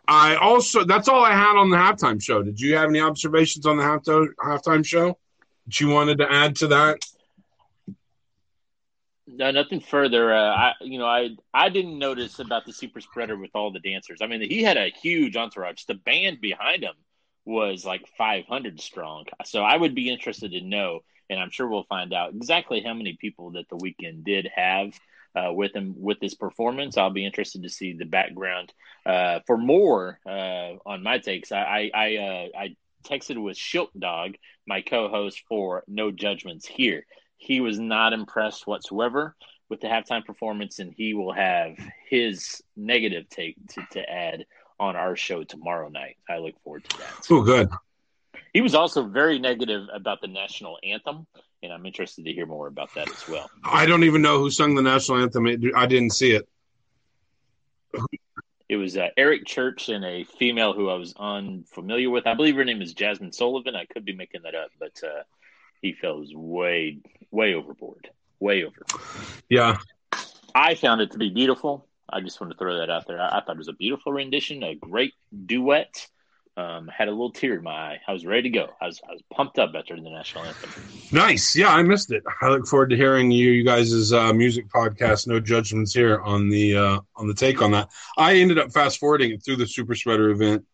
I 0.06 0.36
also 0.36 0.84
that's 0.84 1.08
all 1.08 1.24
I 1.24 1.32
had 1.32 1.56
on 1.56 1.70
the 1.70 1.76
halftime 1.76 2.22
show. 2.22 2.42
Did 2.42 2.60
you 2.60 2.76
have 2.76 2.90
any 2.90 3.00
observations 3.00 3.66
on 3.66 3.76
the 3.76 3.82
halftime 3.82 4.28
halftime 4.38 4.84
show 4.84 5.18
that 5.66 5.80
you 5.80 5.88
wanted 5.88 6.18
to 6.18 6.30
add 6.30 6.56
to 6.56 6.68
that? 6.68 6.98
No, 9.26 9.50
nothing 9.50 9.80
further. 9.80 10.34
Uh, 10.34 10.54
I, 10.54 10.72
you 10.82 10.98
know, 10.98 11.06
I 11.06 11.30
I 11.54 11.70
didn't 11.70 11.98
notice 11.98 12.38
about 12.38 12.66
the 12.66 12.72
super 12.72 13.00
spreader 13.00 13.36
with 13.36 13.50
all 13.54 13.72
the 13.72 13.80
dancers. 13.80 14.18
I 14.20 14.26
mean, 14.26 14.42
he 14.42 14.62
had 14.62 14.76
a 14.76 14.90
huge 14.90 15.36
entourage. 15.36 15.84
The 15.84 15.94
band 15.94 16.40
behind 16.40 16.82
him 16.82 16.94
was 17.46 17.84
like 17.84 18.06
500 18.18 18.80
strong. 18.80 19.24
So 19.44 19.62
I 19.62 19.76
would 19.76 19.94
be 19.94 20.10
interested 20.10 20.52
to 20.52 20.60
know, 20.60 21.00
and 21.30 21.40
I'm 21.40 21.50
sure 21.50 21.66
we'll 21.68 21.84
find 21.84 22.12
out 22.12 22.34
exactly 22.34 22.82
how 22.82 22.94
many 22.94 23.16
people 23.18 23.52
that 23.52 23.68
the 23.68 23.76
Weeknd 23.76 24.24
did 24.24 24.48
have 24.54 24.92
uh, 25.34 25.52
with 25.52 25.74
him 25.74 25.94
with 25.98 26.20
this 26.20 26.34
performance. 26.34 26.96
I'll 26.96 27.10
be 27.10 27.26
interested 27.26 27.62
to 27.62 27.68
see 27.68 27.92
the 27.92 28.04
background. 28.04 28.72
Uh, 29.04 29.40
for 29.46 29.56
more 29.56 30.20
uh, 30.26 30.74
on 30.86 31.02
my 31.02 31.18
takes, 31.18 31.52
I 31.52 31.62
I 31.62 31.90
I, 31.94 32.16
uh, 32.16 32.58
I 32.58 32.76
texted 33.04 33.42
with 33.42 33.56
Shilk 33.56 33.88
Dog, 33.98 34.36
my 34.66 34.80
co-host 34.80 35.42
for 35.48 35.84
No 35.86 36.10
Judgments 36.10 36.66
here. 36.66 37.06
He 37.36 37.60
was 37.60 37.78
not 37.78 38.12
impressed 38.12 38.66
whatsoever 38.66 39.36
with 39.68 39.80
the 39.80 39.88
halftime 39.88 40.24
performance, 40.24 40.78
and 40.78 40.92
he 40.96 41.14
will 41.14 41.32
have 41.32 41.76
his 42.08 42.62
negative 42.76 43.28
take 43.28 43.56
to, 43.68 43.86
to 43.92 44.10
add 44.10 44.46
on 44.80 44.96
our 44.96 45.16
show 45.16 45.44
tomorrow 45.44 45.88
night. 45.88 46.16
I 46.28 46.38
look 46.38 46.54
forward 46.62 46.84
to 46.84 46.98
that. 46.98 47.26
Oh, 47.30 47.42
good. 47.42 47.68
He 48.54 48.60
was 48.60 48.74
also 48.74 49.02
very 49.02 49.40
negative 49.40 49.88
about 49.92 50.20
the 50.20 50.28
national 50.28 50.78
anthem, 50.84 51.26
and 51.62 51.72
I'm 51.72 51.84
interested 51.84 52.24
to 52.24 52.32
hear 52.32 52.46
more 52.46 52.68
about 52.68 52.94
that 52.94 53.10
as 53.10 53.28
well. 53.28 53.50
I 53.64 53.84
don't 53.84 54.04
even 54.04 54.22
know 54.22 54.38
who 54.38 54.48
sung 54.48 54.76
the 54.76 54.82
national 54.82 55.18
anthem. 55.18 55.46
I 55.74 55.86
didn't 55.86 56.10
see 56.10 56.30
it. 56.30 56.48
It 58.68 58.76
was 58.76 58.96
uh, 58.96 59.08
Eric 59.16 59.44
Church 59.44 59.88
and 59.88 60.04
a 60.04 60.22
female 60.24 60.72
who 60.72 60.88
I 60.88 60.94
was 60.94 61.14
unfamiliar 61.18 62.08
with. 62.10 62.28
I 62.28 62.34
believe 62.34 62.54
her 62.54 62.64
name 62.64 62.80
is 62.80 62.94
Jazmine 62.94 63.34
Sullivan. 63.34 63.74
I 63.74 63.86
could 63.86 64.04
be 64.04 64.14
making 64.14 64.42
that 64.42 64.54
up, 64.54 64.70
but 64.78 65.00
uh, 65.02 65.24
he 65.82 65.92
fell 65.92 66.20
was 66.20 66.32
way, 66.32 66.98
way 67.32 67.54
overboard. 67.54 68.08
Way 68.38 68.64
over. 68.64 68.84
Yeah. 69.48 69.78
I 70.54 70.76
found 70.76 71.00
it 71.00 71.10
to 71.10 71.18
be 71.18 71.28
beautiful. 71.28 71.88
I 72.08 72.20
just 72.20 72.40
want 72.40 72.52
to 72.52 72.58
throw 72.58 72.78
that 72.78 72.90
out 72.90 73.06
there. 73.06 73.20
I, 73.20 73.38
I 73.38 73.40
thought 73.40 73.56
it 73.56 73.58
was 73.58 73.68
a 73.68 73.72
beautiful 73.72 74.12
rendition, 74.12 74.62
a 74.62 74.76
great 74.76 75.14
duet. 75.44 76.06
Um, 76.56 76.86
had 76.86 77.08
a 77.08 77.10
little 77.10 77.32
tear 77.32 77.56
in 77.56 77.64
my 77.64 77.72
eye. 77.72 78.00
I 78.06 78.12
was 78.12 78.24
ready 78.24 78.42
to 78.42 78.50
go. 78.50 78.68
I 78.80 78.86
was, 78.86 79.00
I 79.08 79.12
was 79.12 79.22
pumped 79.32 79.58
up 79.58 79.72
after 79.74 79.96
the 79.96 80.02
national 80.02 80.44
anthem. 80.44 80.70
Nice. 81.10 81.56
Yeah, 81.56 81.74
I 81.74 81.82
missed 81.82 82.12
it. 82.12 82.22
I 82.42 82.48
look 82.48 82.68
forward 82.68 82.90
to 82.90 82.96
hearing 82.96 83.32
you, 83.32 83.50
you 83.50 83.64
guys' 83.64 84.12
uh, 84.12 84.32
music 84.32 84.68
podcast. 84.68 85.26
No 85.26 85.40
judgments 85.40 85.92
here 85.92 86.20
on 86.20 86.48
the 86.48 86.76
uh, 86.76 87.00
on 87.16 87.26
the 87.26 87.34
take 87.34 87.60
on 87.60 87.72
that. 87.72 87.88
I 88.16 88.36
ended 88.36 88.60
up 88.60 88.72
fast 88.72 89.00
forwarding 89.00 89.32
it 89.32 89.44
through 89.44 89.56
the 89.56 89.66
Super 89.66 89.96
Spreader 89.96 90.30
event. 90.30 90.64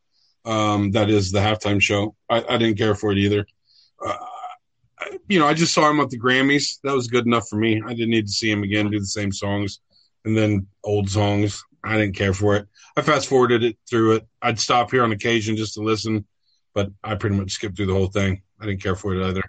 Um, 0.44 0.90
that 0.90 1.08
is 1.08 1.32
the 1.32 1.40
halftime 1.40 1.80
show. 1.80 2.14
I, 2.28 2.44
I 2.46 2.58
didn't 2.58 2.76
care 2.76 2.94
for 2.94 3.12
it 3.12 3.18
either. 3.18 3.46
Uh, 4.04 4.16
you 5.28 5.38
know, 5.38 5.46
I 5.46 5.54
just 5.54 5.72
saw 5.72 5.88
him 5.88 6.00
at 6.00 6.10
the 6.10 6.18
Grammys. 6.18 6.78
That 6.84 6.94
was 6.94 7.08
good 7.08 7.26
enough 7.26 7.48
for 7.48 7.56
me. 7.56 7.82
I 7.86 7.94
didn't 7.94 8.10
need 8.10 8.26
to 8.26 8.32
see 8.32 8.50
him 8.50 8.62
again 8.62 8.90
do 8.90 8.98
the 8.98 9.06
same 9.06 9.32
songs 9.32 9.80
and 10.24 10.36
then 10.36 10.66
old 10.84 11.08
songs. 11.08 11.64
I 11.82 11.96
didn't 11.96 12.16
care 12.16 12.34
for 12.34 12.56
it. 12.56 12.68
I 12.96 13.02
fast 13.02 13.28
forwarded 13.28 13.62
it 13.62 13.78
through 13.88 14.16
it. 14.16 14.26
I'd 14.42 14.60
stop 14.60 14.90
here 14.90 15.02
on 15.02 15.12
occasion 15.12 15.56
just 15.56 15.74
to 15.74 15.80
listen, 15.80 16.26
but 16.74 16.90
I 17.02 17.14
pretty 17.14 17.36
much 17.36 17.52
skipped 17.52 17.76
through 17.76 17.86
the 17.86 17.94
whole 17.94 18.08
thing. 18.08 18.42
I 18.60 18.66
didn't 18.66 18.82
care 18.82 18.96
for 18.96 19.14
it 19.14 19.26
either. 19.26 19.42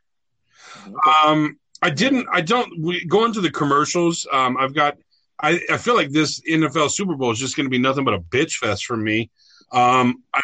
Um, 1.23 1.59
I 1.81 1.89
didn't. 1.89 2.27
I 2.31 2.41
don't. 2.41 2.81
We 2.81 3.05
go 3.05 3.25
into 3.25 3.41
the 3.41 3.51
commercials. 3.51 4.27
Um, 4.31 4.57
I've 4.57 4.73
got. 4.73 4.97
I, 5.41 5.59
I 5.71 5.77
feel 5.77 5.95
like 5.95 6.11
this 6.11 6.39
NFL 6.41 6.91
Super 6.91 7.15
Bowl 7.15 7.31
is 7.31 7.39
just 7.39 7.55
going 7.55 7.65
to 7.65 7.71
be 7.71 7.79
nothing 7.79 8.05
but 8.05 8.13
a 8.13 8.19
bitch 8.19 8.57
fest 8.57 8.85
for 8.85 8.95
me. 8.95 9.31
Um, 9.71 10.23
I, 10.33 10.41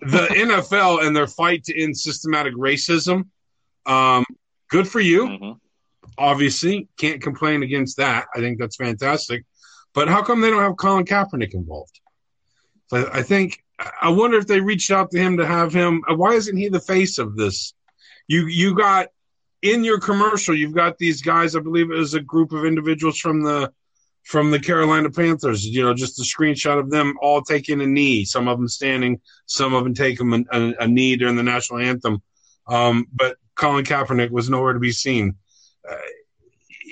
the 0.00 0.18
NFL 0.30 1.06
and 1.06 1.14
their 1.14 1.28
fight 1.28 1.64
to 1.64 1.80
end 1.80 1.96
systematic 1.96 2.54
racism. 2.54 3.28
Um, 3.86 4.24
good 4.70 4.88
for 4.88 5.00
you. 5.00 5.28
Mm-hmm. 5.28 5.52
Obviously, 6.18 6.88
can't 6.98 7.22
complain 7.22 7.62
against 7.62 7.98
that. 7.98 8.26
I 8.34 8.40
think 8.40 8.58
that's 8.58 8.76
fantastic. 8.76 9.44
But 9.98 10.06
how 10.06 10.22
come 10.22 10.40
they 10.40 10.48
don't 10.48 10.62
have 10.62 10.76
Colin 10.76 11.04
Kaepernick 11.04 11.54
involved? 11.54 11.98
So 12.86 13.10
I 13.12 13.22
think 13.22 13.64
I 14.00 14.10
wonder 14.10 14.38
if 14.38 14.46
they 14.46 14.60
reached 14.60 14.92
out 14.92 15.10
to 15.10 15.18
him 15.18 15.38
to 15.38 15.44
have 15.44 15.74
him. 15.74 16.04
Why 16.08 16.34
isn't 16.34 16.56
he 16.56 16.68
the 16.68 16.78
face 16.78 17.18
of 17.18 17.34
this? 17.34 17.74
You 18.28 18.46
you 18.46 18.76
got 18.76 19.08
in 19.60 19.82
your 19.82 19.98
commercial. 19.98 20.54
You've 20.54 20.72
got 20.72 20.98
these 20.98 21.20
guys. 21.20 21.56
I 21.56 21.58
believe 21.58 21.90
it 21.90 21.96
was 21.96 22.14
a 22.14 22.20
group 22.20 22.52
of 22.52 22.64
individuals 22.64 23.18
from 23.18 23.42
the 23.42 23.72
from 24.22 24.52
the 24.52 24.60
Carolina 24.60 25.10
Panthers. 25.10 25.66
You 25.66 25.82
know, 25.82 25.94
just 25.94 26.20
a 26.20 26.22
screenshot 26.22 26.78
of 26.78 26.90
them 26.90 27.16
all 27.20 27.42
taking 27.42 27.80
a 27.80 27.86
knee. 27.86 28.24
Some 28.24 28.46
of 28.46 28.56
them 28.56 28.68
standing. 28.68 29.20
Some 29.46 29.74
of 29.74 29.82
them 29.82 29.94
taking 29.94 30.32
a, 30.32 30.56
a, 30.56 30.74
a 30.82 30.86
knee 30.86 31.16
during 31.16 31.34
the 31.34 31.42
national 31.42 31.80
anthem. 31.80 32.22
Um, 32.68 33.08
but 33.12 33.36
Colin 33.56 33.84
Kaepernick 33.84 34.30
was 34.30 34.48
nowhere 34.48 34.74
to 34.74 34.78
be 34.78 34.92
seen. 34.92 35.34
Uh, 35.90 35.96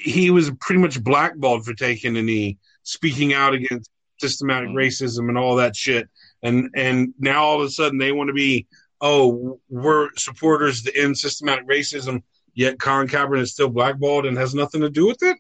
he 0.07 0.31
was 0.31 0.51
pretty 0.61 0.81
much 0.81 1.01
blackballed 1.03 1.65
for 1.65 1.73
taking 1.73 2.17
a 2.17 2.23
knee, 2.23 2.59
speaking 2.87 3.33
out 3.35 3.55
against 3.55 3.91
systematic 4.21 4.71
Mhm. 4.71 4.75
racism 4.75 5.29
and 5.29 5.37
all 5.37 5.57
that 5.57 5.77
shit. 5.77 6.09
And 6.43 6.71
and 6.75 7.15
now 7.19 7.45
all 7.45 7.61
of 7.61 7.67
a 7.67 7.71
sudden 7.71 7.99
they 7.99 8.13
want 8.13 8.29
to 8.29 8.35
be, 8.35 8.67
oh, 9.01 9.61
we're 9.69 10.11
supporters 10.17 10.83
to 10.85 10.97
end 10.97 11.19
systematic 11.19 11.67
racism, 11.67 12.23
yet 12.55 12.79
Colin 12.79 13.09
Kaepernick 13.09 13.43
is 13.43 13.53
still 13.53 13.69
blackballed 13.69 14.27
and 14.27 14.37
has 14.39 14.55
nothing 14.55 14.81
to 14.83 14.91
do 14.91 15.07
with 15.07 15.23
it. 15.23 15.37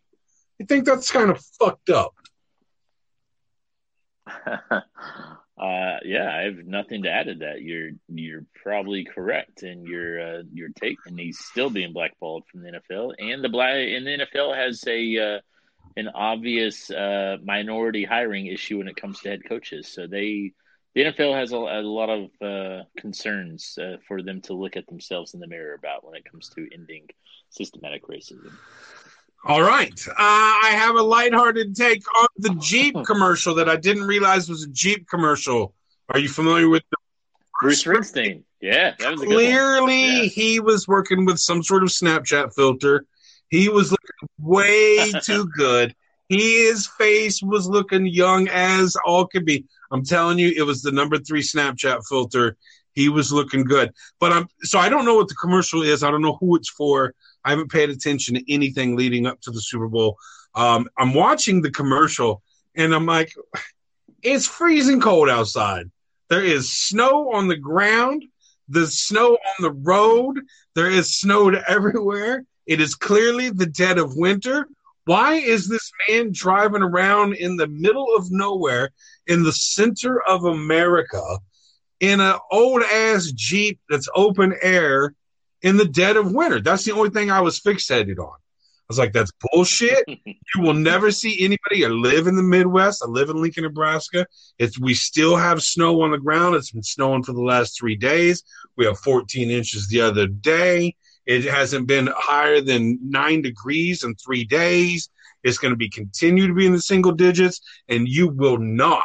I 0.60 0.64
think 0.64 0.84
that's 0.84 1.10
kind 1.10 1.30
of 1.30 1.40
fucked 1.58 1.90
up. 1.90 2.14
uh, 4.46 4.80
yeah, 6.04 6.30
I 6.34 6.42
have 6.42 6.66
nothing 6.66 7.04
to 7.04 7.10
add 7.10 7.26
to 7.26 7.34
that. 7.36 7.62
You're 7.62 7.90
you're 8.08 8.44
probably 8.62 9.04
correct 9.04 9.62
in 9.62 9.84
your 9.84 10.20
uh, 10.20 10.42
your 10.52 10.70
take, 10.80 10.98
and 11.06 11.18
he's 11.18 11.38
still 11.38 11.70
being 11.70 11.92
blackballed 11.92 12.44
from 12.50 12.62
the 12.62 12.72
NFL. 12.72 13.14
And 13.18 13.42
the 13.44 13.48
black 13.48 13.74
and 13.76 14.06
the 14.06 14.26
NFL 14.26 14.56
has 14.56 14.82
a 14.86 15.36
uh, 15.36 15.40
an 15.96 16.08
obvious 16.08 16.90
uh, 16.90 17.36
minority 17.44 18.04
hiring 18.04 18.46
issue 18.46 18.78
when 18.78 18.88
it 18.88 18.96
comes 18.96 19.20
to 19.20 19.30
head 19.30 19.40
coaches. 19.48 19.88
So 19.88 20.06
they 20.06 20.52
the 20.94 21.02
NFL 21.04 21.38
has 21.38 21.52
a, 21.52 21.56
a 21.56 21.82
lot 21.82 22.08
of 22.08 22.30
uh, 22.40 22.84
concerns 22.96 23.76
uh, 23.78 23.96
for 24.08 24.22
them 24.22 24.40
to 24.42 24.54
look 24.54 24.76
at 24.76 24.86
themselves 24.86 25.34
in 25.34 25.40
the 25.40 25.46
mirror 25.46 25.74
about 25.74 26.06
when 26.06 26.14
it 26.14 26.24
comes 26.30 26.48
to 26.50 26.66
ending 26.72 27.06
systematic 27.50 28.06
racism. 28.06 28.52
All 29.44 29.62
right. 29.62 29.92
Uh, 30.08 30.14
I 30.18 30.70
have 30.72 30.96
a 30.96 31.02
lighthearted 31.02 31.76
take 31.76 32.02
on 32.18 32.26
the 32.38 32.54
Jeep 32.60 32.96
commercial 33.06 33.54
that 33.56 33.68
I 33.68 33.76
didn't 33.76 34.04
realize 34.04 34.48
was 34.48 34.64
a 34.64 34.70
Jeep 34.70 35.06
commercial. 35.08 35.74
Are 36.08 36.18
you 36.18 36.28
familiar 36.28 36.68
with 36.68 36.82
the 36.90 36.96
Bruce 37.60 37.84
Springsteen, 37.84 38.42
yeah, 38.60 38.94
that 38.98 39.12
was 39.12 39.22
a 39.22 39.26
good 39.26 39.34
one. 39.34 39.44
Clearly, 39.44 40.04
Yeah. 40.04 40.22
he 40.24 40.60
was 40.60 40.86
working 40.86 41.24
with 41.24 41.38
some 41.38 41.62
sort 41.62 41.82
of 41.82 41.88
Snapchat 41.88 42.54
filter. 42.54 43.06
He 43.50 43.68
was 43.68 43.90
looking 43.90 44.28
way 44.38 45.12
too 45.22 45.48
good. 45.56 45.94
His 46.28 46.86
face 46.86 47.42
was 47.42 47.68
looking 47.68 48.06
young 48.06 48.48
as 48.48 48.96
all 49.04 49.26
could 49.26 49.44
be. 49.44 49.64
I'm 49.92 50.04
telling 50.04 50.38
you, 50.38 50.52
it 50.56 50.62
was 50.62 50.82
the 50.82 50.90
number 50.90 51.18
three 51.18 51.42
Snapchat 51.42 52.02
filter. 52.08 52.56
He 52.94 53.08
was 53.08 53.32
looking 53.32 53.64
good. 53.64 53.92
But 54.18 54.32
I'm 54.32 54.48
so 54.62 54.78
I 54.78 54.88
don't 54.88 55.04
know 55.04 55.16
what 55.16 55.28
the 55.28 55.34
commercial 55.34 55.82
is. 55.82 56.02
I 56.02 56.10
don't 56.10 56.22
know 56.22 56.36
who 56.40 56.56
it's 56.56 56.70
for. 56.70 57.14
I 57.44 57.50
haven't 57.50 57.70
paid 57.70 57.90
attention 57.90 58.34
to 58.34 58.52
anything 58.52 58.96
leading 58.96 59.26
up 59.26 59.40
to 59.42 59.50
the 59.52 59.60
Super 59.60 59.86
Bowl. 59.86 60.16
Um, 60.54 60.88
I'm 60.98 61.14
watching 61.14 61.62
the 61.62 61.70
commercial 61.70 62.42
and 62.74 62.94
I'm 62.94 63.06
like, 63.06 63.32
it's 64.22 64.46
freezing 64.46 65.00
cold 65.00 65.28
outside. 65.28 65.90
There 66.28 66.42
is 66.42 66.72
snow 66.72 67.32
on 67.32 67.46
the 67.46 67.56
ground, 67.56 68.24
the 68.68 68.86
snow 68.86 69.34
on 69.34 69.62
the 69.62 69.70
road. 69.70 70.40
There 70.74 70.90
is 70.90 71.16
snow 71.16 71.50
everywhere. 71.50 72.44
It 72.66 72.80
is 72.80 72.94
clearly 72.94 73.50
the 73.50 73.66
dead 73.66 73.98
of 73.98 74.16
winter. 74.16 74.68
Why 75.04 75.34
is 75.34 75.68
this 75.68 75.90
man 76.08 76.30
driving 76.32 76.82
around 76.82 77.34
in 77.34 77.56
the 77.56 77.68
middle 77.68 78.08
of 78.16 78.30
nowhere 78.30 78.90
in 79.26 79.44
the 79.44 79.52
center 79.52 80.20
of 80.22 80.44
America 80.44 81.22
in 82.00 82.20
an 82.20 82.34
old 82.50 82.82
ass 82.82 83.30
Jeep 83.32 83.78
that's 83.88 84.08
open 84.14 84.54
air 84.62 85.14
in 85.62 85.76
the 85.76 85.86
dead 85.86 86.16
of 86.16 86.32
winter? 86.32 86.60
That's 86.60 86.84
the 86.84 86.92
only 86.92 87.10
thing 87.10 87.30
I 87.30 87.40
was 87.40 87.60
fixated 87.60 88.18
on. 88.18 88.34
I 88.34 88.88
was 88.88 88.98
like, 88.98 89.12
that's 89.12 89.32
bullshit. 89.52 90.04
you 90.08 90.60
will 90.60 90.74
never 90.74 91.10
see 91.10 91.44
anybody. 91.44 91.84
I 91.84 91.88
live 91.88 92.28
in 92.28 92.36
the 92.36 92.42
Midwest. 92.42 93.02
I 93.04 93.08
live 93.08 93.30
in 93.30 93.40
Lincoln, 93.40 93.64
Nebraska. 93.64 94.26
It's 94.58 94.78
we 94.78 94.94
still 94.94 95.36
have 95.36 95.60
snow 95.62 96.02
on 96.02 96.12
the 96.12 96.18
ground. 96.18 96.54
It's 96.54 96.70
been 96.70 96.84
snowing 96.84 97.24
for 97.24 97.32
the 97.32 97.42
last 97.42 97.78
three 97.78 97.96
days. 97.96 98.44
We 98.76 98.86
have 98.86 98.98
14 98.98 99.50
inches 99.50 99.88
the 99.88 100.02
other 100.02 100.28
day. 100.28 100.94
It 101.26 101.44
hasn't 101.44 101.86
been 101.86 102.08
higher 102.14 102.60
than 102.60 102.98
nine 103.02 103.42
degrees 103.42 104.04
in 104.04 104.14
three 104.14 104.44
days. 104.44 105.10
It's 105.42 105.58
going 105.58 105.72
to 105.72 105.76
be 105.76 105.88
continue 105.88 106.46
to 106.46 106.54
be 106.54 106.66
in 106.66 106.72
the 106.72 106.80
single 106.80 107.12
digits, 107.12 107.60
and 107.88 108.08
you 108.08 108.28
will 108.28 108.58
not, 108.58 109.04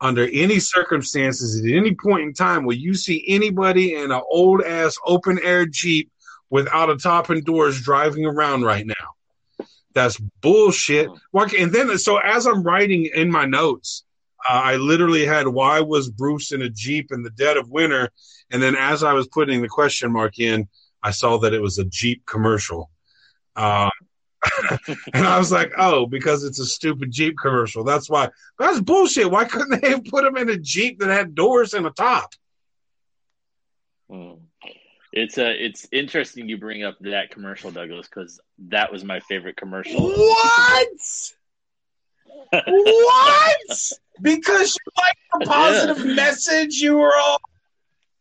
under 0.00 0.28
any 0.32 0.58
circumstances, 0.60 1.60
at 1.60 1.70
any 1.70 1.94
point 1.94 2.22
in 2.22 2.34
time, 2.34 2.64
will 2.64 2.74
you 2.76 2.94
see 2.94 3.24
anybody 3.28 3.94
in 3.94 4.10
an 4.10 4.22
old 4.30 4.62
ass 4.62 4.96
open 5.06 5.38
air 5.42 5.66
Jeep 5.66 6.10
without 6.52 6.90
a 6.90 6.96
top 6.96 7.30
and 7.30 7.42
doors 7.46 7.80
driving 7.80 8.26
around 8.26 8.62
right 8.62 8.86
now. 8.86 9.64
That's 9.94 10.18
bullshit. 10.42 11.08
And 11.32 11.72
then, 11.72 11.96
so 11.96 12.18
as 12.18 12.46
I'm 12.46 12.62
writing 12.62 13.06
in 13.06 13.30
my 13.30 13.46
notes, 13.46 14.04
uh, 14.48 14.60
I 14.62 14.76
literally 14.76 15.24
had 15.24 15.48
why 15.48 15.80
was 15.80 16.10
Bruce 16.10 16.52
in 16.52 16.60
a 16.60 16.68
Jeep 16.68 17.10
in 17.10 17.22
the 17.22 17.30
dead 17.30 17.56
of 17.56 17.70
winter? 17.70 18.10
And 18.50 18.62
then 18.62 18.76
as 18.76 19.02
I 19.02 19.14
was 19.14 19.28
putting 19.28 19.62
the 19.62 19.68
question 19.68 20.12
mark 20.12 20.38
in, 20.38 20.68
I 21.02 21.10
saw 21.10 21.38
that 21.38 21.54
it 21.54 21.60
was 21.60 21.78
a 21.78 21.84
Jeep 21.84 22.24
commercial. 22.26 22.90
Uh, 23.56 23.90
and 25.14 25.26
I 25.26 25.38
was 25.38 25.52
like, 25.52 25.72
oh, 25.78 26.06
because 26.06 26.44
it's 26.44 26.58
a 26.58 26.66
stupid 26.66 27.10
Jeep 27.10 27.36
commercial. 27.40 27.84
That's 27.84 28.10
why. 28.10 28.28
That's 28.58 28.80
bullshit. 28.80 29.30
Why 29.30 29.44
couldn't 29.44 29.80
they 29.80 29.90
have 29.90 30.04
put 30.04 30.24
him 30.24 30.36
in 30.36 30.48
a 30.48 30.58
Jeep 30.58 30.98
that 31.00 31.08
had 31.08 31.34
doors 31.34 31.74
and 31.74 31.86
a 31.86 31.90
top? 31.90 32.32
Hmm. 34.10 34.32
It's 35.12 35.36
uh, 35.36 35.52
it's 35.58 35.86
interesting 35.92 36.48
you 36.48 36.56
bring 36.56 36.84
up 36.84 36.96
that 37.00 37.30
commercial, 37.30 37.70
Douglas, 37.70 38.08
because 38.08 38.40
that 38.68 38.90
was 38.90 39.04
my 39.04 39.20
favorite 39.20 39.56
commercial. 39.56 40.08
What? 40.08 40.88
what? 42.50 43.92
Because 44.20 44.76
you 44.76 44.92
like 44.98 45.16
the 45.40 45.46
positive 45.46 46.04
yeah. 46.04 46.14
message 46.14 46.74
you 46.74 46.98
were 46.98 47.14
all. 47.16 47.40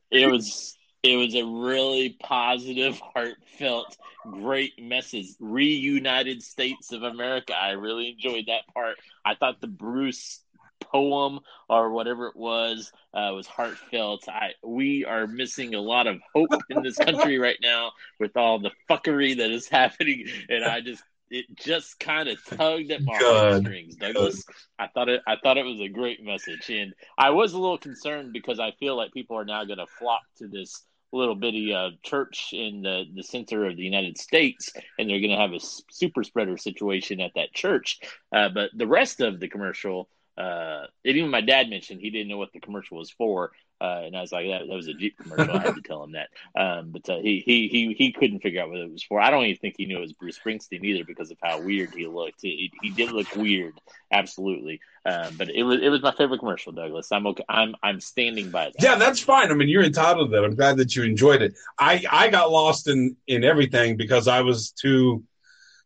It 0.10 0.26
was 0.26 0.78
it 1.04 1.16
was 1.16 1.36
a 1.36 1.44
really 1.44 2.16
positive, 2.22 3.00
heartfelt, 3.14 3.98
great 4.30 4.74
message. 4.82 5.28
Reunited 5.40 6.44
States 6.44 6.92
of 6.92 7.04
America. 7.04 7.54
I 7.54 7.72
really 7.72 8.10
enjoyed 8.10 8.46
that 8.48 8.72
part. 8.74 8.98
I 9.26 9.36
thought 9.36 9.62
the 9.62 9.68
Bruce 9.68 10.42
poem 10.82 11.40
or 11.70 11.92
whatever 11.92 12.28
it 12.28 12.36
was 12.36 12.92
uh, 13.14 13.32
was 13.34 13.48
heartfelt. 13.48 14.28
I 14.28 14.52
we 14.64 15.06
are 15.06 15.28
missing 15.28 15.74
a 15.74 15.82
lot 15.82 16.08
of 16.08 16.20
hope 16.34 16.50
in 16.70 16.84
this 16.84 16.98
country 16.98 17.40
right 17.40 17.60
now 17.62 17.92
with 18.20 18.36
all 18.36 18.60
the 18.60 18.72
fuckery 18.90 19.38
that 19.38 19.52
is 19.52 19.68
happening, 19.70 20.28
and 20.50 20.64
I 20.64 20.82
just 20.82 21.04
it 21.30 21.46
just 21.56 21.98
kind 22.00 22.28
of 22.28 22.44
tugged 22.46 22.92
at 22.92 23.02
my 23.04 23.18
heartstrings, 23.18 23.96
Douglas. 23.96 24.44
I 24.78 24.88
thought 24.88 25.10
it 25.10 25.22
I 25.26 25.38
thought 25.42 25.58
it 25.58 25.66
was 25.66 25.80
a 25.80 25.88
great 25.88 26.24
message, 26.24 26.70
and 26.70 26.94
I 27.18 27.32
was 27.32 27.54
a 27.54 27.60
little 27.60 27.78
concerned 27.78 28.34
because 28.34 28.60
I 28.60 28.72
feel 28.80 28.98
like 28.98 29.14
people 29.14 29.38
are 29.38 29.46
now 29.46 29.64
going 29.64 29.80
to 29.80 29.88
flock 29.88 30.22
to 30.40 30.48
this 30.48 30.84
little 31.12 31.36
bitty 31.36 31.74
uh, 31.74 31.90
church 32.04 32.50
in 32.54 32.82
the, 32.82 33.06
the 33.14 33.24
center 33.24 33.66
of 33.66 33.76
the 33.76 33.84
United 33.84 34.18
States, 34.18 34.72
and 34.98 35.10
they're 35.10 35.20
going 35.20 35.32
to 35.32 35.38
have 35.38 35.54
a 35.54 35.60
super 35.92 36.24
spreader 36.24 36.58
situation 36.58 37.20
at 37.20 37.32
that 37.36 37.54
church. 37.54 38.00
Uh, 38.32 38.50
but 38.50 38.70
the 38.76 38.88
rest 38.88 39.22
of 39.22 39.40
the 39.40 39.48
commercial 39.48 40.08
uh, 40.38 40.86
even 41.04 41.30
my 41.30 41.42
dad 41.42 41.70
mentioned 41.70 42.00
he 42.00 42.10
didn't 42.10 42.30
know 42.30 42.38
what 42.38 42.54
the 42.54 42.60
commercial 42.60 42.98
was 42.98 43.12
for, 43.12 43.52
uh, 43.82 44.04
and 44.06 44.16
I 44.16 44.22
was 44.22 44.32
like, 44.32 44.46
that, 44.48 44.68
that 44.68 44.76
was 44.76 44.88
a 44.88 44.94
Jeep 44.94 45.18
commercial. 45.18 45.56
I 45.56 45.60
had 45.60 45.76
to 45.76 45.82
tell 45.86 46.04
him 46.04 46.12
that, 46.12 46.30
um, 46.56 46.92
but 46.92 47.10
uh, 47.10 47.18
he 47.18 47.42
he 47.44 47.68
he 47.68 47.94
he 47.98 48.12
couldn't 48.12 48.42
figure 48.42 48.62
out 48.62 48.70
what 48.70 48.78
it 48.78 48.92
was 48.92 49.02
for. 49.02 49.20
I 49.20 49.32
don't 49.32 49.44
even 49.46 49.58
think 49.58 49.76
he 49.78 49.88
knew 49.88 49.98
it 49.98 50.02
was 50.02 50.14
Bruce 50.14 50.38
Springsteen 50.38 50.84
either 50.84 51.04
because 51.04 51.32
of 51.32 51.38
how 51.42 51.60
weird 51.60 51.94
he 51.96 52.06
looked. 52.06 52.42
He, 52.42 52.72
he 52.82 52.92
did 52.92 53.12
look 53.12 53.36
weird, 53.36 53.74
absolutely. 54.12 54.80
Um, 55.04 55.36
but 55.36 55.50
it 55.50 55.64
was 55.64 55.82
it 55.82 55.90
was 55.90 56.04
my 56.04 56.14
favorite 56.14 56.40
commercial, 56.40 56.72
Douglas. 56.72 57.12
I'm 57.12 57.26
okay. 57.26 57.44
I'm 57.50 57.76
I'm 57.82 58.00
standing 58.00 58.52
by 58.52 58.66
that. 58.66 58.76
Yeah, 58.80 58.96
that's 58.96 59.20
fine. 59.20 59.50
I 59.50 59.56
mean, 59.56 59.68
you're 59.68 59.84
entitled 59.84 60.30
to 60.30 60.36
that. 60.36 60.46
I'm 60.46 60.56
glad 60.56 60.78
that 60.78 60.96
you 60.96 61.02
enjoyed 61.04 61.42
it. 61.42 61.56
I 61.80 62.04
I 62.10 62.30
got 62.30 62.52
lost 62.52 62.88
in 62.88 63.16
in 63.26 63.44
everything 63.44 63.98
because 63.98 64.28
I 64.28 64.42
was 64.42 64.72
too 64.72 65.24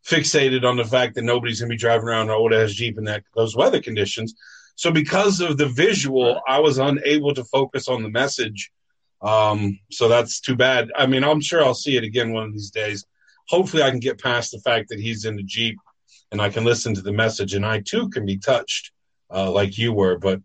fixated 0.06 0.64
on 0.64 0.76
the 0.76 0.86
fact 0.86 1.16
that 1.16 1.24
nobody's 1.24 1.62
going 1.62 1.70
to 1.70 1.74
be 1.74 1.80
driving 1.80 2.08
around 2.08 2.30
an 2.30 2.36
old 2.36 2.54
ass 2.54 2.74
Jeep 2.74 2.98
in 2.98 3.06
that 3.06 3.24
those 3.36 3.56
weather 3.56 3.82
conditions. 3.82 4.36
So 4.76 4.92
because 4.92 5.40
of 5.42 5.58
the 5.58 5.68
visual, 5.68 6.42
I 6.48 6.60
was 6.60 6.78
unable 6.78 7.34
to 7.34 7.44
focus 7.46 7.88
on 7.88 8.04
the 8.04 8.10
message. 8.10 8.72
Um, 9.22 9.80
so 9.90 10.08
that's 10.08 10.40
too 10.42 10.56
bad. 10.56 10.92
I 10.96 11.08
mean, 11.08 11.24
I'm 11.24 11.42
sure 11.42 11.64
I'll 11.64 11.74
see 11.74 11.98
it 11.98 12.04
again 12.04 12.34
one 12.34 12.44
of 12.44 12.54
these 12.54 12.72
days. 12.72 13.06
Hopefully, 13.48 13.84
I 13.84 13.90
can 13.90 14.00
get 14.00 14.22
past 14.22 14.52
the 14.52 14.60
fact 14.60 14.90
that 14.90 15.00
he's 15.00 15.26
in 15.26 15.36
the 15.36 15.44
Jeep 15.44 15.78
and 16.32 16.42
I 16.42 16.50
can 16.50 16.64
listen 16.64 16.94
to 16.96 17.02
the 17.02 17.14
message, 17.14 17.54
and 17.54 17.66
I 17.66 17.80
too 17.80 18.10
can 18.10 18.26
be 18.26 18.38
touched 18.38 18.92
uh, 19.34 19.50
like 19.52 19.78
you 19.78 19.94
were. 19.94 20.18
But 20.18 20.42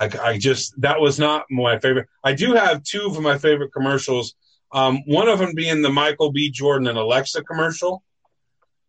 I, 0.00 0.10
I, 0.22 0.38
just 0.38 0.80
that 0.80 1.00
was 1.00 1.18
not 1.18 1.44
my 1.50 1.78
favorite. 1.78 2.08
I 2.22 2.32
do 2.32 2.54
have 2.54 2.82
two 2.82 3.06
of 3.06 3.20
my 3.20 3.38
favorite 3.38 3.72
commercials. 3.72 4.34
Um, 4.72 5.02
one 5.06 5.28
of 5.28 5.38
them 5.38 5.54
being 5.54 5.82
the 5.82 5.90
Michael 5.90 6.32
B. 6.32 6.50
Jordan 6.50 6.88
and 6.88 6.98
Alexa 6.98 7.42
commercial. 7.44 8.02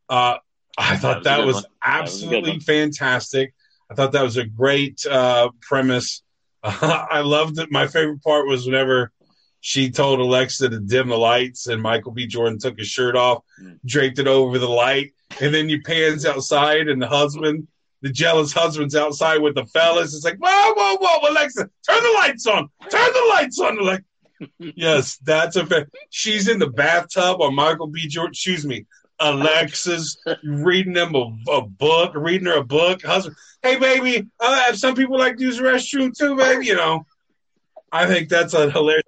Uh, 0.10 0.38
I 0.78 0.98
thought 0.98 1.24
that 1.24 1.46
was, 1.46 1.56
that 1.56 1.64
was 1.64 1.66
absolutely 1.84 2.52
that 2.52 2.56
was 2.58 2.66
fantastic. 2.66 3.54
I 3.90 3.96
thought 3.96 4.14
that 4.14 4.24
was 4.24 4.38
a 4.38 4.46
great 4.46 5.06
uh, 5.06 5.50
premise. 5.62 6.24
Uh, 6.64 7.06
I 7.12 7.22
loved 7.22 7.60
it. 7.60 7.72
My 7.72 7.88
favorite 7.88 8.24
part 8.24 8.48
was 8.48 8.66
whenever 8.66 9.12
she 9.62 9.90
told 9.90 10.20
Alexa 10.20 10.70
to 10.70 10.80
dim 10.80 11.10
the 11.10 11.18
lights, 11.18 11.68
and 11.68 11.82
Michael 11.82 12.12
B. 12.12 12.28
Jordan 12.28 12.60
took 12.60 12.78
his 12.78 12.88
shirt 12.88 13.16
off, 13.16 13.44
draped 13.84 14.20
it 14.20 14.28
over 14.28 14.60
the 14.60 14.70
light, 14.70 15.14
and 15.42 15.54
then 15.54 15.70
you 15.70 15.82
pans 15.82 16.26
outside, 16.26 16.88
and 16.88 17.02
the 17.02 17.08
husband, 17.08 17.68
the 18.02 18.12
jealous 18.12 18.54
husband's 18.54 18.96
outside 18.96 19.42
with 19.42 19.56
the 19.56 19.66
fellas. 19.66 20.14
It's 20.14 20.24
like, 20.24 20.38
whoa, 20.38 20.74
whoa, 20.76 20.98
whoa, 21.02 21.32
Alexa, 21.32 21.68
turn 21.88 22.04
the 22.04 22.14
lights 22.22 22.46
on, 22.46 22.70
turn 22.90 23.14
the 23.14 23.26
lights 23.30 23.60
on, 23.60 23.80
Alexa. 23.80 24.06
yes, 24.60 25.18
that's 25.24 25.56
a 25.56 25.66
fact. 25.66 25.96
She's 26.10 26.48
in 26.48 26.60
the 26.60 26.70
bathtub 26.70 27.42
on 27.42 27.56
Michael 27.56 27.88
B. 27.88 28.08
Jordan. 28.08 28.32
Excuse 28.32 28.66
me, 28.66 28.86
Alexa's 29.20 30.18
reading 30.43 30.93
them 30.93 31.16
a, 31.16 31.34
a, 31.51 31.61
book, 31.61 32.13
reading 32.16 32.47
her 32.47 32.57
a 32.57 32.63
book. 32.63 33.01
Husband, 33.03 33.36
hey 33.61 33.78
baby, 33.78 34.28
uh, 34.39 34.74
some 34.74 34.95
people 34.95 35.18
like 35.18 35.38
to 35.38 35.43
use 35.43 35.57
the 35.57 35.63
restroom 35.63 36.16
too, 36.16 36.36
baby. 36.36 36.66
You 36.66 36.76
know, 36.76 37.05
I 37.91 38.07
think 38.07 38.30
that's 38.30 38.53
a 38.53 38.70
hilarious. 38.70 39.03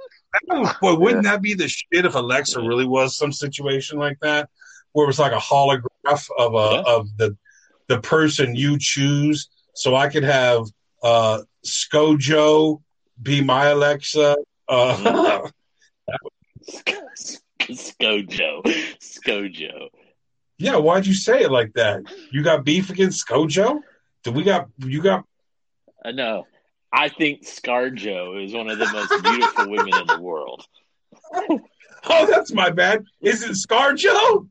Boy, 0.81 0.95
wouldn't 0.95 1.23
that 1.23 1.41
be 1.41 1.53
the 1.53 1.67
shit 1.67 2.05
if 2.05 2.15
Alexa 2.15 2.61
really 2.61 2.85
was 2.85 3.17
some 3.17 3.31
situation 3.31 3.97
like 3.97 4.19
that, 4.21 4.49
where 4.91 5.05
it 5.05 5.07
was 5.07 5.19
like 5.19 5.31
a 5.31 5.37
holograph 5.37 6.29
of 6.37 6.53
a 6.53 6.75
yeah. 6.75 6.83
of 6.85 7.17
the 7.17 7.37
the 7.87 7.99
person 8.01 8.55
you 8.55 8.77
choose, 8.79 9.49
so 9.73 9.95
I 9.95 10.09
could 10.09 10.23
have 10.23 10.65
uh, 11.03 11.41
ScoJo 11.65 12.81
be 13.21 13.41
my 13.41 13.67
Alexa. 13.67 14.37
Uh, 14.67 15.41
ScoJo. 17.71 18.63
ScoJo. 18.99 19.89
Yeah, 20.57 20.77
why'd 20.77 21.05
you 21.05 21.13
say 21.13 21.41
it 21.41 21.51
like 21.51 21.73
that? 21.73 22.01
You 22.31 22.43
got 22.43 22.63
beef 22.63 22.89
against 22.89 23.27
ScoJo? 23.27 23.79
Did 24.23 24.35
we 24.35 24.43
got 24.43 24.69
you 24.79 25.01
got? 25.01 25.25
Uh, 26.03 26.11
no, 26.11 26.47
I 26.91 27.09
think 27.09 27.43
ScarJo 27.43 28.43
is 28.43 28.53
one 28.53 28.69
of 28.69 28.79
the 28.79 28.91
most 28.91 29.23
beautiful 29.23 29.69
women 29.69 29.93
in 29.93 30.07
the 30.07 30.19
world. 30.19 30.65
oh, 31.33 32.25
that's 32.29 32.51
my 32.53 32.69
bad. 32.69 33.05
Is 33.21 33.43
it 33.43 33.51
ScarJo? 33.51 34.47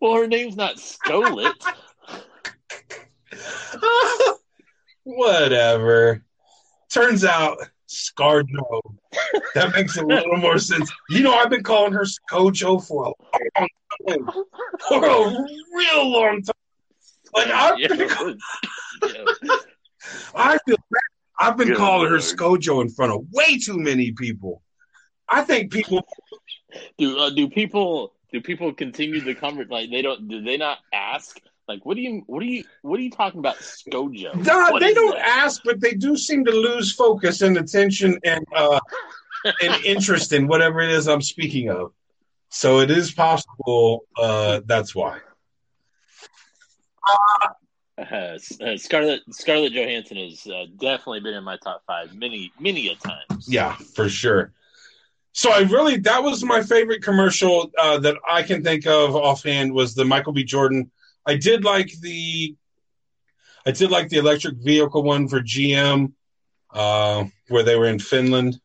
Well, 0.00 0.14
her 0.14 0.26
name's 0.26 0.56
not 0.56 0.78
Scolet. 0.78 1.52
Whatever. 5.04 6.24
Turns 6.90 7.24
out 7.24 7.58
ScarJo. 7.88 8.80
That 9.54 9.72
makes 9.74 9.96
a 9.96 10.04
little 10.04 10.36
more 10.36 10.58
sense. 10.58 10.90
You 11.08 11.22
know, 11.22 11.32
I've 11.34 11.50
been 11.50 11.62
calling 11.62 11.92
her 11.92 12.04
ScoJo 12.04 12.86
for 12.86 13.04
a 13.06 13.12
long 13.58 13.68
time. 14.08 14.28
For 14.88 15.04
a 15.04 15.46
real 15.74 16.08
long 16.10 16.42
time. 16.42 16.54
Like 17.34 17.48
I've 17.48 17.76
been, 17.76 18.38
I 20.34 20.58
feel 20.66 20.76
bad. 20.90 21.00
I've 21.40 21.56
been 21.56 21.68
Good 21.68 21.76
calling 21.76 22.10
Lord. 22.10 22.12
her 22.12 22.18
ScoJo 22.18 22.82
in 22.82 22.88
front 22.88 23.12
of 23.12 23.26
way 23.32 23.58
too 23.58 23.78
many 23.78 24.12
people. 24.12 24.62
I 25.28 25.42
think 25.42 25.72
people 25.72 26.06
do. 26.96 27.18
Uh, 27.18 27.30
do 27.30 27.48
people 27.48 28.12
do 28.32 28.40
people 28.40 28.72
continue 28.72 29.20
the 29.20 29.34
conversation? 29.34 29.70
Like 29.70 29.90
they 29.90 30.02
don't? 30.02 30.26
Do 30.28 30.42
they 30.42 30.56
not 30.56 30.78
ask? 30.92 31.38
Like, 31.68 31.84
what 31.84 31.96
do 31.96 32.00
you, 32.00 32.22
what 32.26 32.40
do 32.40 32.46
you, 32.46 32.64
what 32.82 32.98
are 32.98 33.02
you 33.02 33.10
talking 33.10 33.40
about, 33.40 33.56
ScoJo? 33.56 34.34
No, 34.46 34.78
they 34.78 34.94
don't 34.94 35.14
that? 35.14 35.26
ask, 35.26 35.60
but 35.64 35.80
they 35.80 35.92
do 35.92 36.16
seem 36.16 36.44
to 36.46 36.50
lose 36.50 36.94
focus 36.94 37.42
and 37.42 37.58
attention 37.58 38.18
and 38.24 38.44
uh, 38.56 38.80
and 39.62 39.74
interest 39.84 40.32
in 40.32 40.48
whatever 40.48 40.80
it 40.80 40.90
is 40.90 41.06
I'm 41.08 41.22
speaking 41.22 41.68
of. 41.68 41.92
So 42.48 42.80
it 42.80 42.90
is 42.90 43.12
possible. 43.12 44.06
Uh, 44.16 44.62
that's 44.64 44.94
why. 44.94 45.18
Uh, 47.06 47.48
uh, 47.98 48.38
Scarlett 48.76 49.22
Scarlett 49.30 49.72
Johansson 49.72 50.16
has 50.16 50.46
uh, 50.46 50.66
definitely 50.78 51.20
been 51.20 51.34
in 51.34 51.44
my 51.44 51.56
top 51.58 51.82
five 51.86 52.14
many 52.14 52.52
many 52.58 52.88
a 52.88 52.94
times. 52.94 53.46
Yeah, 53.48 53.74
for 53.94 54.08
sure. 54.08 54.52
So 55.32 55.52
I 55.52 55.60
really 55.60 55.98
that 55.98 56.22
was 56.22 56.44
my 56.44 56.62
favorite 56.62 57.02
commercial 57.02 57.70
uh, 57.78 57.98
that 57.98 58.16
I 58.28 58.42
can 58.42 58.62
think 58.62 58.86
of 58.86 59.14
offhand 59.14 59.72
was 59.72 59.94
the 59.94 60.04
Michael 60.04 60.32
B. 60.32 60.44
Jordan. 60.44 60.90
I 61.28 61.36
did 61.36 61.62
like 61.62 61.92
the 62.00 62.56
I 63.66 63.70
did 63.70 63.90
like 63.90 64.08
the 64.08 64.16
electric 64.16 64.56
vehicle 64.56 65.02
one 65.02 65.28
for 65.28 65.40
GM 65.40 66.12
uh, 66.72 67.24
where 67.48 67.62
they 67.62 67.76
were 67.76 67.86
in 67.86 67.98
Finland. 67.98 68.58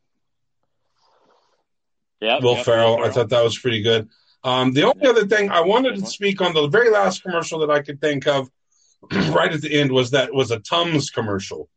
Yeah, 2.21 2.39
Will 2.41 2.55
Ferrell. 2.55 3.03
I 3.03 3.09
thought 3.09 3.29
that 3.29 3.43
was 3.43 3.59
pretty 3.59 3.81
good. 3.81 4.07
Um, 4.45 4.71
the 4.71 4.83
only 4.83 5.07
other 5.07 5.27
thing 5.27 5.49
I 5.49 5.59
wanted 5.59 5.95
to 5.95 6.05
speak 6.05 6.39
on 6.39 6.53
the 6.53 6.67
very 6.67 6.89
last 6.89 7.21
commercial 7.21 7.59
that 7.59 7.69
I 7.69 7.81
could 7.81 7.99
think 7.99 8.27
of 8.27 8.49
right 9.11 9.51
at 9.51 9.61
the 9.61 9.79
end 9.79 9.91
was 9.91 10.11
that 10.11 10.33
was 10.33 10.51
a 10.51 10.59
Tums 10.59 11.09
commercial. 11.09 11.67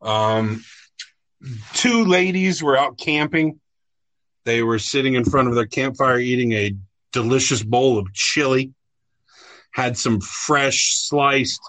Um, 0.00 0.64
two 1.74 2.04
ladies 2.04 2.62
were 2.62 2.78
out 2.78 2.96
camping. 2.96 3.60
They 4.46 4.62
were 4.62 4.78
sitting 4.78 5.14
in 5.14 5.24
front 5.26 5.48
of 5.48 5.54
their 5.54 5.66
campfire 5.66 6.18
eating 6.18 6.52
a 6.52 6.74
delicious 7.12 7.62
bowl 7.62 7.98
of 7.98 8.12
chili. 8.14 8.72
Had 9.74 9.98
some 9.98 10.20
fresh 10.20 10.94
sliced, 10.96 11.60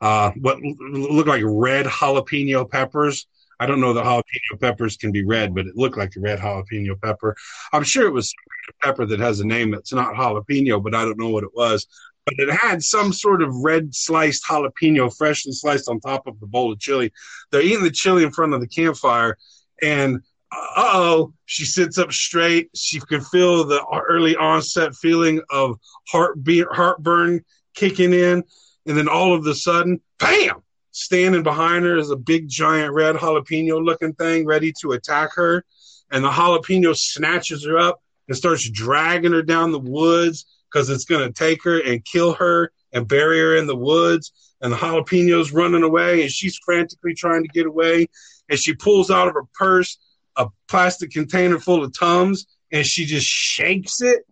uh, 0.00 0.32
what 0.40 0.58
looked 0.60 1.28
like 1.28 1.42
red 1.44 1.86
jalapeno 1.86 2.70
peppers. 2.70 3.26
I 3.58 3.66
don't 3.66 3.80
know 3.80 3.92
that 3.94 4.04
jalapeno 4.04 4.60
peppers 4.60 4.96
can 4.96 5.12
be 5.12 5.24
red, 5.24 5.54
but 5.54 5.66
it 5.66 5.76
looked 5.76 5.96
like 5.96 6.14
a 6.16 6.20
red 6.20 6.38
jalapeno 6.38 7.00
pepper. 7.00 7.34
I'm 7.72 7.84
sure 7.84 8.06
it 8.06 8.12
was 8.12 8.32
a 8.68 8.86
pepper 8.86 9.06
that 9.06 9.18
has 9.18 9.40
a 9.40 9.46
name 9.46 9.70
that's 9.70 9.92
not 9.92 10.14
jalapeno, 10.14 10.82
but 10.82 10.94
I 10.94 11.04
don't 11.04 11.18
know 11.18 11.30
what 11.30 11.44
it 11.44 11.54
was. 11.54 11.86
But 12.26 12.34
it 12.38 12.50
had 12.50 12.82
some 12.82 13.12
sort 13.14 13.40
of 13.40 13.54
red 13.64 13.94
sliced 13.94 14.44
jalapeno, 14.44 15.16
freshly 15.16 15.52
sliced 15.52 15.88
on 15.88 16.00
top 16.00 16.26
of 16.26 16.38
the 16.40 16.46
bowl 16.46 16.70
of 16.72 16.78
chili. 16.78 17.10
They're 17.50 17.62
eating 17.62 17.82
the 17.82 17.90
chili 17.90 18.22
in 18.22 18.30
front 18.30 18.52
of 18.52 18.60
the 18.60 18.68
campfire, 18.68 19.38
and 19.80 20.20
uh 20.50 20.66
oh, 20.76 21.32
she 21.46 21.64
sits 21.64 21.98
up 21.98 22.12
straight. 22.12 22.70
She 22.74 23.00
could 23.00 23.24
feel 23.26 23.64
the 23.64 23.84
early 24.08 24.36
onset 24.36 24.94
feeling 24.94 25.40
of 25.50 25.78
heartbeat, 26.08 26.66
heartburn 26.70 27.44
kicking 27.74 28.12
in. 28.12 28.44
And 28.86 28.96
then 28.96 29.08
all 29.08 29.34
of 29.34 29.46
a 29.46 29.54
sudden, 29.54 30.00
bam, 30.18 30.62
standing 30.92 31.42
behind 31.42 31.84
her 31.84 31.96
is 31.96 32.10
a 32.10 32.16
big, 32.16 32.48
giant 32.48 32.94
red 32.94 33.16
jalapeno 33.16 33.84
looking 33.84 34.14
thing 34.14 34.46
ready 34.46 34.72
to 34.80 34.92
attack 34.92 35.34
her. 35.34 35.64
And 36.10 36.24
the 36.24 36.30
jalapeno 36.30 36.96
snatches 36.96 37.66
her 37.66 37.78
up 37.78 38.02
and 38.26 38.36
starts 38.36 38.68
dragging 38.70 39.32
her 39.32 39.42
down 39.42 39.72
the 39.72 39.78
woods 39.78 40.46
because 40.70 40.88
it's 40.90 41.04
going 41.04 41.26
to 41.26 41.32
take 41.32 41.62
her 41.64 41.78
and 41.78 42.04
kill 42.04 42.34
her 42.34 42.72
and 42.92 43.06
bury 43.06 43.38
her 43.40 43.56
in 43.56 43.66
the 43.66 43.76
woods. 43.76 44.32
And 44.60 44.72
the 44.72 44.76
jalapeno's 44.76 45.52
running 45.52 45.82
away 45.82 46.22
and 46.22 46.30
she's 46.30 46.58
frantically 46.64 47.14
trying 47.14 47.42
to 47.42 47.48
get 47.48 47.66
away. 47.66 48.08
And 48.48 48.58
she 48.58 48.74
pulls 48.74 49.10
out 49.10 49.28
of 49.28 49.34
her 49.34 49.44
purse 49.54 49.98
a 50.38 50.46
plastic 50.68 51.10
container 51.10 51.58
full 51.58 51.84
of 51.84 51.98
Tums 51.98 52.46
and 52.72 52.86
she 52.86 53.04
just 53.04 53.26
shakes 53.26 54.00
it 54.00 54.24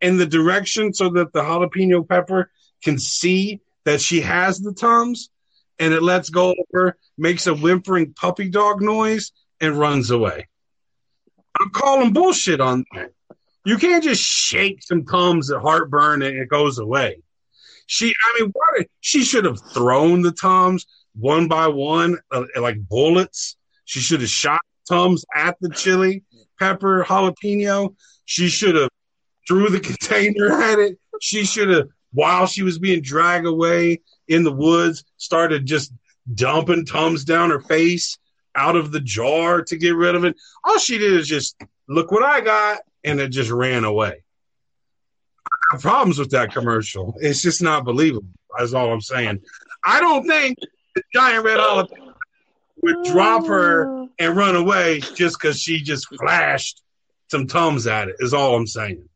in 0.00 0.18
the 0.18 0.26
direction 0.26 0.92
so 0.92 1.08
that 1.10 1.32
the 1.32 1.40
jalapeno 1.40 2.06
pepper 2.06 2.50
can 2.82 2.98
see 2.98 3.60
that 3.84 4.00
she 4.00 4.20
has 4.20 4.58
the 4.58 4.74
Tums 4.74 5.30
and 5.78 5.94
it 5.94 6.02
lets 6.02 6.30
go 6.30 6.50
of 6.50 6.66
her, 6.72 6.96
makes 7.16 7.46
a 7.46 7.54
whimpering 7.54 8.12
puppy 8.14 8.48
dog 8.48 8.80
noise, 8.80 9.32
and 9.60 9.78
runs 9.78 10.10
away. 10.10 10.46
I'm 11.60 11.70
calling 11.70 12.12
bullshit 12.12 12.60
on 12.60 12.84
that. 12.94 13.10
You 13.64 13.78
can't 13.78 14.04
just 14.04 14.22
shake 14.22 14.82
some 14.82 15.04
Tums 15.04 15.50
at 15.50 15.62
heartburn 15.62 16.22
and 16.22 16.36
it 16.36 16.48
goes 16.48 16.78
away. 16.78 17.22
She, 17.86 18.08
I 18.12 18.40
mean, 18.40 18.52
what? 18.52 18.86
She 19.00 19.24
should 19.24 19.44
have 19.44 19.60
thrown 19.72 20.22
the 20.22 20.32
Tums 20.32 20.86
one 21.14 21.48
by 21.48 21.68
one, 21.68 22.18
uh, 22.30 22.44
like 22.56 22.76
bullets. 22.88 23.56
She 23.84 24.00
should 24.00 24.20
have 24.20 24.30
shot 24.30 24.60
Tums 24.88 25.24
at 25.34 25.56
the 25.60 25.70
chili 25.70 26.22
pepper 26.58 27.04
jalapeno. 27.04 27.94
She 28.24 28.48
should 28.48 28.74
have 28.76 28.90
threw 29.46 29.68
the 29.68 29.80
container 29.90 30.50
at 30.62 30.78
it. 30.78 30.98
She 31.20 31.44
should 31.44 31.68
have, 31.68 31.88
while 32.12 32.46
she 32.46 32.62
was 32.62 32.78
being 32.78 33.02
dragged 33.02 33.46
away 33.46 34.00
in 34.28 34.42
the 34.42 34.52
woods, 34.52 35.04
started 35.16 35.66
just 35.66 35.92
dumping 36.32 36.86
Tums 36.86 37.24
down 37.24 37.50
her 37.50 37.60
face 37.60 38.18
out 38.56 38.76
of 38.76 38.92
the 38.92 39.00
jar 39.00 39.62
to 39.62 39.76
get 39.76 39.96
rid 39.96 40.14
of 40.14 40.24
it. 40.24 40.36
All 40.64 40.78
she 40.78 40.98
did 40.98 41.12
is 41.12 41.28
just 41.28 41.56
look 41.88 42.10
what 42.10 42.22
I 42.22 42.40
got, 42.40 42.80
and 43.02 43.20
it 43.20 43.28
just 43.28 43.50
ran 43.50 43.84
away. 43.84 44.22
I 45.46 45.74
have 45.74 45.82
problems 45.82 46.18
with 46.18 46.30
that 46.30 46.52
commercial. 46.52 47.14
It's 47.20 47.42
just 47.42 47.62
not 47.62 47.84
believable. 47.84 48.28
That's 48.56 48.74
all 48.74 48.92
I'm 48.92 49.00
saying. 49.00 49.40
I 49.84 50.00
don't 50.00 50.26
think 50.26 50.58
the 50.94 51.02
giant 51.12 51.44
red 51.44 51.58
jalapeno 51.58 52.14
would 52.82 53.04
drop 53.04 53.46
her 53.46 54.03
and 54.18 54.36
run 54.36 54.56
away 54.56 55.00
just 55.00 55.38
because 55.38 55.60
she 55.60 55.80
just 55.80 56.06
flashed 56.16 56.82
some 57.30 57.46
tums 57.46 57.86
at 57.86 58.08
it. 58.08 58.16
Is 58.18 58.34
all 58.34 58.54
I'm 58.54 58.66
saying. 58.66 59.08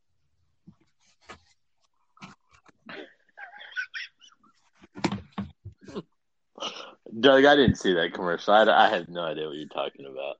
Doug, 7.20 7.44
I 7.44 7.56
didn't 7.56 7.76
see 7.76 7.94
that 7.94 8.12
commercial. 8.14 8.54
I, 8.54 8.64
I 8.64 8.90
have 8.90 9.08
no 9.08 9.22
idea 9.22 9.46
what 9.46 9.56
you're 9.56 9.66
talking 9.68 10.06
about. 10.06 10.36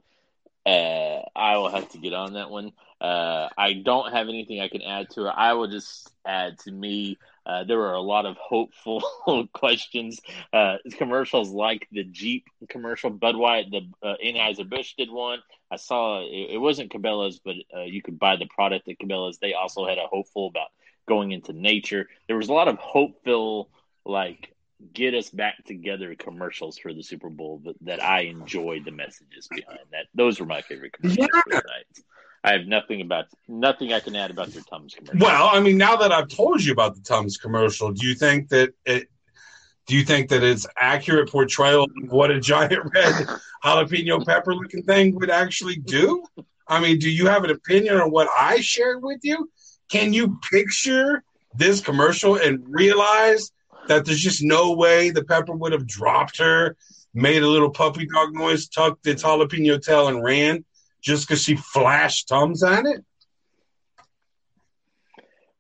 Uh, 0.65 1.23
I 1.35 1.57
will 1.57 1.71
have 1.71 1.89
to 1.91 1.99
get 1.99 2.13
on 2.13 2.35
that 2.35 2.51
one. 2.51 2.73
Uh, 3.01 3.49
I 3.57 3.75
don't 3.75 4.13
have 4.13 4.29
anything 4.29 4.61
I 4.61 4.69
can 4.69 4.83
add 4.83 5.11
to 5.11 5.27
it. 5.27 5.35
I 5.37 5.53
will 5.55 5.69
just 5.69 6.11
add 6.27 6.59
to 6.61 6.73
me. 6.73 7.19
Uh, 7.47 7.65
there 7.65 7.79
were 7.79 7.93
a 7.93 8.01
lot 8.01 8.27
of 8.27 8.37
hopeful 8.37 9.03
questions. 9.53 10.21
Uh, 10.53 10.77
commercials 10.97 11.51
like 11.51 11.87
the 11.93 12.05
Jeep 12.05 12.45
commercial, 12.69 13.11
Budweiser, 13.11 13.71
the 13.71 14.07
uh, 14.07 14.15
Anheuser 14.25 14.69
Busch 14.69 14.95
did 14.99 15.11
one. 15.11 15.41
I 15.71 15.77
saw 15.77 16.21
it, 16.21 16.55
it 16.55 16.61
wasn't 16.61 16.93
Cabela's, 16.93 17.39
but 17.39 17.55
uh, 17.75 17.83
you 17.83 18.03
could 18.03 18.19
buy 18.19 18.37
the 18.37 18.47
product 18.47 18.89
at 18.89 18.99
Cabela's. 18.99 19.39
They 19.39 19.55
also 19.55 19.87
had 19.87 19.99
a 19.99 20.07
hopeful 20.07 20.49
about 20.49 20.69
going 21.07 21.33
into 21.33 21.53
nature. 21.53 22.09
There 22.27 22.37
was 22.37 22.49
a 22.49 22.53
lot 22.53 22.69
of 22.69 22.77
hopeful, 22.79 23.71
like 24.05 24.53
get 24.93 25.15
us 25.15 25.31
back 25.31 25.65
together 25.65 26.15
commercials 26.15 26.79
for 26.79 26.93
the 26.93 27.03
Super 27.03 27.31
Bowl, 27.31 27.61
but 27.65 27.77
that 27.83 28.03
I 28.03 28.23
enjoyed 28.23 28.85
the 28.85 28.93
messages 28.93 29.49
behind 29.49 29.81
that. 29.93 30.07
Those 30.15 30.39
were 30.39 30.47
my 30.47 30.63
favorite 30.63 30.93
commercials 30.93 31.29
Yeah. 31.51 31.61
I 32.45 32.53
have 32.53 32.67
nothing 32.67 33.01
about 33.01 33.27
nothing 33.49 33.93
I 33.93 34.01
can 34.01 34.15
add 34.15 34.31
about 34.31 34.49
their 34.49 34.63
Tums 34.63 34.95
commercial. 34.95 35.19
Well, 35.19 35.51
I 35.53 35.61
mean, 35.61 35.77
now 35.77 35.97
that 35.97 36.13
I've 36.13 36.29
told 36.29 36.63
you 36.63 36.73
about 36.73 36.95
the 36.95 37.03
Tums 37.03 37.37
commercial, 37.37 37.93
do 37.93 38.07
you 38.07 38.15
think 38.15 38.49
that 38.51 38.75
it? 38.85 39.09
Do 39.87 39.97
you 39.97 40.05
think 40.05 40.29
that 40.29 40.45
it's 40.45 40.67
accurate 40.79 41.31
portrayal 41.31 41.85
of 41.85 42.13
what 42.13 42.31
a 42.31 42.39
giant 42.39 42.91
red 42.95 43.27
jalapeno 43.65 44.25
pepper 44.25 44.55
looking 44.55 44.83
thing 44.83 45.15
would 45.15 45.31
actually 45.31 45.77
do? 45.77 46.25
I 46.69 46.81
mean, 46.81 46.99
do 46.99 47.09
you 47.09 47.27
have 47.27 47.45
an 47.45 47.51
opinion 47.51 47.97
on 47.97 48.11
what 48.11 48.29
I 48.39 48.61
shared 48.61 49.03
with 49.03 49.21
you? 49.23 49.51
Can 49.89 50.13
you 50.13 50.39
picture 50.51 51.25
this 51.55 51.81
commercial 51.81 52.37
and 52.37 52.63
realize 52.69 53.51
that 53.89 54.05
there's 54.05 54.21
just 54.21 54.43
no 54.43 54.75
way 54.75 55.09
the 55.09 55.25
pepper 55.25 55.55
would 55.55 55.73
have 55.73 55.87
dropped 55.87 56.39
her, 56.39 56.77
made 57.15 57.43
a 57.43 57.49
little 57.49 57.71
puppy 57.71 58.07
dog 58.07 58.35
noise, 58.35 58.69
tucked 58.69 59.07
its 59.07 59.23
jalapeno 59.23 59.83
tail, 59.83 60.09
and 60.09 60.23
ran 60.23 60.65
just 61.01 61.27
because 61.27 61.43
she 61.43 61.57
flashed 61.57 62.29
Tums 62.29 62.63
on 62.63 62.87
it? 62.87 63.05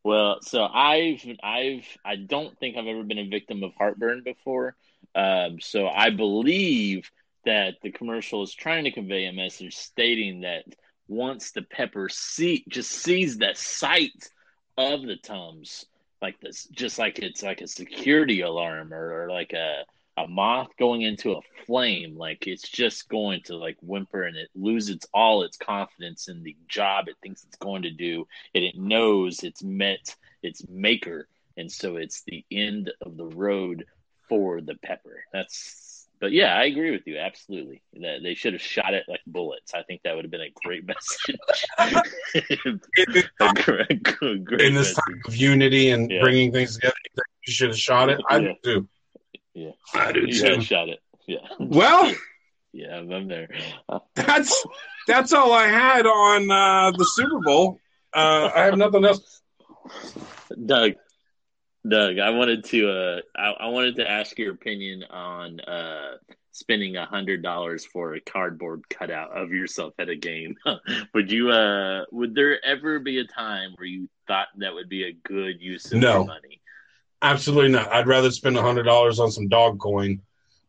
Well, 0.04 0.38
so 0.40 0.64
I've 0.64 1.22
I've 1.42 1.86
I 2.04 2.16
don't 2.16 2.58
think 2.58 2.76
I've 2.76 2.86
ever 2.86 3.02
been 3.02 3.18
a 3.18 3.28
victim 3.28 3.62
of 3.62 3.74
heartburn 3.76 4.22
before. 4.24 4.74
Um, 5.14 5.60
so 5.60 5.88
I 5.88 6.10
believe 6.10 7.10
that 7.44 7.74
the 7.82 7.90
commercial 7.90 8.42
is 8.42 8.54
trying 8.54 8.84
to 8.84 8.90
convey 8.90 9.26
a 9.26 9.32
message 9.32 9.76
stating 9.76 10.42
that 10.42 10.64
once 11.08 11.50
the 11.50 11.62
pepper 11.62 12.08
see 12.08 12.64
just 12.68 12.90
sees 12.90 13.38
the 13.38 13.52
sight 13.54 14.30
of 14.76 15.02
the 15.02 15.16
tums, 15.16 15.86
like 16.22 16.40
this, 16.40 16.66
just 16.72 16.98
like 16.98 17.18
it's 17.18 17.42
like 17.42 17.60
a 17.60 17.66
security 17.66 18.42
alarm 18.42 18.92
or, 18.92 19.24
or 19.24 19.30
like 19.30 19.52
a 19.52 19.84
a 20.24 20.28
moth 20.28 20.68
going 20.78 21.02
into 21.02 21.32
a 21.32 21.40
flame, 21.66 22.16
like 22.16 22.46
it's 22.46 22.68
just 22.68 23.08
going 23.08 23.40
to 23.44 23.56
like 23.56 23.76
whimper 23.82 24.22
and 24.24 24.36
it 24.36 24.48
loses 24.54 24.98
all 25.14 25.42
its 25.42 25.56
confidence 25.56 26.28
in 26.28 26.42
the 26.42 26.56
job 26.68 27.08
it 27.08 27.16
thinks 27.22 27.44
it's 27.44 27.56
going 27.58 27.82
to 27.82 27.90
do, 27.90 28.26
and 28.54 28.64
it 28.64 28.76
knows 28.76 29.42
it's 29.42 29.62
met 29.62 30.14
its 30.42 30.66
maker, 30.68 31.28
and 31.56 31.70
so 31.70 31.96
it's 31.96 32.22
the 32.26 32.44
end 32.50 32.90
of 33.02 33.16
the 33.16 33.26
road 33.26 33.84
for 34.28 34.60
the 34.60 34.74
pepper. 34.76 35.24
That's, 35.32 36.06
but 36.20 36.32
yeah, 36.32 36.54
I 36.54 36.64
agree 36.64 36.90
with 36.90 37.06
you 37.06 37.18
absolutely. 37.18 37.82
That 37.94 38.18
they 38.22 38.34
should 38.34 38.52
have 38.52 38.62
shot 38.62 38.92
it 38.94 39.04
like 39.08 39.20
bullets. 39.26 39.72
I 39.74 39.82
think 39.84 40.02
that 40.02 40.14
would 40.16 40.24
have 40.24 40.30
been 40.30 40.40
a 40.42 40.50
great 40.64 40.84
message. 40.92 41.36
a 43.40 43.54
great, 43.54 44.02
great 44.44 44.60
in 44.60 44.74
this 44.74 44.88
message. 44.88 44.94
time 44.96 45.22
of 45.26 45.36
unity 45.36 45.90
and 45.90 46.10
Yeah. 46.10 46.20
bringing 46.20 46.52
things 46.52 46.74
together, 46.74 46.94
you 47.16 47.22
you 47.46 47.52
should 47.52 47.68
have 47.70 47.78
shot 47.78 48.10
it. 48.10 48.20
I 48.28 48.38
Yeah. 48.38 48.52
do. 48.62 48.88
Yeah. 49.58 49.70
I 49.94 50.12
do 50.12 50.20
You 50.26 50.42
had 50.44 50.54
too. 50.56 50.60
shot 50.62 50.88
it. 50.88 51.00
Yeah. 51.26 51.38
Well, 51.58 52.12
Yeah, 52.72 52.96
I'm 52.98 53.10
I'm 53.10 53.28
there. 53.28 53.48
That's 54.14 54.64
that's 55.06 55.32
all 55.32 55.52
I 55.54 55.66
had 55.68 56.04
on 56.06 56.50
uh, 56.50 56.90
the 56.96 57.04
Super 57.04 57.40
Bowl. 57.40 57.80
Uh, 58.14 58.50
I 58.54 58.64
have 58.64 58.76
nothing 58.76 59.04
else. 59.06 59.40
Doug, 60.66 60.92
Doug, 61.88 62.18
I 62.18 62.30
wanted 62.30 62.64
to 62.64 62.90
uh, 62.90 63.20
I, 63.34 63.64
I 63.64 63.66
wanted 63.68 63.96
to 63.96 64.08
ask 64.08 64.38
your 64.38 64.52
opinion 64.52 65.02
on 65.08 65.60
uh, 65.60 66.16
spending 66.52 66.96
a 66.96 67.06
hundred 67.06 67.42
dollars 67.42 67.86
for 67.86 68.14
a 68.14 68.20
cardboard 68.20 68.82
cutout 68.90 69.30
of 69.36 69.50
yourself 69.50 69.94
at 69.98 70.10
a 70.10 70.16
game. 70.16 70.54
would 71.14 71.32
you 71.32 71.50
uh 71.50 72.04
would 72.12 72.34
there 72.34 72.62
ever 72.64 72.98
be 72.98 73.18
a 73.18 73.24
time 73.26 73.72
where 73.76 73.86
you 73.86 74.08
thought 74.26 74.48
that 74.58 74.74
would 74.74 74.90
be 74.90 75.04
a 75.04 75.12
good 75.26 75.60
use 75.60 75.90
of 75.90 76.00
No. 76.00 76.12
your 76.18 76.24
money? 76.26 76.60
Absolutely 77.22 77.70
not. 77.72 77.92
I'd 77.92 78.06
rather 78.06 78.30
spend 78.30 78.56
a 78.56 78.62
hundred 78.62 78.84
dollars 78.84 79.18
on 79.18 79.30
some 79.30 79.48
dog 79.48 79.80
coin 79.80 80.20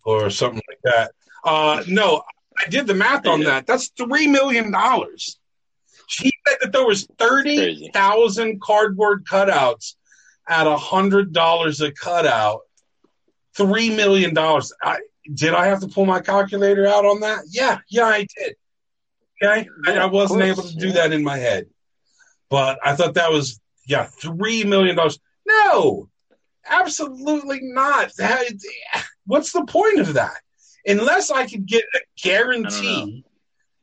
or 0.03 0.29
something 0.29 0.61
like 0.67 0.79
that. 0.83 1.11
Uh, 1.43 1.83
no, 1.87 2.23
I 2.57 2.69
did 2.69 2.87
the 2.87 2.95
math 2.95 3.27
on 3.27 3.41
that. 3.41 3.67
That's 3.67 3.89
three 3.89 4.27
million 4.27 4.71
dollars. 4.71 5.37
She 6.07 6.31
said 6.47 6.57
that 6.61 6.71
there 6.73 6.85
was 6.85 7.07
thirty 7.17 7.91
thousand 7.93 8.61
cardboard 8.61 9.25
cutouts 9.25 9.93
at 10.47 10.65
a 10.65 10.75
hundred 10.75 11.33
dollars 11.33 11.81
a 11.81 11.91
cutout. 11.91 12.61
Three 13.53 13.95
million 13.95 14.33
dollars. 14.33 14.73
I 14.81 14.99
did. 15.31 15.53
I 15.53 15.67
have 15.67 15.81
to 15.81 15.87
pull 15.87 16.05
my 16.05 16.19
calculator 16.19 16.87
out 16.87 17.05
on 17.05 17.19
that. 17.19 17.43
Yeah, 17.49 17.79
yeah, 17.89 18.05
I 18.05 18.25
did. 18.35 18.55
Okay, 19.41 19.67
I, 19.87 19.91
Yeah, 19.93 20.03
I 20.03 20.05
of 20.05 20.11
wasn't 20.11 20.41
course, 20.41 20.57
able 20.57 20.63
to 20.63 20.75
do 20.75 20.87
yeah. 20.87 20.93
that 20.93 21.11
in 21.13 21.23
my 21.23 21.37
head, 21.37 21.67
but 22.49 22.79
I 22.83 22.95
thought 22.95 23.13
that 23.13 23.31
was 23.31 23.59
yeah, 23.85 24.05
three 24.05 24.63
million 24.63 24.95
dollars. 24.95 25.19
No, 25.45 26.09
absolutely 26.69 27.59
not. 27.61 28.11
That, 28.17 28.45
what's 29.25 29.51
the 29.51 29.65
point 29.65 29.99
of 29.99 30.13
that? 30.13 30.37
Unless 30.85 31.31
I 31.31 31.45
could 31.45 31.65
get 31.65 31.83
a 31.95 31.99
guarantee 32.21 33.23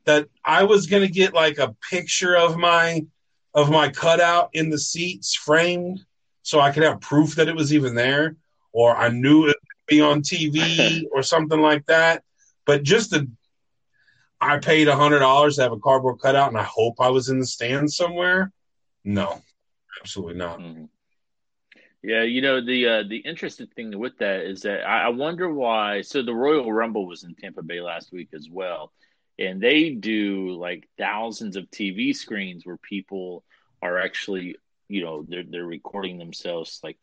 that 0.04 0.28
I 0.44 0.64
was 0.64 0.86
going 0.86 1.02
to 1.02 1.12
get 1.12 1.34
like 1.34 1.58
a 1.58 1.74
picture 1.90 2.36
of 2.36 2.56
my 2.56 3.04
of 3.54 3.70
my 3.70 3.88
cutout 3.88 4.50
in 4.52 4.68
the 4.70 4.78
seats 4.78 5.34
framed, 5.34 6.04
so 6.42 6.60
I 6.60 6.70
could 6.70 6.82
have 6.82 7.00
proof 7.00 7.36
that 7.36 7.48
it 7.48 7.56
was 7.56 7.72
even 7.72 7.94
there, 7.94 8.36
or 8.72 8.94
I 8.96 9.08
knew 9.08 9.44
it 9.44 9.56
would 9.56 9.86
be 9.88 10.00
on 10.00 10.20
TV 10.22 11.04
or 11.12 11.22
something 11.22 11.60
like 11.60 11.86
that. 11.86 12.22
But 12.66 12.82
just 12.82 13.10
the 13.10 13.28
I 14.40 14.58
paid 14.58 14.88
a 14.88 14.96
hundred 14.96 15.20
dollars 15.20 15.56
to 15.56 15.62
have 15.62 15.72
a 15.72 15.78
cardboard 15.78 16.20
cutout, 16.20 16.48
and 16.48 16.58
I 16.58 16.62
hope 16.64 17.00
I 17.00 17.08
was 17.08 17.28
in 17.28 17.38
the 17.38 17.46
stands 17.46 17.96
somewhere. 17.96 18.52
No, 19.04 19.40
absolutely 20.00 20.34
not. 20.34 20.60
Mhm. 20.60 20.88
Yeah, 22.02 22.22
you 22.22 22.40
know 22.40 22.60
the 22.64 22.86
uh, 22.86 23.02
the 23.08 23.16
interesting 23.18 23.66
thing 23.74 23.98
with 23.98 24.18
that 24.18 24.40
is 24.42 24.62
that 24.62 24.86
I, 24.86 25.06
I 25.06 25.08
wonder 25.08 25.52
why. 25.52 26.02
So 26.02 26.22
the 26.22 26.34
Royal 26.34 26.72
Rumble 26.72 27.06
was 27.06 27.24
in 27.24 27.34
Tampa 27.34 27.62
Bay 27.62 27.80
last 27.80 28.12
week 28.12 28.28
as 28.34 28.48
well, 28.50 28.92
and 29.38 29.60
they 29.60 29.90
do 29.90 30.52
like 30.52 30.88
thousands 30.98 31.56
of 31.56 31.70
TV 31.70 32.12
screens 32.12 32.64
where 32.64 32.76
people 32.76 33.44
are 33.82 33.98
actually, 33.98 34.56
you 34.88 35.02
know, 35.02 35.24
they're 35.28 35.42
they're 35.42 35.66
recording 35.66 36.18
themselves 36.18 36.78
like 36.84 36.96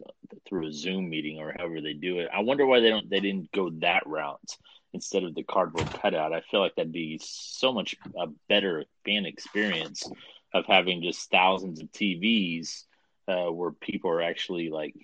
through 0.47 0.67
a 0.67 0.73
Zoom 0.73 1.09
meeting 1.09 1.39
or 1.39 1.53
however 1.57 1.81
they 1.81 1.93
do 1.93 2.19
it. 2.19 2.29
I 2.33 2.39
wonder 2.41 2.65
why 2.65 2.79
they 2.79 2.89
don't 2.89 3.09
they 3.09 3.19
didn't 3.19 3.51
go 3.51 3.71
that 3.81 4.07
route 4.07 4.57
instead 4.93 5.23
of 5.23 5.35
the 5.35 5.43
cardboard 5.43 5.87
cutout. 6.01 6.33
I 6.33 6.41
feel 6.49 6.61
like 6.61 6.75
that'd 6.75 6.93
be 6.93 7.19
so 7.21 7.73
much 7.73 7.95
a 8.17 8.27
better 8.47 8.85
fan 9.05 9.25
experience 9.25 10.07
of 10.53 10.65
having 10.65 11.01
just 11.01 11.29
thousands 11.29 11.81
of 11.81 11.91
TVs 11.91 12.83
uh, 13.27 13.45
where 13.45 13.71
people 13.71 14.09
are 14.09 14.21
actually 14.21 14.69
like 14.69 14.95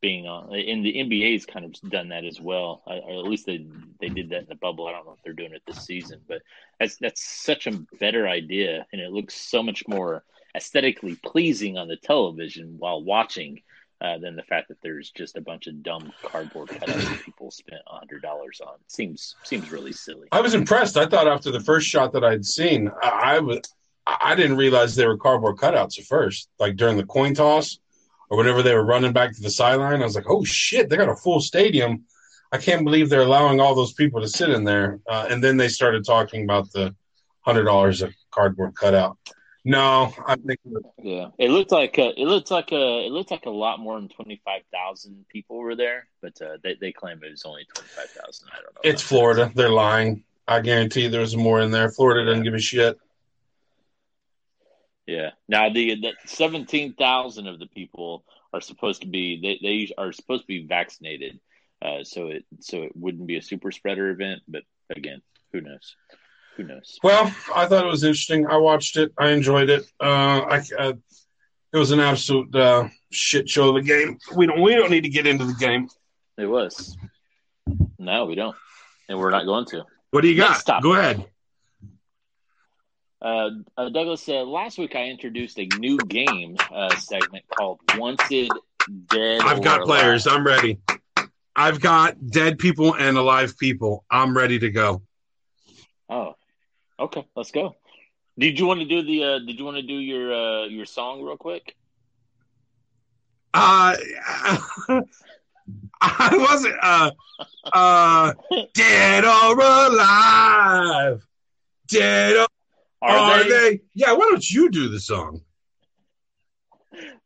being 0.00 0.26
on. 0.26 0.54
And 0.54 0.84
the 0.84 0.94
NBA's 0.94 1.46
kind 1.46 1.64
of 1.64 1.72
done 1.90 2.08
that 2.10 2.24
as 2.24 2.40
well, 2.40 2.82
or 2.86 2.94
at 2.94 3.28
least 3.28 3.46
they 3.46 3.66
they 4.00 4.08
did 4.08 4.30
that 4.30 4.42
in 4.42 4.48
the 4.48 4.54
bubble. 4.54 4.86
I 4.86 4.92
don't 4.92 5.06
know 5.06 5.12
if 5.12 5.22
they're 5.24 5.32
doing 5.32 5.52
it 5.52 5.62
this 5.66 5.84
season, 5.84 6.20
but 6.28 6.42
that's 6.78 6.96
that's 6.96 7.24
such 7.24 7.66
a 7.66 7.78
better 7.98 8.28
idea, 8.28 8.86
and 8.92 9.00
it 9.00 9.10
looks 9.10 9.34
so 9.34 9.62
much 9.62 9.84
more 9.88 10.24
aesthetically 10.54 11.16
pleasing 11.16 11.76
on 11.76 11.88
the 11.88 11.96
television 11.96 12.76
while 12.78 13.02
watching. 13.02 13.60
Uh, 14.00 14.16
than 14.16 14.36
the 14.36 14.44
fact 14.44 14.68
that 14.68 14.76
there's 14.80 15.10
just 15.10 15.36
a 15.36 15.40
bunch 15.40 15.66
of 15.66 15.82
dumb 15.82 16.12
cardboard 16.22 16.68
cutouts 16.68 17.02
that 17.08 17.20
people 17.24 17.50
spent 17.50 17.80
hundred 17.84 18.22
dollars 18.22 18.60
on 18.64 18.74
seems 18.86 19.34
seems 19.42 19.72
really 19.72 19.90
silly. 19.90 20.28
I 20.30 20.40
was 20.40 20.54
impressed. 20.54 20.96
I 20.96 21.06
thought 21.06 21.26
after 21.26 21.50
the 21.50 21.58
first 21.58 21.88
shot 21.88 22.12
that 22.12 22.22
I'd 22.22 22.44
seen, 22.44 22.92
I, 23.02 23.08
I 23.08 23.38
was 23.40 23.58
I 24.20 24.34
didn't 24.34 24.56
realize 24.56 24.94
they 24.94 25.06
were 25.06 25.18
cardboard 25.18 25.56
cutouts 25.56 25.98
at 25.98 26.06
first. 26.06 26.48
Like 26.58 26.76
during 26.76 26.96
the 26.96 27.04
coin 27.04 27.34
toss 27.34 27.78
or 28.30 28.38
whenever 28.38 28.62
they 28.62 28.74
were 28.74 28.84
running 28.84 29.12
back 29.12 29.34
to 29.34 29.42
the 29.42 29.50
sideline, 29.50 30.00
I 30.00 30.04
was 30.04 30.14
like, 30.14 30.30
"Oh 30.30 30.44
shit, 30.44 30.88
they 30.88 30.96
got 30.96 31.08
a 31.08 31.16
full 31.16 31.40
stadium." 31.40 32.04
I 32.50 32.58
can't 32.58 32.84
believe 32.84 33.10
they're 33.10 33.20
allowing 33.22 33.60
all 33.60 33.74
those 33.74 33.92
people 33.92 34.22
to 34.22 34.28
sit 34.28 34.48
in 34.48 34.64
there. 34.64 35.00
Uh, 35.06 35.26
and 35.30 35.44
then 35.44 35.58
they 35.58 35.68
started 35.68 36.06
talking 36.06 36.44
about 36.44 36.72
the 36.72 36.94
hundred 37.42 37.64
dollars 37.64 38.02
a 38.02 38.10
cardboard 38.30 38.74
cutout. 38.74 39.18
No, 39.64 40.14
I 40.26 40.36
think 40.36 40.60
Yeah, 41.02 41.28
it 41.38 41.50
looked 41.50 41.72
like 41.72 41.98
uh, 41.98 42.12
it 42.16 42.26
looked 42.26 42.50
like 42.50 42.72
a 42.72 43.06
it 43.06 43.12
looked 43.12 43.30
like 43.30 43.44
a 43.44 43.50
lot 43.50 43.80
more 43.80 44.00
than 44.00 44.08
twenty 44.08 44.40
five 44.44 44.62
thousand 44.72 45.26
people 45.28 45.58
were 45.58 45.74
there, 45.76 46.08
but 46.22 46.40
uh, 46.40 46.56
they 46.62 46.76
they 46.80 46.92
claim 46.92 47.20
it 47.22 47.30
was 47.30 47.44
only 47.44 47.66
twenty 47.74 47.88
five 47.88 48.08
thousand. 48.08 48.48
I 48.52 48.56
don't 48.56 48.74
know. 48.74 48.80
it's 48.84 49.02
Florida. 49.02 49.52
They're 49.54 49.68
lying. 49.68 50.24
I 50.46 50.60
guarantee 50.60 51.08
there's 51.08 51.36
more 51.36 51.60
in 51.60 51.70
there. 51.70 51.90
Florida 51.90 52.24
doesn't 52.24 52.44
give 52.44 52.54
a 52.54 52.58
shit. 52.58 52.98
Yeah. 55.08 55.30
Now 55.48 55.70
the 55.70 55.94
the 55.94 56.12
seventeen 56.26 56.92
thousand 56.92 57.48
of 57.48 57.58
the 57.58 57.66
people 57.66 58.24
are 58.52 58.60
supposed 58.60 59.00
to 59.00 59.08
be 59.08 59.40
they 59.40 59.58
they 59.66 59.92
are 59.96 60.12
supposed 60.12 60.42
to 60.42 60.46
be 60.46 60.66
vaccinated, 60.66 61.40
uh, 61.80 62.04
so 62.04 62.28
it 62.28 62.44
so 62.60 62.82
it 62.82 62.92
wouldn't 62.94 63.26
be 63.26 63.38
a 63.38 63.42
super 63.42 63.72
spreader 63.72 64.10
event. 64.10 64.42
But 64.46 64.64
again, 64.94 65.22
who 65.50 65.62
knows? 65.62 65.96
Who 66.58 66.64
knows? 66.64 66.98
Well, 67.02 67.34
I 67.54 67.64
thought 67.64 67.86
it 67.86 67.90
was 67.90 68.04
interesting. 68.04 68.46
I 68.46 68.58
watched 68.58 68.98
it. 68.98 69.10
I 69.16 69.30
enjoyed 69.30 69.70
it. 69.70 69.84
Uh, 69.98 70.40
I, 70.40 70.62
uh, 70.78 70.92
it 71.72 71.78
was 71.78 71.90
an 71.90 72.00
absolute 72.00 72.54
uh, 72.54 72.88
shit 73.10 73.48
show 73.48 73.70
of 73.70 73.76
a 73.76 73.82
game. 73.82 74.18
We 74.36 74.46
don't 74.46 74.60
we 74.60 74.74
don't 74.74 74.90
need 74.90 75.04
to 75.04 75.08
get 75.08 75.26
into 75.26 75.46
the 75.46 75.54
game. 75.54 75.88
It 76.36 76.46
was. 76.46 76.98
No, 77.98 78.26
we 78.26 78.34
don't, 78.34 78.56
and 79.08 79.18
we're 79.18 79.30
not 79.30 79.46
going 79.46 79.64
to. 79.66 79.86
What 80.10 80.20
do 80.20 80.28
you 80.28 80.36
Next 80.36 80.66
got? 80.66 80.82
topic. 80.82 80.82
Go 80.82 80.94
ahead. 80.96 81.26
Uh, 83.20 83.50
uh, 83.76 83.88
Douglas, 83.88 84.28
uh, 84.28 84.44
last 84.44 84.78
week 84.78 84.94
I 84.94 85.06
introduced 85.06 85.58
a 85.58 85.66
new 85.78 85.98
game 85.98 86.56
uh, 86.72 86.94
segment 86.96 87.44
called 87.56 87.80
Wanted 87.96 88.50
Dead. 89.08 89.40
I've 89.40 89.62
got 89.62 89.82
players. 89.82 90.26
I'm 90.26 90.46
ready. 90.46 90.78
I've 91.56 91.80
got 91.80 92.14
dead 92.30 92.58
people 92.58 92.94
and 92.94 93.18
alive 93.18 93.58
people. 93.58 94.04
I'm 94.08 94.36
ready 94.36 94.60
to 94.60 94.70
go. 94.70 95.02
Oh, 96.08 96.36
okay. 97.00 97.26
Let's 97.34 97.50
go. 97.50 97.74
Did 98.38 98.58
you 98.60 98.66
want 98.66 98.78
to 98.80 98.86
do 98.86 99.02
the? 99.02 99.24
Uh, 99.24 99.38
did 99.40 99.58
you 99.58 99.64
want 99.64 99.78
to 99.78 99.82
do 99.82 99.94
your 99.94 100.32
uh, 100.32 100.66
your 100.66 100.86
song 100.86 101.20
real 101.22 101.36
quick? 101.36 101.74
Uh, 103.52 103.96
I 106.00 106.36
wasn't 106.48 106.76
uh, 106.80 107.10
uh, 107.72 108.32
dead 108.74 109.24
or 109.24 109.60
alive. 109.60 111.26
Dead 111.88 112.36
or 112.36 112.46
Are, 113.00 113.16
oh, 113.16 113.22
are, 113.22 113.44
they? 113.44 113.48
they? 113.48 113.80
Yeah. 113.94 114.12
Why 114.12 114.26
don't 114.28 114.50
you 114.50 114.70
do 114.70 114.88
the 114.88 115.00
song? 115.00 115.42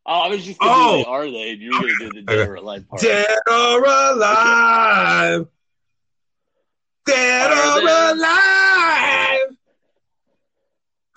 Oh, 0.05 0.19
I 0.21 0.27
was 0.27 0.43
just 0.45 0.59
gonna 0.59 0.71
Oh. 0.73 1.03
are 1.07 1.29
they? 1.31 1.51
And 1.51 1.61
you 1.61 1.71
were 1.73 1.81
gonna 1.81 1.95
do 1.95 2.11
the 2.11 2.21
dead 2.23 2.39
Okay. 2.39 2.49
or 2.49 2.55
alive 2.55 2.87
part. 2.89 3.01
Dead 3.01 3.27
or 3.49 3.83
alive. 3.85 5.47
Dead 7.05 7.51
Are 7.51 7.77
or 7.77 7.81
they? 7.81 8.11
alive. 8.11 9.57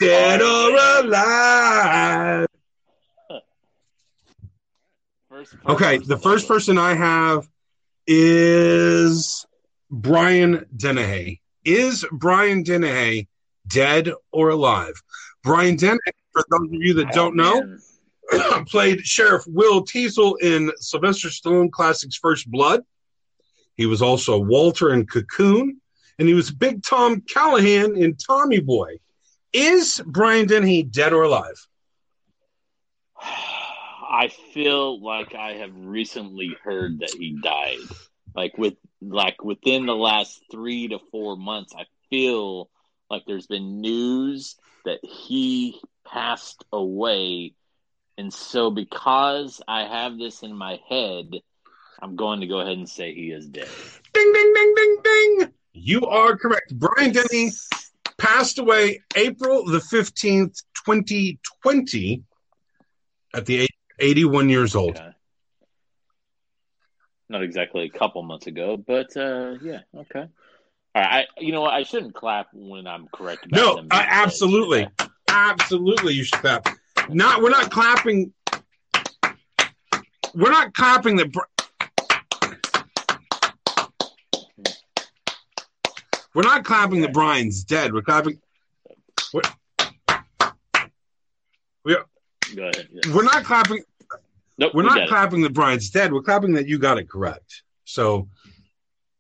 Dead 0.01 0.41
Are 0.41 0.47
or 0.47 0.71
they? 1.03 1.09
alive. 1.09 2.47
Okay, 5.69 5.99
the 5.99 6.17
first 6.17 6.49
person 6.49 6.79
I 6.79 6.95
have 6.95 7.49
is 8.07 9.45
Brian 9.91 10.65
Dennehy. 10.77 11.43
Is 11.65 12.05
Brian 12.13 12.63
Dennehy 12.63 13.29
dead 13.69 14.11
or 14.33 14.51
alive? 14.51 14.95
Brian 15.43 15.77
Dennehy, 15.77 15.99
for 16.33 16.45
those 16.51 16.69
of 16.69 16.75
you 16.75 16.95
that 16.95 17.09
Oh, 17.09 17.12
don't 17.12 17.37
know, 17.37 17.79
played 18.67 19.07
Sheriff 19.07 19.45
Will 19.47 19.85
Teasle 19.85 20.37
in 20.41 20.73
Sylvester 20.79 21.29
Stallone 21.29 21.71
Classic's 21.71 22.17
First 22.17 22.51
Blood. 22.51 22.83
He 23.77 23.87
was 23.87 24.03
also 24.03 24.39
Walter 24.39 24.93
in 24.93 25.07
Cocoon, 25.07 25.81
and 26.19 26.27
he 26.27 26.35
was 26.35 26.51
Big 26.51 26.83
Tom 26.83 27.21
Callahan 27.21 27.97
in 27.97 28.17
Tommy 28.17 28.61
Boy. 28.61 28.97
Is 29.53 30.03
Brian 30.07 30.47
Dennehy 30.47 30.83
dead 30.83 31.12
or 31.12 31.23
alive? 31.23 31.67
I 33.23 34.29
feel 34.55 35.03
like 35.03 35.35
I 35.35 35.55
have 35.55 35.73
recently 35.75 36.57
heard 36.62 37.01
that 37.01 37.11
he 37.19 37.39
died. 37.43 37.79
Like 38.35 38.57
with 38.57 38.75
like 39.03 39.43
within 39.45 39.87
the 39.87 39.95
last 39.95 40.43
three 40.51 40.89
to 40.89 40.99
four 41.11 41.37
months, 41.37 41.75
I 41.77 41.85
feel 42.11 42.71
like 43.11 43.23
there's 43.27 43.47
been 43.47 43.81
news 43.81 44.57
that 44.85 44.99
he 45.03 45.81
passed 46.07 46.65
away. 46.73 47.55
And 48.19 48.33
so 48.33 48.71
because 48.71 49.61
I 49.69 49.85
have 49.85 50.19
this 50.19 50.43
in 50.43 50.55
my 50.55 50.81
head, 50.89 51.31
I'm 52.01 52.17
going 52.17 52.41
to 52.41 52.47
go 52.47 52.61
ahead 52.61 52.79
and 52.79 52.89
say 52.89 53.15
he 53.15 53.31
is 53.31 53.47
dead. 53.47 53.69
Ding, 54.13 54.33
ding, 54.33 54.53
ding, 54.55 54.75
ding, 54.77 54.97
ding. 55.03 55.53
You 55.73 56.07
are 56.07 56.37
correct. 56.37 56.75
Brian 56.79 57.13
Dennehy 57.13 57.53
passed 58.19 58.59
away 58.59 59.01
April 59.15 59.65
the 59.67 59.79
15th, 59.79 60.63
2020, 60.87 62.23
at 63.35 63.47
the 63.47 63.61
age 63.61 63.69
81 63.99 64.49
years 64.49 64.75
old. 64.75 64.97
Okay. 64.97 65.11
Not 67.29 67.43
exactly 67.43 67.85
a 67.85 67.99
couple 67.99 68.23
months 68.23 68.47
ago, 68.47 68.77
but 68.77 69.17
uh, 69.17 69.55
yeah, 69.63 69.81
okay. 69.95 70.29
All 70.97 71.03
right, 71.03 71.26
I, 71.36 71.40
you 71.42 71.53
know 71.53 71.61
what? 71.61 71.74
I 71.74 71.82
shouldn't 71.82 72.14
clap 72.14 72.47
when 72.55 72.86
I'm 72.86 73.07
correct. 73.12 73.44
About 73.44 73.55
No, 73.55 73.78
uh, 73.80 73.84
I, 73.90 74.07
absolutely, 74.09 74.88
absolutely, 75.28 76.14
you 76.14 76.24
should 76.24 76.38
clap. 76.38 76.66
Not, 77.11 77.42
we're 77.42 77.51
not 77.51 77.70
clapping. 77.70 78.32
We're 80.34 80.51
not 80.51 80.72
clapping 80.72 81.16
the. 81.16 81.30
We're 86.32 86.42
not 86.42 86.64
clapping 86.64 87.03
the 87.03 87.09
Brian's 87.09 87.62
dead. 87.62 87.92
We're 87.92 88.01
clapping. 88.01 88.40
We're, 89.34 89.42
ahead. 91.84 92.88
yeah. 92.90 93.14
we're 93.14 93.22
not 93.22 93.44
clapping. 93.44 93.82
Nope, 94.57 94.72
We're 94.72 94.82
we 94.82 94.88
not 94.88 94.94
got 94.94 95.03
it. 95.03 95.09
clapping 95.11 95.42
the 95.42 95.51
Brian's 95.51 95.90
dead. 95.90 96.11
We're 96.11 96.22
clapping 96.22 96.55
that 96.55 96.66
you 96.66 96.78
got 96.78 96.97
it 96.97 97.11
correct. 97.11 97.64
So, 97.84 98.30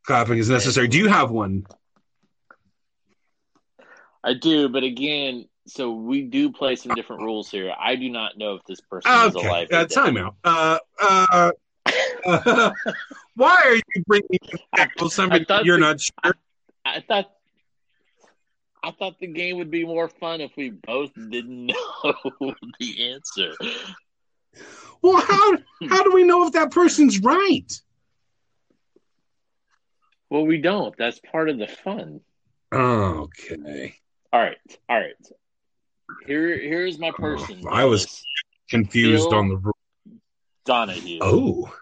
clapping 0.06 0.38
is 0.38 0.48
necessary. 0.48 0.88
Do 0.88 0.98
you 0.98 1.08
have 1.08 1.30
one? 1.30 1.66
I 4.24 4.34
do, 4.34 4.68
but 4.68 4.82
again, 4.82 5.48
so 5.66 5.92
we 5.92 6.22
do 6.22 6.50
play 6.52 6.76
some 6.76 6.94
different 6.94 7.22
rules 7.22 7.50
here. 7.50 7.72
I 7.78 7.96
do 7.96 8.08
not 8.08 8.36
know 8.38 8.54
if 8.54 8.64
this 8.64 8.80
person 8.80 9.12
is 9.12 9.36
Okay, 9.36 9.46
alive. 9.48 9.68
or 9.72 9.76
uh, 9.78 9.84
time 9.84 10.16
out. 10.16 10.34
Uh, 10.44 10.78
uh, 11.00 11.50
uh, 12.26 12.70
why 13.34 13.62
are 13.64 13.74
you 13.76 14.04
bringing 14.06 14.38
back 14.76 14.92
somebody 15.08 15.44
I 15.48 15.62
you're 15.62 15.76
the- 15.76 15.80
not 15.80 16.00
sure? 16.00 16.34
I 16.84 17.00
thought 17.06 17.30
I 18.82 18.92
thought 18.92 19.18
the 19.18 19.26
game 19.26 19.58
would 19.58 19.70
be 19.70 19.84
more 19.84 20.08
fun 20.08 20.40
if 20.40 20.52
we 20.56 20.70
both 20.70 21.12
didn't 21.14 21.66
know 22.04 22.54
the 22.78 23.12
answer. 23.12 23.52
Well, 25.02 25.20
how 25.20 25.52
how 25.88 26.02
do 26.04 26.12
we 26.12 26.22
know 26.22 26.46
if 26.46 26.52
that 26.52 26.70
person's 26.70 27.20
right? 27.20 27.80
Well, 30.30 30.46
we 30.46 30.58
don't. 30.58 30.94
That's 30.96 31.20
part 31.20 31.48
of 31.48 31.58
the 31.58 31.68
fun. 31.68 32.20
Okay, 32.72 33.94
All 34.32 34.40
right, 34.40 34.56
all 34.88 34.98
right. 34.98 35.14
Here, 36.26 36.58
here's 36.58 36.98
my 36.98 37.12
person. 37.12 37.62
I 37.70 37.84
was- 37.84 38.24
confused 38.68 39.30
Bill- 39.30 39.38
on 39.38 39.48
the. 39.48 39.56
Rule. 39.56 39.72
Donahue. 40.64 41.20
Oh, 41.22 41.72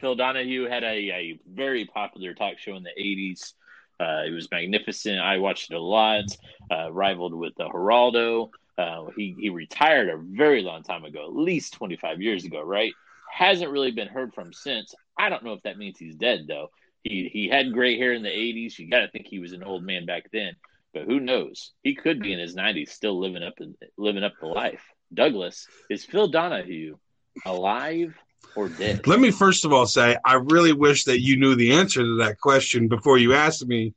Phil 0.00 0.16
Donahue 0.16 0.64
had 0.68 0.82
a, 0.84 0.86
a 0.86 1.40
very 1.48 1.86
popular 1.86 2.34
talk 2.34 2.58
show 2.58 2.74
in 2.76 2.82
the 2.82 2.90
80s. 2.98 3.54
Uh, 3.98 4.24
it 4.26 4.32
was 4.32 4.50
magnificent. 4.50 5.18
I 5.20 5.38
watched 5.38 5.70
it 5.70 5.74
a 5.74 5.80
lot, 5.80 6.24
uh, 6.70 6.92
rivaled 6.92 7.34
with 7.34 7.54
the 7.56 7.64
Geraldo. 7.64 8.50
Uh, 8.76 9.06
he, 9.16 9.34
he 9.38 9.48
retired 9.48 10.10
a 10.10 10.18
very 10.18 10.62
long 10.62 10.82
time 10.82 11.04
ago, 11.04 11.24
at 11.24 11.34
least 11.34 11.72
25 11.74 12.20
years 12.20 12.44
ago, 12.44 12.60
right? 12.62 12.92
Hasn't 13.36 13.70
really 13.70 13.90
been 13.90 14.08
heard 14.08 14.32
from 14.32 14.54
since. 14.54 14.94
I 15.18 15.28
don't 15.28 15.44
know 15.44 15.52
if 15.52 15.62
that 15.64 15.76
means 15.76 15.98
he's 15.98 16.14
dead, 16.16 16.46
though. 16.48 16.68
He, 17.02 17.28
he 17.30 17.48
had 17.48 17.70
gray 17.74 17.98
hair 17.98 18.14
in 18.14 18.22
the 18.22 18.30
80s. 18.30 18.78
You 18.78 18.88
got 18.88 19.00
to 19.00 19.10
think 19.10 19.26
he 19.28 19.40
was 19.40 19.52
an 19.52 19.62
old 19.62 19.84
man 19.84 20.06
back 20.06 20.24
then, 20.32 20.54
but 20.94 21.02
who 21.02 21.20
knows? 21.20 21.72
He 21.82 21.94
could 21.94 22.22
be 22.22 22.32
in 22.32 22.38
his 22.38 22.56
90s, 22.56 22.88
still 22.88 23.20
living 23.20 23.42
up 23.42 23.52
living 23.98 24.24
up 24.24 24.32
the 24.40 24.46
life. 24.46 24.82
Douglas, 25.12 25.66
is 25.90 26.02
Phil 26.06 26.28
Donahue 26.28 26.96
alive 27.44 28.14
or 28.56 28.68
dead? 28.70 29.06
let 29.06 29.20
me 29.20 29.30
first 29.30 29.66
of 29.66 29.72
all 29.72 29.86
say 29.86 30.16
I 30.24 30.34
really 30.34 30.72
wish 30.72 31.04
that 31.04 31.20
you 31.20 31.36
knew 31.36 31.54
the 31.56 31.72
answer 31.74 32.02
to 32.02 32.16
that 32.20 32.40
question 32.40 32.88
before 32.88 33.18
you 33.18 33.34
asked 33.34 33.66
me, 33.66 33.92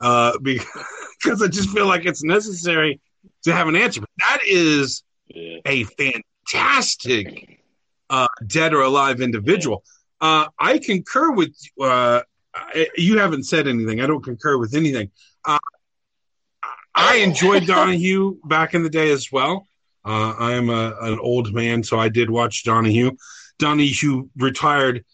uh, 0.00 0.38
because 0.42 1.42
I 1.42 1.48
just 1.48 1.70
feel 1.70 1.86
like 1.86 2.06
it's 2.06 2.22
necessary 2.22 3.00
to 3.42 3.52
have 3.52 3.66
an 3.66 3.74
answer. 3.74 4.00
But 4.00 4.10
that 4.20 4.38
is 4.46 5.02
Yeah. 5.26 5.58
a 5.66 5.84
fantastic 5.84 7.63
uh, 8.10 8.28
dead 8.46 8.74
or 8.74 8.82
alive 8.82 9.20
individual. 9.20 9.82
Uh, 10.20 10.46
I 10.58 10.78
concur 10.78 11.32
with 11.32 11.54
uh, 11.80 12.22
you. 12.96 13.18
Haven't 13.18 13.44
said 13.44 13.66
anything. 13.66 14.00
I 14.00 14.06
don't 14.06 14.22
concur 14.22 14.58
with 14.58 14.74
anything. 14.74 15.10
Uh, 15.44 15.58
I 16.94 17.16
enjoyed 17.16 17.66
Donahue 17.66 18.38
back 18.44 18.74
in 18.74 18.82
the 18.82 18.90
day 18.90 19.10
as 19.10 19.30
well. 19.30 19.66
Uh, 20.04 20.34
I 20.38 20.52
am 20.52 20.68
a, 20.68 20.94
an 21.00 21.18
old 21.18 21.52
man, 21.52 21.82
so 21.82 21.98
I 21.98 22.08
did 22.08 22.30
watch 22.30 22.64
Donahue. 22.64 23.12
Donahue 23.58 24.28
retired. 24.36 25.04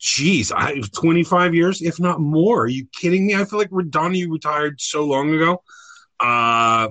Jeez, 0.00 0.50
I, 0.50 0.80
25 0.94 1.54
years, 1.54 1.82
if 1.82 2.00
not 2.00 2.20
more. 2.20 2.62
Are 2.62 2.68
you 2.68 2.86
kidding 2.98 3.26
me? 3.26 3.34
I 3.34 3.44
feel 3.44 3.58
like 3.58 3.70
Donahue 3.90 4.32
retired 4.32 4.80
so 4.80 5.04
long 5.04 5.34
ago. 5.34 5.62
Uh, 6.18 6.88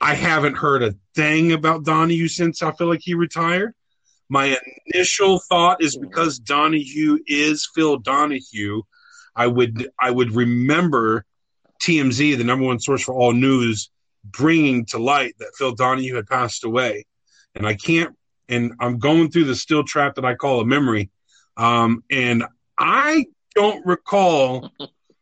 I 0.00 0.14
haven't 0.14 0.56
heard 0.56 0.82
a 0.82 0.94
thing 1.14 1.52
about 1.52 1.84
Donahue 1.84 2.28
since 2.28 2.62
I 2.62 2.72
feel 2.72 2.88
like 2.88 3.00
he 3.02 3.14
retired. 3.14 3.74
My 4.28 4.58
initial 4.86 5.40
thought 5.48 5.82
is 5.82 5.96
because 5.96 6.38
Donahue 6.38 7.18
is 7.26 7.68
Phil 7.74 7.98
Donahue, 7.98 8.82
I 9.34 9.46
would 9.46 9.88
I 10.00 10.10
would 10.10 10.34
remember 10.34 11.24
TMZ, 11.82 12.36
the 12.36 12.44
number 12.44 12.66
one 12.66 12.80
source 12.80 13.02
for 13.02 13.14
all 13.14 13.32
news, 13.32 13.90
bringing 14.24 14.84
to 14.86 14.98
light 14.98 15.34
that 15.38 15.54
Phil 15.56 15.74
Donahue 15.74 16.16
had 16.16 16.26
passed 16.26 16.64
away, 16.64 17.06
and 17.54 17.66
I 17.66 17.74
can't. 17.74 18.14
And 18.50 18.72
I'm 18.80 18.98
going 18.98 19.30
through 19.30 19.44
the 19.44 19.54
still 19.54 19.84
trap 19.84 20.14
that 20.14 20.24
I 20.24 20.34
call 20.34 20.60
a 20.60 20.64
memory, 20.66 21.10
um, 21.56 22.02
and 22.10 22.44
I 22.78 23.26
don't 23.54 23.84
recall 23.86 24.70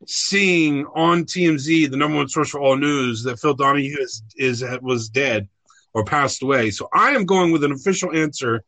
seeing 0.07 0.87
on 0.95 1.25
TMZ, 1.25 1.91
the 1.91 1.97
number 1.97 2.17
one 2.17 2.29
source 2.29 2.51
for 2.51 2.61
all 2.61 2.77
news, 2.77 3.25
that 3.25 3.41
Phil 3.41 3.55
Donahue 3.55 3.97
is, 3.99 4.23
is 4.37 4.65
was 4.81 5.09
dead 5.09 5.49
or 5.93 6.05
passed 6.05 6.43
away. 6.43 6.71
So 6.71 6.89
I 6.93 7.11
am 7.11 7.25
going 7.25 7.53
with 7.53 7.65
an 7.65 7.73
official 7.73 8.15
answer 8.15 8.63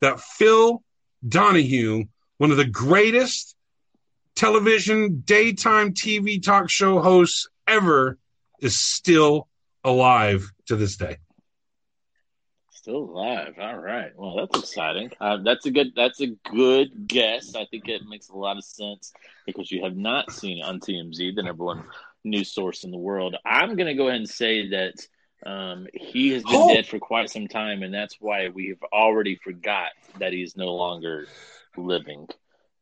that 0.00 0.20
Phil 0.20 0.82
Donahue, 1.26 2.04
one 2.38 2.50
of 2.50 2.56
the 2.56 2.64
greatest 2.64 3.56
television 4.34 5.22
daytime 5.24 5.92
TV 5.92 6.42
talk 6.42 6.70
show 6.70 7.00
hosts 7.00 7.48
ever, 7.66 8.18
is 8.60 8.78
still 8.78 9.48
alive 9.84 10.50
to 10.66 10.76
this 10.76 10.96
day. 10.96 11.16
Still 12.70 12.96
alive. 12.96 13.54
All 13.60 13.76
right. 13.76 14.12
Well, 14.16 14.36
that's 14.36 14.58
exciting. 14.64 15.10
Uh, 15.20 15.38
that's 15.44 15.66
a 15.66 15.70
good. 15.70 15.88
That's 15.94 16.20
a 16.20 16.28
good 16.50 17.06
guess. 17.06 17.54
I 17.54 17.66
think 17.66 17.88
it 17.88 18.02
makes 18.08 18.28
a 18.28 18.36
lot 18.36 18.56
of 18.56 18.64
sense 18.64 19.12
because 19.46 19.70
you 19.70 19.82
have 19.82 19.96
not 19.96 20.32
seen 20.32 20.58
it 20.58 20.64
on 20.64 20.80
TMZ, 20.80 21.34
the 21.34 21.42
number 21.42 21.64
one 21.64 21.84
news 22.24 22.52
source 22.52 22.84
in 22.84 22.90
the 22.90 22.98
world. 22.98 23.36
I'm 23.44 23.76
going 23.76 23.86
to 23.88 23.94
go 23.94 24.08
ahead 24.08 24.20
and 24.20 24.28
say 24.28 24.68
that 24.70 24.94
um, 25.46 25.86
he 25.94 26.32
has 26.32 26.42
been 26.42 26.54
Oh. 26.54 26.68
dead 26.68 26.86
for 26.86 26.98
quite 26.98 27.30
some 27.30 27.48
time, 27.48 27.82
and 27.82 27.92
that's 27.94 28.16
why 28.20 28.48
we 28.48 28.68
have 28.68 28.82
already 28.92 29.36
forgot 29.36 29.90
that 30.18 30.32
he's 30.32 30.56
no 30.56 30.74
longer 30.74 31.28
living. 31.76 32.26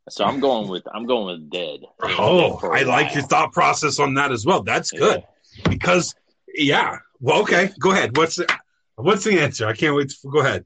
So 0.08 0.24
I'm 0.24 0.38
going 0.40 0.68
with 0.68 0.84
I'm 0.92 1.06
going 1.06 1.26
with 1.26 1.50
dead. 1.50 1.80
Oh, 2.02 2.60
Dead 2.60 2.70
I 2.70 2.82
like 2.84 3.14
your 3.14 3.24
thought 3.24 3.52
process 3.52 3.98
on 3.98 4.14
that 4.14 4.30
as 4.32 4.46
well. 4.46 4.62
That's 4.62 4.90
good 4.92 5.22
Yeah. 5.56 5.68
because, 5.68 6.14
yeah. 6.54 6.98
Well, 7.20 7.42
okay, 7.42 7.70
go 7.80 7.90
ahead. 7.90 8.16
What's 8.16 8.36
the 8.36 8.46
what's 8.94 9.24
the 9.24 9.40
answer? 9.40 9.66
I 9.66 9.72
can't 9.72 9.96
wait. 9.96 10.10
To, 10.10 10.28
go 10.28 10.40
ahead. 10.40 10.64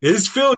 Is 0.00 0.26
Phil? 0.28 0.54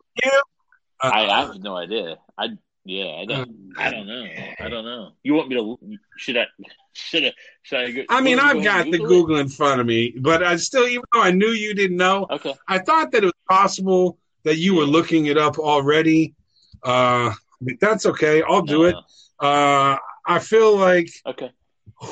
Uh, 1.03 1.11
I, 1.12 1.27
I 1.27 1.41
have 1.41 1.59
no 1.61 1.77
idea. 1.77 2.16
I 2.39 2.49
yeah, 2.85 3.07
I 3.20 3.24
don't. 3.24 3.72
I 3.78 3.91
don't 3.91 4.07
know. 4.07 4.26
I 4.61 4.68
don't 4.68 4.85
know. 4.85 5.12
You 5.22 5.35
want 5.35 5.49
me 5.49 5.57
to? 5.57 5.99
Should 6.16 6.37
I? 6.37 6.47
Should 6.93 7.24
I? 7.24 7.32
Should 7.62 7.78
I? 7.78 7.91
Go, 7.91 8.03
I 8.11 8.20
mean, 8.20 8.39
I've 8.39 8.62
got 8.62 8.85
and 8.85 8.93
the 8.95 8.99
Google 8.99 9.16
it? 9.16 9.20
Google 9.20 9.37
in 9.39 9.49
front 9.49 9.80
of 9.80 9.87
me, 9.87 10.14
but 10.20 10.43
I 10.43 10.57
still, 10.57 10.87
even 10.87 11.05
though 11.12 11.22
I 11.22 11.30
knew 11.30 11.49
you 11.49 11.74
didn't 11.74 11.97
know, 11.97 12.26
Okay. 12.30 12.55
I 12.68 12.78
thought 12.78 13.11
that 13.12 13.22
it 13.22 13.26
was 13.26 13.32
possible 13.49 14.18
that 14.45 14.59
you 14.59 14.74
were 14.74 14.85
looking 14.85 15.26
it 15.26 15.39
up 15.39 15.59
already. 15.59 16.35
Uh, 16.82 17.32
but 17.61 17.74
that's 17.80 18.07
okay. 18.07 18.43
I'll 18.43 18.62
do 18.62 18.85
it. 18.85 18.95
Uh, 18.95 19.45
Uh, 19.47 19.97
I 20.26 20.39
feel 20.39 20.76
like 20.76 21.09
okay. 21.26 21.51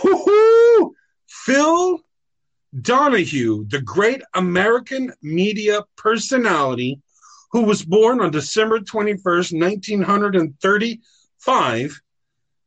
Woo-hoo! 0.02 0.94
Phil 1.26 2.00
Donahue, 2.80 3.64
the 3.68 3.80
great 3.80 4.22
American 4.34 5.12
media 5.22 5.82
personality 5.96 7.00
who 7.52 7.62
was 7.62 7.84
born 7.84 8.20
on 8.20 8.30
December 8.30 8.80
21st, 8.80 9.52
1935, 9.52 12.00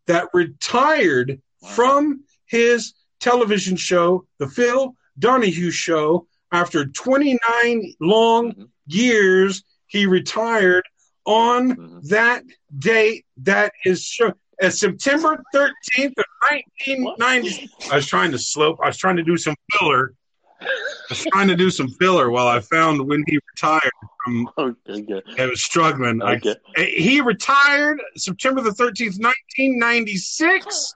that 0.07 0.27
retired 0.33 1.41
from 1.73 2.23
his 2.45 2.93
television 3.19 3.75
show, 3.75 4.25
The 4.38 4.47
Phil 4.47 4.95
Donahue 5.17 5.71
Show, 5.71 6.27
after 6.51 6.86
29 6.86 7.95
long 7.99 8.53
Mhm. 8.53 8.69
years. 8.86 9.63
He 9.88 10.05
retired 10.05 10.83
on 11.25 11.75
Mhm. 11.75 12.07
that 12.09 12.43
date 12.77 13.25
that 13.38 13.73
is 13.83 14.03
show, 14.03 14.33
uh, 14.61 14.69
September 14.69 15.41
13th 15.53 16.13
of 16.17 16.25
1990. 16.51 17.67
I 17.89 17.95
was 17.95 18.05
trying 18.05 18.31
to 18.31 18.38
slope. 18.38 18.79
I 18.83 18.88
was 18.88 18.97
trying 18.97 19.17
to 19.17 19.23
do 19.23 19.38
some 19.38 19.55
filler. 19.71 20.13
I 20.62 20.68
was 21.10 21.26
trying 21.32 21.47
to 21.49 21.56
do 21.56 21.70
some 21.70 21.88
filler 21.89 22.30
while 22.32 22.47
I 22.47 22.60
found 22.60 23.06
when 23.08 23.24
he 23.28 23.39
retired 23.53 23.91
from. 24.24 24.49
Okay. 24.58 24.76
Oh, 24.89 25.01
good. 25.01 25.24
I 25.39 25.45
was 25.45 25.64
struggling. 25.64 26.22
I- 26.24 26.39
he 26.78 27.22
retired 27.22 28.01
September 28.18 28.62
the 28.62 28.72
13th, 28.72 29.20
1996. 29.22 30.93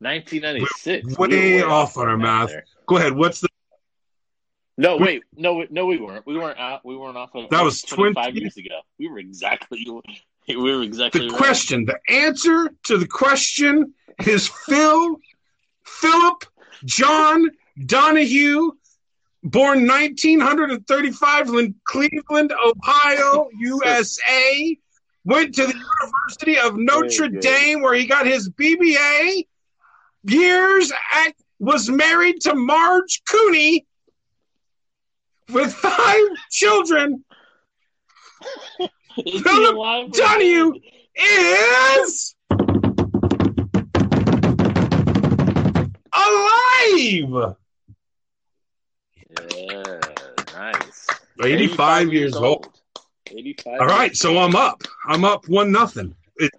1996. 0.00 1.18
Way 1.18 1.28
We 1.28 1.62
were 1.62 1.68
off 1.68 1.96
on 1.96 2.06
our 2.08 2.16
math. 2.16 2.48
there. 2.50 2.64
Go 2.86 2.96
ahead. 2.98 3.14
What's 3.14 3.40
the 3.40 3.48
No, 4.76 4.96
wait, 4.96 5.24
no, 5.36 5.64
no, 5.70 5.86
we 5.86 5.98
weren't. 5.98 6.24
We 6.26 6.36
weren't 6.38 6.58
out. 6.58 6.84
We 6.84 6.96
weren't 6.96 7.16
off 7.16 7.34
of 7.34 7.50
That 7.50 7.64
was 7.64 7.82
25 7.82 8.14
20 8.26 8.40
years 8.40 8.56
ago. 8.56 8.80
We 8.98 9.08
were 9.08 9.18
exactly. 9.18 9.84
We 10.48 10.56
were 10.56 10.82
exactly 10.82 11.22
The 11.26 11.28
right. 11.28 11.36
question, 11.36 11.84
the 11.84 11.98
answer 12.08 12.70
to 12.84 12.96
the 12.96 13.06
question 13.06 13.92
is 14.26 14.48
Phil 14.48 15.16
Philip 15.84 16.44
John 16.84 17.50
Donahue, 17.84 18.72
born 19.42 19.86
1935 19.86 21.48
in 21.48 21.74
Cleveland, 21.84 22.52
Ohio, 22.52 23.48
USA. 23.58 24.78
Went 25.24 25.54
to 25.56 25.66
the 25.66 25.74
University 25.74 26.58
of 26.58 26.76
Notre 26.76 27.08
Very 27.08 27.30
good. 27.30 27.40
Dame 27.40 27.82
where 27.82 27.94
he 27.94 28.06
got 28.06 28.26
his 28.26 28.48
BBA. 28.50 29.46
Years 30.24 30.90
at, 30.90 31.34
was 31.58 31.88
married 31.88 32.40
to 32.42 32.54
Marge 32.54 33.22
Cooney 33.28 33.86
with 35.52 35.72
five 35.72 36.24
children. 36.50 37.24
Is 39.18 39.32
he 39.32 39.42
Philip 39.42 40.12
Donahue 40.12 40.74
is 41.18 42.36
alive. 46.86 47.56
Yeah, 49.54 50.00
nice. 50.54 51.06
85 51.42 52.12
years 52.12 52.34
old. 52.34 52.68
85. 53.30 53.80
All 53.80 53.86
right, 53.86 54.16
so 54.16 54.38
I'm 54.38 54.56
up. 54.56 54.82
I'm 55.06 55.24
up 55.24 55.48
one 55.48 55.70
nothing. 55.70 56.14
It, 56.36 56.50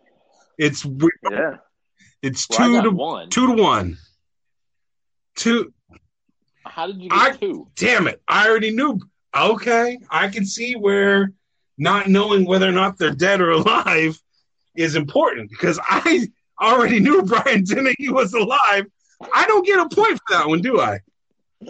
it's 0.57 0.85
Yeah. 1.29 1.57
it's 2.21 2.47
Well, 2.49 2.59
two 2.59 2.81
to 2.83 2.89
one. 2.91 3.29
two 3.29 3.47
to 3.55 3.61
one. 3.61 3.97
Two. 5.35 5.73
How 6.65 6.87
did 6.87 7.01
you 7.01 7.09
get 7.09 7.17
I- 7.17 7.31
two? 7.35 7.67
Damn 7.75 8.07
it! 8.07 8.21
I 8.27 8.47
already 8.47 8.71
knew. 8.71 8.99
Okay, 9.35 9.97
I 10.09 10.27
can 10.27 10.45
see 10.45 10.75
where 10.75 11.31
not 11.77 12.07
knowing 12.07 12.45
whether 12.45 12.67
or 12.67 12.71
not 12.71 12.97
they're 12.97 13.11
dead 13.11 13.41
or 13.41 13.51
alive 13.51 14.19
is 14.75 14.95
important 14.95 15.49
because 15.49 15.79
I 15.83 16.27
already 16.61 16.99
knew 16.99 17.23
Brian 17.23 17.63
Dennehy 17.63 18.09
was 18.09 18.33
alive. 18.33 18.85
I 19.33 19.45
don't 19.47 19.65
get 19.65 19.79
a 19.79 19.89
point 19.89 20.17
for 20.17 20.33
that 20.37 20.47
one, 20.47 20.61
do 20.61 20.79
I? 20.79 20.99
No, 21.61 21.69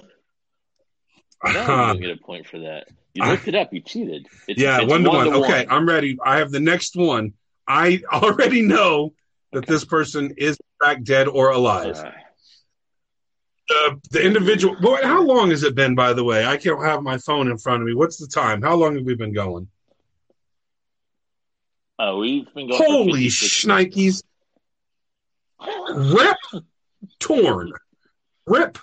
you 1.43 1.53
don't 1.53 2.01
get 2.01 2.11
a 2.11 2.17
point 2.17 2.47
for 2.47 2.59
that. 2.59 2.87
You 3.13 3.23
I- 3.23 3.31
looked 3.31 3.47
it 3.47 3.55
up. 3.55 3.73
You 3.73 3.81
cheated. 3.81 4.27
It's, 4.47 4.61
Yeah, 4.61 4.81
it's 4.81 4.89
one 4.89 5.03
to 5.03 5.09
one. 5.09 5.33
Okay, 5.33 5.65
I'm 5.69 5.87
ready. 5.87 6.17
I 6.23 6.37
have 6.37 6.51
the 6.51 6.59
next 6.59 6.95
one. 6.95 7.33
I 7.67 8.01
already 8.11 8.61
know 8.61 9.13
that 9.51 9.65
this 9.65 9.85
person 9.85 10.33
is 10.37 10.57
in 10.57 10.85
fact 10.85 11.03
dead 11.05 11.27
or 11.27 11.49
alive. 11.51 11.95
Uh, 11.97 12.11
The 13.67 13.99
the 14.11 14.21
individual. 14.25 14.75
Boy, 14.79 14.99
how 15.03 15.23
long 15.23 15.49
has 15.51 15.63
it 15.63 15.75
been? 15.75 15.95
By 15.95 16.13
the 16.13 16.23
way, 16.23 16.45
I 16.45 16.57
can't 16.57 16.83
have 16.83 17.01
my 17.03 17.17
phone 17.17 17.49
in 17.49 17.57
front 17.57 17.81
of 17.81 17.87
me. 17.87 17.93
What's 17.95 18.17
the 18.17 18.27
time? 18.27 18.61
How 18.61 18.75
long 18.75 18.95
have 18.95 19.05
we 19.05 19.15
been 19.15 19.33
going? 19.33 19.67
oh, 21.99 22.17
we've 22.17 22.51
been 22.53 22.67
going. 22.67 22.81
Holy 22.83 23.29
56 23.29 23.65
shnikes! 23.65 24.23
Rip 25.93 26.63
Torn. 27.19 27.71
Rip 28.45 28.77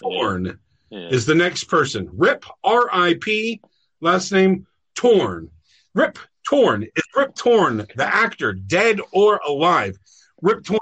Torn 0.00 0.58
Yeah. 0.90 1.08
is 1.08 1.26
the 1.26 1.34
next 1.34 1.64
person. 1.64 2.08
Rip 2.12 2.44
R 2.62 2.88
I 2.92 3.14
P. 3.20 3.60
Last 4.00 4.32
name 4.32 4.66
Torn. 4.94 5.50
Rip 5.94 6.18
Torn 6.48 6.84
is 6.84 7.02
Rip 7.14 7.34
Torn 7.34 7.86
the 7.96 8.04
actor 8.04 8.52
dead 8.52 9.00
or 9.12 9.40
alive? 9.46 9.96
Rip 10.42 10.64
Torn. 10.64 10.78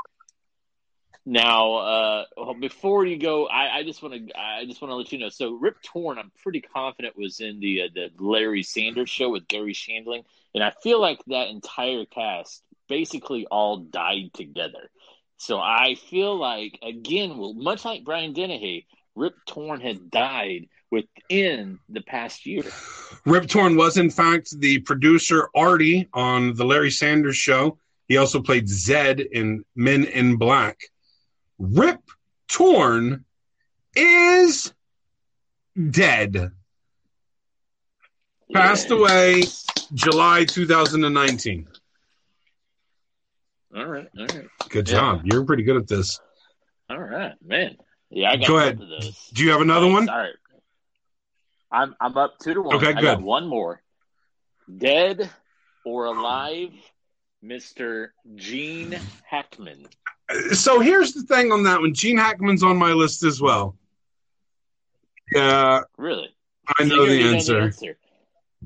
Now, 1.26 1.74
uh, 1.76 2.24
well, 2.36 2.52
before 2.52 3.06
you 3.06 3.16
go, 3.16 3.46
I, 3.46 3.78
I 3.78 3.82
just 3.82 4.02
want 4.02 4.14
to 4.14 4.38
I 4.38 4.66
just 4.66 4.82
want 4.82 4.90
to 4.90 4.96
let 4.96 5.10
you 5.10 5.18
know. 5.18 5.30
So, 5.30 5.52
Rip 5.52 5.80
Torn, 5.82 6.18
I'm 6.18 6.30
pretty 6.42 6.60
confident 6.60 7.16
was 7.16 7.40
in 7.40 7.60
the 7.60 7.82
uh, 7.82 7.88
the 7.94 8.10
Larry 8.18 8.62
Sanders 8.62 9.08
show 9.08 9.30
with 9.30 9.48
Garry 9.48 9.72
Shandling, 9.72 10.24
and 10.54 10.62
I 10.62 10.72
feel 10.82 11.00
like 11.00 11.20
that 11.28 11.48
entire 11.48 12.04
cast 12.04 12.62
basically 12.88 13.46
all 13.46 13.78
died 13.78 14.34
together. 14.34 14.90
So 15.36 15.58
I 15.58 15.96
feel 16.10 16.36
like 16.36 16.78
again, 16.82 17.36
well, 17.36 17.54
much 17.54 17.84
like 17.84 18.04
Brian 18.04 18.32
Dennehy, 18.32 18.86
Rip 19.14 19.34
Torn 19.46 19.80
had 19.80 20.10
died 20.10 20.68
within 20.90 21.78
the 21.88 22.00
past 22.00 22.46
year. 22.46 22.62
Rip 23.26 23.48
Torn 23.48 23.76
was, 23.76 23.96
in 23.96 24.10
fact, 24.10 24.58
the 24.58 24.78
producer 24.80 25.48
Artie 25.54 26.08
on 26.12 26.54
the 26.54 26.64
Larry 26.64 26.90
Sanders 26.90 27.36
Show. 27.36 27.78
He 28.08 28.16
also 28.16 28.40
played 28.40 28.68
Zed 28.68 29.20
in 29.20 29.64
Men 29.74 30.04
in 30.04 30.36
Black. 30.36 30.78
Rip 31.58 32.00
Torn 32.48 33.24
is 33.96 34.72
dead. 35.90 36.52
Passed 38.52 38.90
Yeah. 38.90 38.96
away 38.96 39.42
July 39.94 40.44
2019. 40.44 41.66
All 43.76 43.86
right, 43.86 44.06
all 44.18 44.26
right, 44.26 44.46
Good 44.68 44.88
Yeah. 44.88 44.94
job. 44.94 45.22
You're 45.24 45.44
pretty 45.44 45.62
good 45.64 45.76
at 45.76 45.88
this. 45.88 46.20
all 46.88 46.98
right, 46.98 47.34
man. 47.44 47.76
Yeah, 48.10 48.30
I 48.30 48.36
got 48.36 48.46
Go 48.48 48.58
ahead. 48.58 48.80
of 48.80 48.88
those. 48.88 49.30
Do 49.32 49.42
you 49.44 49.50
have 49.50 49.60
another 49.60 49.88
one? 49.90 50.08
All 50.08 50.16
right. 50.18 50.34
I'm 51.72 51.96
I'm 52.00 52.16
up 52.16 52.38
two 52.38 52.54
to 52.54 52.62
one. 52.62 52.76
Okay, 52.76 52.88
I 52.90 52.92
got 52.92 53.16
good. 53.18 53.20
one 53.24 53.48
more. 53.48 53.82
Dead 54.78 55.28
or 55.84 56.04
alive, 56.06 56.70
Mr. 57.44 58.08
Gene 58.36 58.96
Hackman. 59.28 59.86
So 60.52 60.78
here's 60.80 61.12
the 61.12 61.22
thing 61.22 61.50
on 61.50 61.64
that 61.64 61.80
one. 61.80 61.92
Gene 61.94 62.16
Hackman's 62.16 62.62
on 62.62 62.76
my 62.76 62.92
list 62.92 63.24
as 63.24 63.40
well. 63.40 63.76
Yeah, 65.34 65.80
Really? 65.98 66.28
I 66.78 66.84
So 66.88 66.96
know 66.96 67.04
you 67.04 67.28
the 67.30 67.36
answer. 67.36 67.74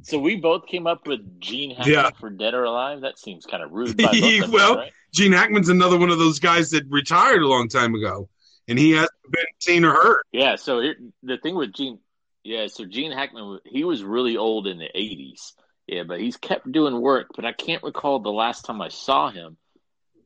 So 0.02 0.18
we 0.18 0.36
both 0.36 0.66
came 0.66 0.86
up 0.86 1.06
with 1.06 1.40
Gene 1.40 1.70
Hackman 1.70 1.92
Yeah. 1.92 2.10
for 2.20 2.30
Dead 2.30 2.54
or 2.54 2.64
Alive. 2.64 3.00
That 3.00 3.18
seems 3.18 3.46
kind 3.46 3.62
of 3.62 3.72
rude. 3.72 3.96
By 3.96 4.02
both 4.20 4.22
of 4.22 4.42
us, 4.42 4.50
Well, 4.50 4.76
right? 4.76 4.92
Gene 5.12 5.32
Hackman's 5.32 5.68
another 5.68 5.98
one 5.98 6.10
of 6.10 6.18
those 6.18 6.38
guys 6.38 6.70
that 6.70 6.84
retired 6.88 7.42
a 7.42 7.48
long 7.48 7.68
time 7.68 7.94
ago, 7.94 8.28
and 8.68 8.78
he 8.78 8.92
hasn't 8.92 9.10
been 9.30 9.44
seen 9.60 9.84
or 9.84 9.92
heard. 9.92 10.22
Yeah. 10.32 10.56
So 10.56 10.82
the 11.22 11.38
thing 11.38 11.56
with 11.56 11.72
Gene, 11.72 11.98
yeah. 12.44 12.66
So 12.68 12.84
Gene 12.84 13.12
Hackman, 13.12 13.60
he 13.64 13.84
was 13.84 14.02
really 14.02 14.36
old 14.36 14.66
in 14.66 14.78
the 14.78 14.90
'80s. 14.94 15.52
Yeah, 15.86 16.02
but 16.02 16.20
he's 16.20 16.36
kept 16.36 16.70
doing 16.70 17.00
work. 17.00 17.28
But 17.34 17.46
I 17.46 17.52
can't 17.52 17.82
recall 17.82 18.20
the 18.20 18.30
last 18.30 18.66
time 18.66 18.82
I 18.82 18.88
saw 18.88 19.30
him. 19.30 19.56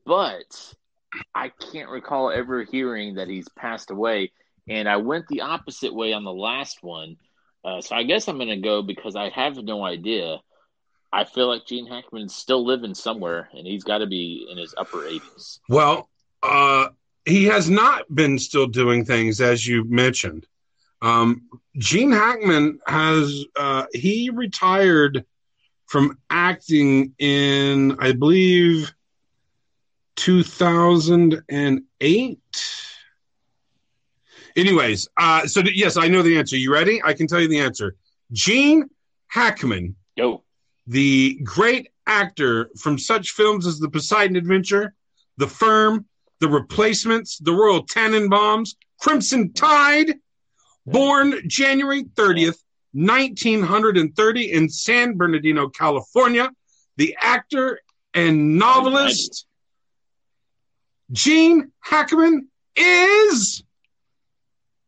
But 0.05 0.73
I 1.33 1.49
can't 1.49 1.89
recall 1.89 2.31
ever 2.31 2.63
hearing 2.63 3.15
that 3.15 3.29
he's 3.29 3.47
passed 3.49 3.91
away. 3.91 4.31
And 4.67 4.87
I 4.87 4.97
went 4.97 5.27
the 5.27 5.41
opposite 5.41 5.93
way 5.93 6.13
on 6.13 6.23
the 6.23 6.33
last 6.33 6.79
one. 6.81 7.17
Uh, 7.65 7.81
so 7.81 7.95
I 7.95 8.03
guess 8.03 8.27
I'm 8.27 8.37
going 8.37 8.49
to 8.49 8.57
go 8.57 8.81
because 8.81 9.15
I 9.15 9.29
have 9.29 9.55
no 9.57 9.83
idea. 9.83 10.39
I 11.13 11.23
feel 11.25 11.47
like 11.47 11.67
Gene 11.67 11.85
Hackman's 11.85 12.35
still 12.35 12.65
living 12.65 12.95
somewhere, 12.95 13.47
and 13.53 13.67
he's 13.67 13.83
got 13.83 13.99
to 13.99 14.07
be 14.07 14.47
in 14.49 14.57
his 14.57 14.73
upper 14.75 14.97
80s. 14.97 15.59
Well, 15.69 16.09
uh, 16.41 16.87
he 17.23 17.45
has 17.45 17.69
not 17.69 18.13
been 18.13 18.39
still 18.39 18.65
doing 18.65 19.05
things 19.05 19.39
as 19.39 19.67
you 19.67 19.83
mentioned. 19.83 20.47
Um, 21.03 21.43
Gene 21.77 22.11
Hackman 22.11 22.79
has 22.87 23.45
uh, 23.55 23.85
he 23.93 24.31
retired 24.31 25.23
from 25.85 26.17
acting 26.31 27.13
in 27.19 27.95
I 27.99 28.13
believe 28.13 28.91
2008. 30.15 32.39
Anyways, 34.55 35.09
uh, 35.17 35.47
so 35.47 35.61
th- 35.61 35.75
yes, 35.75 35.97
I 35.97 36.07
know 36.07 36.23
the 36.23 36.37
answer. 36.37 36.55
You 36.57 36.73
ready? 36.73 37.01
I 37.03 37.13
can 37.13 37.27
tell 37.27 37.41
you 37.41 37.47
the 37.47 37.59
answer. 37.59 37.95
Gene 38.31 38.89
Hackman 39.27 39.95
Yo, 40.15 40.43
the 40.87 41.39
great 41.43 41.89
actor 42.07 42.69
from 42.77 42.97
such 42.97 43.31
films 43.31 43.65
as 43.65 43.79
The 43.79 43.89
Poseidon 43.89 44.35
Adventure, 44.35 44.93
The 45.37 45.47
Firm, 45.47 46.05
The 46.39 46.49
Replacements, 46.49 47.37
The 47.37 47.53
Royal 47.53 47.85
Tenenbaums, 47.85 48.75
Crimson 48.99 49.53
Tide, 49.53 50.15
born 50.85 51.35
January 51.47 52.03
30th, 52.03 52.57
1930 52.93 54.51
in 54.51 54.69
San 54.69 55.17
Bernardino, 55.17 55.67
California, 55.69 56.49
the 56.97 57.15
actor 57.19 57.79
and 58.13 58.57
novelist 58.57 59.47
Gene 61.11 61.71
Hackman 61.79 62.47
is 62.75 63.63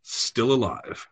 still 0.03 0.51
alive. 0.51 1.07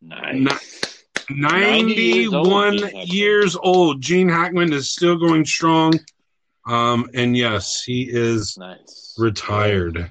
nice. 0.00 0.34
Ni- 0.34 0.90
90 1.30 1.92
years 1.94 2.34
old, 2.34 2.46
91 2.48 3.06
years 3.06 3.56
old. 3.56 4.00
Gene 4.00 4.28
Hackman 4.28 4.72
is 4.72 4.92
still 4.92 5.16
going 5.16 5.44
strong. 5.44 5.98
Um, 6.66 7.10
and 7.14 7.36
yes, 7.36 7.82
he 7.82 8.08
is 8.10 8.56
Nice. 8.58 9.14
retired. 9.18 10.10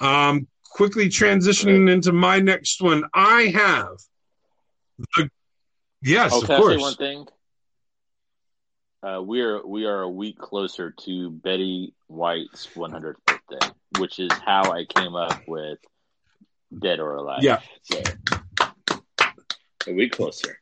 Um, 0.00 0.48
quickly 0.70 1.08
transitioning 1.08 1.90
into 1.90 2.12
my 2.12 2.40
next 2.40 2.82
one, 2.82 3.04
I 3.14 3.42
have 3.54 3.96
the 5.16 5.30
yes, 6.02 6.32
Oh, 6.34 6.40
of 6.40 6.46
say 6.46 6.76
one 6.76 6.94
thing? 6.94 7.26
Uh, 9.02 9.20
we 9.20 9.42
are 9.42 9.64
we 9.66 9.84
are 9.84 10.00
a 10.00 10.08
week 10.08 10.38
closer 10.38 10.90
to 10.90 11.30
Betty 11.30 11.94
White's 12.06 12.66
100th 12.74 13.16
birthday, 13.26 13.68
which 13.98 14.18
is 14.18 14.32
how 14.32 14.72
I 14.72 14.86
came 14.86 15.14
up 15.14 15.42
with 15.46 15.78
dead 16.76 17.00
or 17.00 17.14
alive. 17.16 17.42
Yeah. 17.42 17.60
So 17.82 18.02
a 19.86 19.92
week 19.92 20.12
closer. 20.12 20.58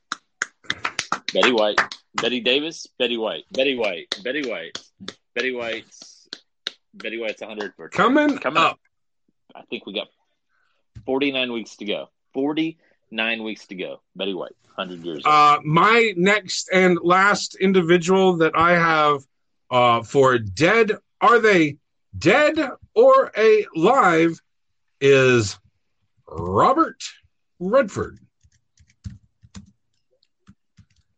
Betty 1.32 1.52
White, 1.52 1.80
Betty 2.14 2.40
Davis, 2.40 2.86
Betty 2.98 3.16
White, 3.16 3.44
Betty 3.52 3.76
White, 3.76 4.14
Betty 4.22 4.48
White, 4.48 4.78
Betty 5.34 5.52
White's 5.52 6.28
Betty 6.94 7.18
White's 7.18 7.40
100 7.40 7.76
birthday. 7.76 7.96
Coming, 7.96 8.38
Coming 8.38 8.62
up. 8.62 8.72
up. 8.72 8.80
I 9.54 9.62
think 9.70 9.86
we 9.86 9.94
got 9.94 10.08
49 11.06 11.52
weeks 11.52 11.76
to 11.76 11.84
go. 11.84 12.10
49 12.34 13.42
weeks 13.42 13.66
to 13.68 13.74
go. 13.74 14.02
Betty 14.14 14.34
White, 14.34 14.52
100 14.74 15.04
years 15.04 15.22
old. 15.24 15.34
Uh, 15.34 15.58
my 15.64 16.12
next 16.16 16.68
and 16.72 16.98
last 17.02 17.54
individual 17.54 18.36
that 18.38 18.52
I 18.54 18.72
have 18.72 19.22
uh, 19.70 20.02
for 20.02 20.38
dead, 20.38 20.92
are 21.20 21.38
they 21.38 21.78
dead 22.16 22.58
or 22.94 23.32
alive, 23.36 24.38
is 25.00 25.58
Robert 26.28 27.02
Redford. 27.58 28.18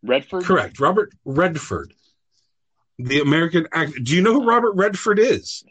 Redford? 0.04 0.44
Correct. 0.44 0.80
Robert 0.80 1.12
Redford. 1.24 1.92
The 2.98 3.20
American 3.20 3.66
actor. 3.72 3.98
Do 3.98 4.14
you 4.14 4.22
know 4.22 4.32
who 4.32 4.46
Robert 4.46 4.72
Redford 4.72 5.18
is? 5.18 5.64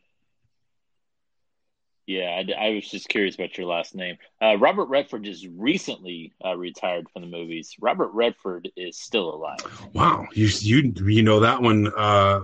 Yeah, 2.06 2.42
I, 2.60 2.66
I 2.68 2.70
was 2.72 2.90
just 2.90 3.08
curious 3.08 3.36
about 3.36 3.58
your 3.58 3.66
last 3.68 3.96
name. 3.96 4.18
Uh, 4.42 4.58
Robert 4.58 4.86
Redford 4.86 5.24
just 5.24 5.48
recently 5.56 6.34
uh, 6.44 6.58
retired 6.58 7.08
from 7.10 7.22
the 7.22 7.30
movies. 7.30 7.76
Robert 7.80 8.10
Redford 8.10 8.70
is 8.76 9.00
still 9.00 9.34
alive. 9.34 9.60
Wow, 9.94 10.28
you 10.34 10.48
you 10.60 10.94
you 11.06 11.24
know 11.24 11.40
that 11.42 11.62
one. 11.62 11.90
Uh, 11.96 12.42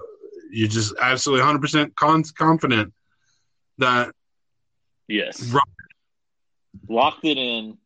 you're 0.49 0.69
just 0.69 0.93
absolutely 1.01 1.41
100 1.41 1.59
percent 1.61 1.95
confident 1.95 2.93
that 3.79 4.13
Yes. 5.09 5.51
Ro- 5.51 5.61
Locked 6.87 7.25
it 7.25 7.37
in. 7.37 7.77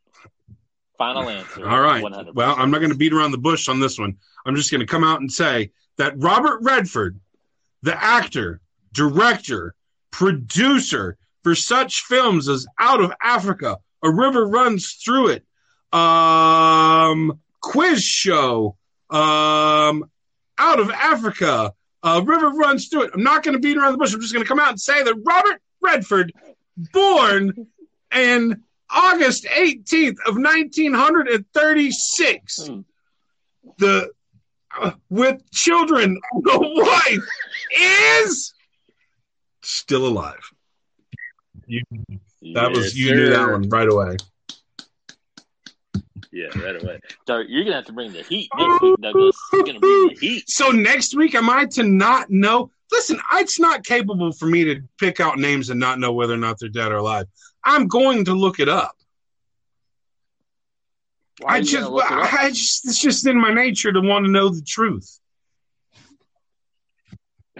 Final 0.98 1.30
answer. 1.30 1.68
All 1.68 1.82
right. 1.82 2.04
100%. 2.04 2.34
Well, 2.34 2.56
I'm 2.58 2.72
not 2.72 2.80
going 2.80 2.91
to 2.91 2.98
beat 2.98 3.14
around 3.14 3.32
the 3.32 3.38
bush 3.38 3.68
on 3.68 3.80
this 3.80 3.98
one. 3.98 4.18
I'm 4.46 4.56
just 4.56 4.72
going 4.72 4.82
to 4.82 4.88
come 4.88 5.04
out 5.04 5.20
and 5.20 5.32
say 5.32 5.72
that 5.98 6.14
Robert 6.18 6.60
Redford, 6.62 7.20
the 7.82 8.02
actor, 8.02 8.62
director, 8.91 9.76
producer 10.12 11.18
for 11.44 11.56
such 11.56 12.02
films 12.02 12.48
as 12.48 12.66
Out 12.80 13.02
of 13.02 13.12
Africa, 13.22 13.78
A 14.04 14.12
River 14.12 14.46
Runs 14.46 14.94
Through 14.94 15.30
It, 15.30 15.46
um, 15.91 17.39
Quiz 17.60 18.04
Show, 18.04 18.78
um, 19.10 20.10
Out 20.58 20.80
of 20.80 20.89
Africa, 20.91 21.74
A 22.04 22.22
River 22.22 22.50
Runs 22.50 22.88
Through 22.88 23.04
It. 23.04 23.12
I'm 23.14 23.24
not 23.24 23.44
going 23.44 23.54
to 23.54 23.60
beat 23.60 23.78
around 23.78 23.94
the 23.94 23.98
bush. 23.98 24.14
I'm 24.14 24.22
just 24.22 24.34
going 24.34 24.46
to 24.46 24.50
come 24.50 24.60
out 24.60 24.70
and 24.70 24.80
say 24.80 25.04
that 25.04 25.16
Robert 25.26 25.62
Redford, 25.82 26.34
born 26.94 27.68
in 28.16 28.64
August 28.94 29.46
18th 29.46 30.20
of 30.28 30.36
1936. 30.38 32.68
Hmm. 32.68 32.82
The 33.78 34.12
uh, 34.80 34.91
with 35.10 35.50
children, 35.52 36.20
the 36.41 36.60
wife 36.60 37.24
is 37.80 38.54
still 39.62 40.08
alive. 40.08 40.39
You, 41.68 41.84
That 42.54 42.72
was 42.72 42.86
Yes, 42.86 42.96
you 42.96 43.14
knew 43.16 43.30
that 43.30 43.50
one 43.50 43.70
right 43.70 43.88
away. 43.88 44.18
Yeah, 46.32 46.48
right 46.60 46.84
away. 46.84 47.00
So 47.28 47.39
you're 47.39 47.64
gonna 47.64 47.78
have 47.78 47.86
to 47.86 47.94
bring 47.94 48.12
the 48.12 48.24
heat 48.24 48.50
next 48.58 48.82
week, 48.82 48.96
Douglas. 49.02 49.38
You're 49.54 49.64
gonna 49.64 49.80
bring 49.80 50.10
the 50.10 50.18
heat. 50.20 50.50
So 50.50 50.70
next 50.70 51.16
week, 51.16 51.36
am 51.36 51.48
I 51.50 51.66
to 51.74 51.84
not 51.84 52.32
know? 52.32 52.72
Listen, 52.91 53.20
it's 53.36 53.60
not 53.60 53.86
capable 53.86 54.32
for 54.32 54.48
me 54.48 54.64
to 54.66 54.82
pick 55.00 55.20
out 55.20 55.38
names 55.38 55.70
and 55.70 55.80
not 55.80 56.00
know 56.00 56.12
whether 56.12 56.34
or 56.34 56.38
not 56.38 56.58
they're 56.60 56.70
dead 56.70 56.91
or 56.91 56.98
alive. 56.98 57.28
I'm 57.66 57.88
going 57.88 58.26
to 58.26 58.34
look 58.34 58.59
it 58.59 58.70
up. 58.70 58.95
Why 61.39 61.55
I 61.55 61.61
just, 61.61 61.74
gonna 61.74 61.89
look 61.89 62.05
it 62.05 62.11
up? 62.11 62.34
I 62.34 62.49
just, 62.49 62.86
it's 62.86 63.01
just 63.01 63.26
in 63.26 63.39
my 63.39 63.53
nature 63.53 63.91
to 63.91 64.01
want 64.01 64.26
to 64.26 64.32
know 64.32 64.49
the 64.49 64.61
truth. 64.61 65.20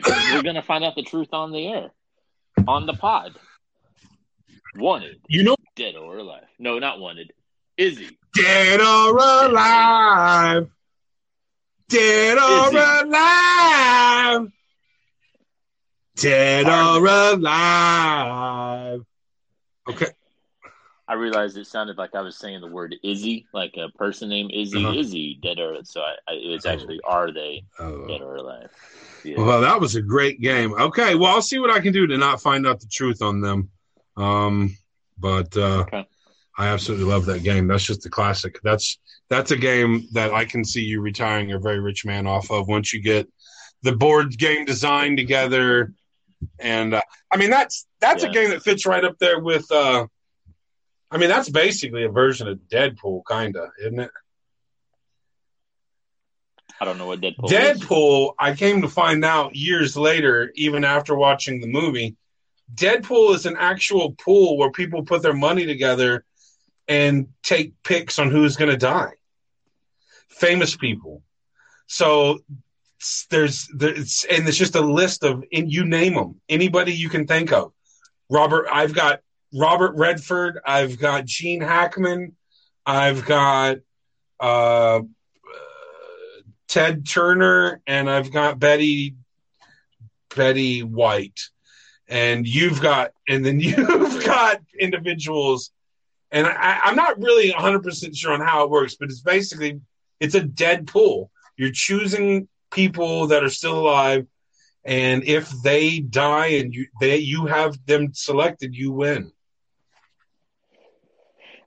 We're 0.06 0.44
gonna 0.44 0.62
find 0.62 0.84
out 0.84 0.96
the 0.96 1.04
truth 1.04 1.30
on 1.34 1.52
the 1.52 1.68
air, 1.68 1.92
on 2.68 2.86
the 2.86 2.94
pod. 2.94 3.36
Wanted, 4.76 5.22
You 5.28 5.44
know, 5.44 5.56
dead 5.76 5.96
or 5.96 6.18
alive? 6.18 6.46
No, 6.60 6.80
not 6.80 7.00
wanted. 7.00 7.32
Izzy. 7.78 8.18
dead 8.34 8.82
or 8.82 9.18
alive, 9.18 10.68
dead 11.90 12.38
or 12.38 12.68
Is 12.68 12.74
alive, 13.06 14.52
dead 16.16 16.68
or 16.68 17.06
alive. 17.06 19.02
Okay, 19.90 20.12
I 21.08 21.16
realized 21.16 21.58
it 21.58 21.68
sounded 21.68 21.98
like 21.98 22.16
I 22.16 22.22
was 22.22 22.38
saying 22.38 22.62
the 22.62 22.68
word 22.68 22.96
Izzy, 23.04 23.46
like 23.54 23.76
a 23.78 23.90
person 23.98 24.30
named 24.30 24.52
Izzy. 24.54 24.78
Uh-huh. 24.78 24.94
Izzy, 24.98 25.40
dead 25.42 25.60
or 25.60 25.78
so? 25.84 26.02
I, 26.02 26.14
I, 26.28 26.34
it's 26.36 26.66
actually 26.66 27.00
are 27.06 27.32
they 27.32 27.64
Oh. 27.80 28.08
dead 28.08 28.22
or 28.22 28.36
alive? 28.36 28.70
Yeah. 29.24 29.44
Well, 29.44 29.62
that 29.62 29.80
was 29.80 29.96
a 29.96 30.02
great 30.02 30.42
game. 30.42 30.74
Okay, 30.74 31.16
well, 31.16 31.36
I'll 31.36 31.42
see 31.42 31.60
what 31.60 31.72
I 31.72 31.80
can 31.80 31.92
do 31.94 32.08
to 32.08 32.18
not 32.18 32.42
find 32.42 32.66
out 32.66 32.80
the 32.80 32.88
truth 32.88 33.22
on 33.22 33.42
them. 33.42 33.70
Um, 34.16 34.78
but 35.18 35.56
uh, 35.58 35.82
Okay. 35.82 36.08
I 36.58 36.68
absolutely 36.68 37.06
love 37.06 37.26
that 37.26 37.44
game. 37.44 37.68
That's 37.68 37.84
just 37.86 38.06
a 38.06 38.10
classic. 38.10 38.60
That's 38.64 39.00
that's 39.30 39.52
a 39.52 39.58
game 39.58 40.08
that 40.12 40.34
I 40.34 40.46
can 40.46 40.64
see 40.64 40.82
you 40.82 41.02
retiring 41.02 41.52
a 41.52 41.60
very 41.60 41.80
rich 41.80 42.06
man 42.06 42.28
off 42.28 42.52
of 42.52 42.68
once 42.68 42.94
you 42.94 43.02
get 43.02 43.28
the 43.82 43.96
board 43.96 44.38
game 44.38 44.64
design 44.64 45.18
together. 45.18 45.94
And 46.60 46.94
uh, 46.96 47.02
I 47.32 47.38
mean, 47.38 47.50
that's 47.50 47.86
that's 48.00 48.24
a 48.24 48.30
game 48.30 48.50
that 48.52 48.64
fits 48.64 48.86
right 48.86 49.04
up 49.04 49.18
there 49.20 49.40
with. 49.40 49.72
Uh, 49.72 50.08
I 51.12 51.18
mean, 51.18 51.30
that's 51.30 51.50
basically 51.50 52.06
a 52.06 52.10
version 52.10 52.48
of 52.48 52.58
Deadpool, 52.72 53.22
kind 53.26 53.56
of, 53.56 53.70
isn't 53.80 54.00
it? 54.00 54.12
I 56.82 56.86
don't 56.86 56.98
know 56.98 57.06
what 57.06 57.22
Deadpool. 57.22 57.46
is. 57.46 57.52
Deadpool, 57.52 58.34
I 58.40 58.56
came 58.56 58.82
to 58.82 58.90
find 58.90 59.24
out 59.24 59.56
years 59.56 59.96
later, 59.96 60.52
even 60.56 60.84
after 60.84 61.16
watching 61.16 61.62
the 61.62 61.68
movie, 61.68 62.16
Deadpool 62.74 63.36
is 63.36 63.46
an 63.46 63.56
actual 63.58 64.14
pool 64.14 64.58
where 64.58 64.72
people 64.72 65.04
put 65.04 65.22
their 65.22 65.34
money 65.34 65.66
together 65.66 66.26
and 66.88 67.28
take 67.44 67.74
picks 67.84 68.20
on 68.20 68.32
who's 68.32 68.58
going 68.58 68.72
to 68.72 68.78
die. 68.78 69.14
Famous 70.30 70.76
people. 70.76 71.22
So 71.88 72.40
there's 73.30 73.68
there's 73.76 74.26
and 74.30 74.48
it's 74.48 74.58
just 74.58 74.76
a 74.76 74.82
list 74.82 75.24
of 75.24 75.44
and 75.52 75.72
you 75.72 75.86
name 75.86 76.16
them 76.16 76.40
anybody 76.50 76.94
you 76.94 77.10
can 77.10 77.28
think 77.28 77.52
of. 77.52 77.72
Robert, 78.30 78.68
I've 78.72 78.94
got 78.94 79.20
Robert 79.54 79.96
Redford. 79.96 80.60
I've 80.66 81.00
got 81.00 81.26
Gene 81.26 81.62
Hackman. 81.62 82.36
I've 82.86 83.26
got 83.26 83.78
uh, 84.40 85.02
Ted 86.68 87.08
Turner, 87.08 87.82
and 87.86 88.10
I've 88.10 88.32
got 88.32 88.60
Betty 88.60 89.16
Betty 90.36 90.82
White, 90.82 91.40
and 92.08 92.48
you've 92.48 92.82
got 92.82 93.12
and 93.28 93.46
then 93.46 93.60
you've 93.60 94.26
got 94.26 94.62
individuals, 94.80 95.72
and 96.32 96.48
I, 96.48 96.80
I'm 96.84 96.96
not 96.96 97.22
really 97.22 97.52
100 97.52 97.84
percent 97.84 98.16
sure 98.16 98.34
on 98.34 98.42
how 98.42 98.64
it 98.64 98.70
works, 98.70 98.96
but 99.00 99.10
it's 99.10 99.22
basically 99.22 99.80
it's 100.20 100.36
a 100.36 100.42
dead 100.42 100.88
pool. 100.88 101.30
You're 101.56 101.72
choosing 101.72 102.48
people 102.74 103.28
that 103.28 103.44
are 103.44 103.50
still 103.50 103.80
alive, 103.80 104.28
and 104.84 105.24
if 105.24 105.50
they 105.64 106.00
die 106.00 106.48
and 106.48 106.74
you 106.74 106.88
they 107.00 107.18
you 107.18 107.46
have 107.46 107.78
them 107.86 108.14
selected, 108.14 108.76
you 108.76 108.92
win. 108.92 109.32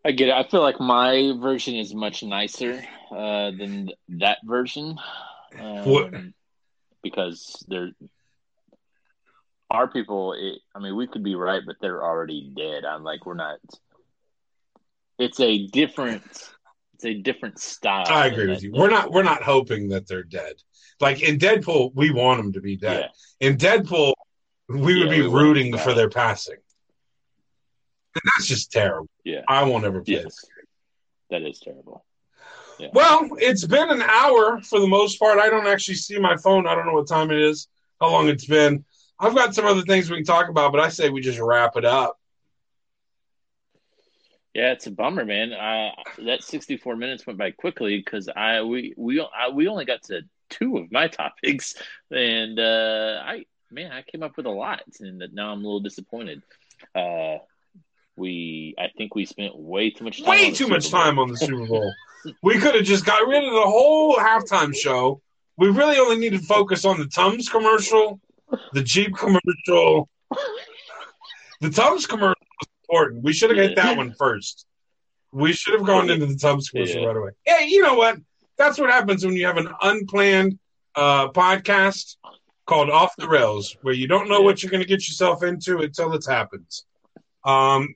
I 0.05 0.13
get 0.13 0.29
it. 0.29 0.35
I 0.35 0.45
feel 0.49 0.63
like 0.63 0.79
my 0.81 1.33
version 1.41 1.75
is 1.75 1.93
much 1.95 2.23
nicer 2.23 2.83
uh, 3.11 3.51
than 3.51 3.91
that 4.09 4.39
version. 4.45 4.99
What- 5.85 6.15
Um, 6.15 6.35
because 7.03 7.65
there 7.69 7.91
are 9.71 9.89
people. 9.89 10.33
It, 10.35 10.61
I 10.75 10.79
mean, 10.81 10.97
we 10.97 11.07
could 11.07 11.23
be 11.25 11.35
right, 11.35 11.63
but 11.65 11.77
they're 11.81 12.05
already 12.05 12.53
dead. 12.57 12.85
I'm 12.85 13.03
like, 13.05 13.27
we're 13.27 13.35
not. 13.35 13.59
It's 15.19 15.41
a 15.41 15.67
different. 15.69 16.23
It's 16.95 17.05
a 17.05 17.15
different 17.15 17.59
style. 17.59 18.07
I 18.09 18.27
agree 18.27 18.49
with 18.49 18.63
you. 18.63 18.73
We're 18.73 18.91
not 18.91 19.11
we're 19.11 19.23
not 19.23 19.43
hoping 19.43 19.89
that 19.91 20.07
they're 20.07 20.23
dead. 20.23 20.55
Like 21.01 21.23
in 21.23 21.39
Deadpool, 21.39 21.93
we 21.95 22.11
want 22.11 22.43
them 22.43 22.53
to 22.55 22.61
be 22.61 22.77
dead. 22.77 23.11
Yeah, 23.41 23.49
In 23.49 23.57
Deadpool, 23.57 24.15
we 24.69 24.99
would 24.99 25.09
Yeah, 25.11 25.11
be 25.11 25.23
we 25.23 25.29
rooting 25.29 25.77
for 25.77 25.93
their 25.95 26.09
passing. 26.09 26.57
And 28.15 28.23
that's 28.37 28.49
just 28.49 28.73
terrible. 28.73 29.09
yeah, 29.25 29.43
I 29.47 29.65
won't 29.65 29.85
ever 29.85 30.01
play. 30.01 30.15
yes, 30.15 30.45
that 31.31 31.43
is 31.43 31.59
terrible. 31.61 32.05
Yeah. 32.79 32.89
Well, 32.93 33.29
it's 33.39 33.65
been 33.67 33.91
an 33.91 34.03
hour 34.03 34.61
for 34.63 34.81
the 34.81 34.87
most 34.87 35.19
part. 35.19 35.39
I 35.39 35.49
don't 35.51 35.67
actually 35.67 35.95
see 35.97 36.19
my 36.19 36.37
phone. 36.37 36.67
I 36.67 36.75
don't 36.75 36.87
know 36.87 36.95
what 36.95 37.09
time 37.09 37.31
it 37.31 37.39
is, 37.39 37.69
how 38.01 38.11
long 38.11 38.29
it's 38.29 38.47
been. 38.47 38.85
I've 39.19 39.35
got 39.35 39.55
some 39.55 39.65
other 39.67 39.83
things 39.83 40.11
we 40.11 40.17
can 40.17 40.25
talk 40.27 40.49
about, 40.49 40.73
but 40.73 40.81
I 40.81 40.89
say 40.89 41.09
we 41.09 41.21
just 41.21 41.39
wrap 41.39 41.77
it 41.77 41.85
up. 41.85 42.19
Yeah, 44.55 44.73
it's 44.73 44.87
a 44.87 44.91
bummer, 44.91 45.25
man. 45.25 45.53
Uh, 45.53 45.91
that 46.25 46.43
64 46.43 46.97
minutes 46.97 47.27
went 47.27 47.39
by 47.39 47.51
quickly 47.51 47.99
because 47.99 48.29
I 48.35 48.63
we 48.63 48.95
we 48.97 49.21
I, 49.21 49.49
we 49.51 49.69
only 49.69 49.85
got 49.85 50.03
to 50.05 50.23
two 50.51 50.77
of 50.79 50.91
my 50.93 51.09
topics, 51.23 51.75
and 52.11 52.59
uh, 52.59 53.23
I 53.25 53.45
man, 53.71 53.93
I 53.93 54.03
came 54.03 54.23
up 54.23 54.37
with 54.37 54.47
a 54.47 54.51
lot, 54.51 54.83
and 55.01 55.23
now 55.33 55.53
I'm 55.53 55.61
a 55.61 55.63
little 55.63 55.81
disappointed. 55.81 56.43
Uh, 56.95 57.39
We, 58.19 58.75
I 58.79 58.89
think 58.97 59.15
we 59.15 59.27
spent 59.27 59.55
way 59.57 59.91
too 59.91 60.05
much 60.05 60.19
time. 60.23 60.31
Way 60.31 60.47
on 60.47 60.51
the 60.53 60.57
too 60.57 60.65
Super 60.65 60.71
much 60.75 60.91
Bowl. 60.91 61.01
time 61.03 61.19
on 61.19 61.29
the 61.29 61.37
Super 61.37 61.67
Bowl. 61.73 61.93
we 62.43 62.59
could 62.59 62.75
have 62.75 62.85
just 62.85 63.05
got 63.05 63.27
rid 63.29 63.45
of 63.45 63.53
the 63.53 63.61
whole 63.67 64.17
halftime 64.17 64.75
show. 64.75 65.21
We 65.59 65.69
really 65.69 65.99
only 65.99 66.17
need 66.17 66.33
to 66.33 66.39
focus 66.39 66.85
on 66.87 66.99
the 66.99 67.07
Tums 67.07 67.49
commercial, 67.51 68.19
the 68.73 68.83
Jeep 68.83 69.15
commercial. 69.17 70.09
The 71.61 71.71
Tums 71.71 72.07
commercial 72.07 72.47
was 72.61 72.69
important. 72.85 73.23
We 73.25 73.33
should 73.35 73.51
have 73.51 73.59
hit 73.59 73.77
that 73.77 73.97
one 73.97 74.15
first. 74.19 74.65
We 75.33 75.53
should 75.53 75.75
have 75.75 75.85
gone 75.87 76.09
into 76.09 76.27
the 76.27 76.37
Tums 76.37 76.69
commercial 76.71 77.01
Yeah. 77.03 77.09
right 77.09 77.17
away. 77.17 77.31
Hey, 77.45 77.67
you 77.69 77.83
know 77.83 77.95
what? 77.95 78.17
That's 78.59 78.79
what 78.79 78.91
happens 78.91 79.25
when 79.25 79.35
you 79.37 79.47
have 79.47 79.57
an 79.59 79.69
unplanned 79.83 80.59
uh, 80.95 81.29
podcast 81.29 82.17
called 82.67 82.91
Off 82.91 83.15
the 83.17 83.29
Rails, 83.29 83.77
where 83.83 83.95
you 83.95 84.09
don't 84.09 84.29
know 84.29 84.41
what 84.41 84.63
you're 84.63 84.71
going 84.71 84.83
to 84.83 84.89
get 84.89 85.07
yourself 85.09 85.43
into 85.43 85.79
until 85.79 86.13
it 86.15 86.25
happens. 86.27 86.85
Um, 87.45 87.95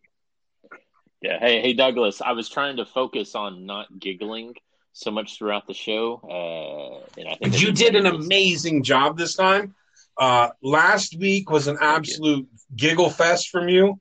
Yeah. 1.23 1.39
Hey, 1.39 1.61
hey, 1.61 1.73
Douglas. 1.75 2.21
I 2.21 2.33
was 2.33 2.49
trying 2.49 2.77
to 2.77 2.85
focus 2.87 3.35
on 3.35 3.67
not 3.67 3.87
giggling 3.99 4.55
so 4.93 5.11
much 5.11 5.37
throughout 5.39 5.67
the 5.67 5.75
show, 5.75 6.21
uh, 6.25 7.21
and 7.21 7.29
I 7.29 7.35
think 7.37 7.61
you 7.61 7.73
did 7.73 7.95
an 7.95 8.07
amazing 8.07 8.83
job 8.83 9.17
this 9.19 9.35
time. 9.35 9.75
Uh, 10.19 10.49
last 10.63 11.17
week 11.19 11.51
was 11.51 11.67
an 11.69 11.79
absolute 11.81 12.47
giggle 12.77 13.09
fest 13.11 13.49
from 13.51 13.69
you. 13.69 14.01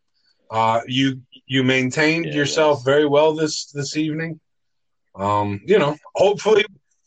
Uh, 0.50 0.82
you 0.88 1.22
you 1.46 1.64
maintained 1.64 2.26
Yeah, 2.26 2.34
yourself 2.36 2.80
yes. 2.80 2.86
very 2.86 3.06
well 3.06 3.34
this 3.34 3.66
this 3.72 3.96
evening. 3.98 4.40
Um, 5.20 5.62
you 5.66 5.78
know, 5.78 5.98
hopefully, 6.16 6.66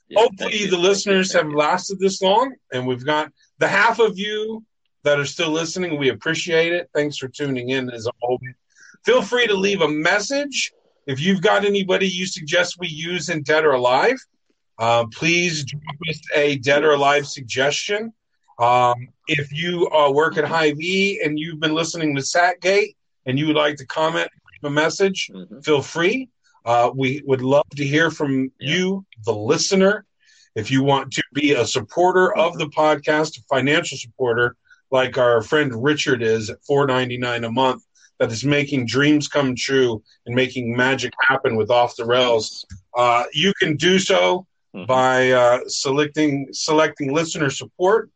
Yeah, 0.08 0.20
hopefully 0.20 0.66
the 0.66 0.76
listeners 0.78 1.32
have 1.32 1.48
lasted 1.48 1.98
this 1.98 2.20
long, 2.20 2.54
and 2.72 2.86
we've 2.86 3.04
got 3.04 3.32
the 3.58 3.68
half 3.68 3.98
of 3.98 4.18
you 4.18 4.64
that 5.04 5.18
are 5.18 5.24
still 5.24 5.50
listening. 5.50 5.98
We 5.98 6.10
appreciate 6.10 6.72
it. 6.72 6.88
Thanks 6.94 7.16
for 7.16 7.28
tuning 7.28 7.70
in. 7.70 7.90
As 7.90 8.06
always, 8.20 8.54
feel 9.04 9.22
free 9.22 9.46
to 9.46 9.54
leave 9.54 9.80
a 9.80 9.88
message 9.88 10.72
if 11.06 11.18
you've 11.20 11.40
got 11.40 11.64
anybody 11.64 12.06
you 12.06 12.26
suggest 12.26 12.76
we 12.78 12.88
use 12.88 13.28
in 13.30 13.42
Dead 13.42 13.64
or 13.64 13.72
Alive. 13.72 14.18
Uh, 14.78 15.06
please 15.06 15.64
drop 15.64 15.96
us 16.10 16.20
a 16.34 16.56
Dead 16.58 16.84
or 16.84 16.92
Alive 16.92 17.26
suggestion. 17.26 18.12
Um, 18.58 19.08
if 19.26 19.50
you 19.52 19.88
uh, 19.90 20.10
work 20.10 20.36
at 20.36 20.44
Hy-Vee 20.44 21.20
and 21.24 21.38
you've 21.38 21.58
been 21.58 21.74
listening 21.74 22.14
to 22.16 22.22
Sackgate 22.22 22.94
and 23.26 23.38
you 23.38 23.46
would 23.46 23.56
like 23.56 23.76
to 23.76 23.86
comment, 23.86 24.28
leave 24.62 24.70
a 24.70 24.74
message, 24.74 25.30
Mhm. 25.34 25.64
feel 25.64 25.82
free. 25.82 26.28
Uh, 26.64 26.90
we 26.94 27.22
would 27.26 27.42
love 27.42 27.68
to 27.76 27.84
hear 27.84 28.10
from 28.10 28.50
Yeah. 28.60 28.74
you, 28.74 29.06
the 29.24 29.32
listener. 29.34 30.04
If 30.54 30.70
you 30.70 30.82
want 30.82 31.12
to 31.12 31.22
be 31.32 31.52
a 31.52 31.66
supporter 31.66 32.34
of 32.36 32.58
the 32.58 32.66
podcast, 32.66 33.38
a 33.38 33.42
financial 33.48 33.96
supporter, 33.98 34.56
like 34.90 35.16
our 35.18 35.42
friend 35.42 35.82
Richard 35.82 36.22
is 36.22 36.50
at 36.50 36.62
four 36.64 36.86
ninety 36.86 37.16
nine 37.18 37.44
a 37.44 37.50
month, 37.50 37.82
that 38.18 38.30
is 38.30 38.44
making 38.44 38.86
dreams 38.86 39.26
come 39.28 39.54
true 39.56 40.02
and 40.26 40.34
making 40.34 40.76
magic 40.76 41.12
happen 41.28 41.56
with 41.56 41.70
Off 41.70 41.96
the 41.96 42.04
Rails. 42.04 42.64
Uh, 42.96 43.24
you 43.32 43.52
can 43.58 43.76
do 43.76 43.98
so 43.98 44.46
Mhm. 44.76 44.86
by 44.86 45.30
uh, 45.32 45.60
selecting 45.66 46.48
selecting 46.52 47.12
listener 47.12 47.50
support 47.50 48.10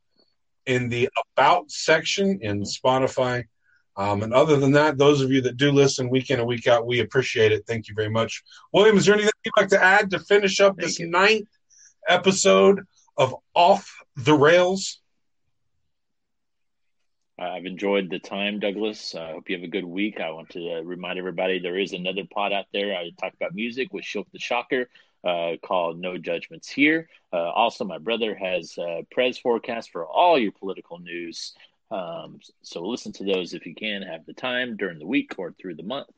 in 0.66 0.88
the 0.88 1.08
about 1.36 1.70
section 1.70 2.38
in 2.42 2.62
Spotify. 2.62 3.44
Um, 3.96 4.22
and 4.22 4.34
other 4.34 4.56
than 4.56 4.72
that, 4.72 4.98
those 4.98 5.22
of 5.22 5.30
you 5.30 5.40
that 5.42 5.56
do 5.56 5.72
listen 5.72 6.10
week 6.10 6.30
in 6.30 6.38
and 6.38 6.48
week 6.48 6.66
out, 6.66 6.86
we 6.86 7.00
appreciate 7.00 7.52
it. 7.52 7.64
Thank 7.66 7.88
you 7.88 7.94
very 7.94 8.10
much. 8.10 8.42
William, 8.72 8.96
is 8.96 9.06
there 9.06 9.14
anything 9.14 9.32
you'd 9.44 9.52
like 9.56 9.70
to 9.70 9.82
add 9.82 10.10
to 10.10 10.18
finish 10.18 10.60
up 10.60 10.76
Thank 10.76 10.86
this 10.86 10.98
you. 10.98 11.08
ninth 11.08 11.48
episode 12.08 12.82
of 13.16 13.34
Off 13.54 13.90
the 14.16 14.34
Rails? 14.34 15.00
I've 17.38 17.66
enjoyed 17.66 18.08
the 18.08 18.18
time, 18.18 18.60
Douglas. 18.60 19.14
I 19.14 19.32
hope 19.32 19.50
you 19.50 19.56
have 19.56 19.64
a 19.64 19.68
good 19.68 19.84
week. 19.84 20.20
I 20.20 20.30
want 20.30 20.50
to 20.50 20.78
uh, 20.78 20.80
remind 20.80 21.18
everybody 21.18 21.58
there 21.58 21.78
is 21.78 21.92
another 21.92 22.22
pod 22.30 22.52
out 22.52 22.64
there. 22.72 22.94
I 22.96 23.10
talk 23.20 23.34
about 23.34 23.54
music 23.54 23.92
with 23.92 24.04
Shilk 24.04 24.24
the 24.32 24.38
Shocker 24.38 24.88
uh, 25.22 25.56
called 25.62 25.98
No 25.98 26.16
Judgments 26.16 26.68
Here. 26.68 27.08
Uh, 27.32 27.50
also, 27.50 27.84
my 27.84 27.98
brother 27.98 28.34
has 28.34 28.78
uh, 28.78 29.02
Prez 29.10 29.36
forecast 29.36 29.90
for 29.90 30.06
all 30.06 30.38
your 30.38 30.52
political 30.52 30.98
news. 30.98 31.54
Um, 31.90 32.40
so 32.62 32.82
listen 32.86 33.12
to 33.14 33.24
those 33.24 33.54
if 33.54 33.66
you 33.66 33.74
can 33.74 34.02
have 34.02 34.26
the 34.26 34.34
time 34.34 34.76
during 34.76 34.98
the 34.98 35.06
week 35.06 35.34
or 35.38 35.52
through 35.52 35.76
the 35.76 35.82
month. 35.82 36.08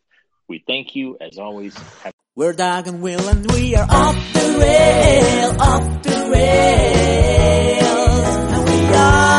We 0.49 0.65
thank 0.67 0.97
you 0.97 1.17
as 1.21 1.39
always. 1.39 1.77
Have- 2.03 2.13
we're 2.35 2.53
dogging 2.53 2.95
and 2.95 3.03
Will 3.03 3.29
and 3.29 3.51
we 3.51 3.75
are 3.75 3.87
off 3.89 4.33
the 4.33 4.59
rail, 4.61 5.61
off 5.61 6.03
the 6.03 6.31
rail, 6.31 7.87
and 8.55 8.65
we 8.65 8.95
are. 8.95 9.38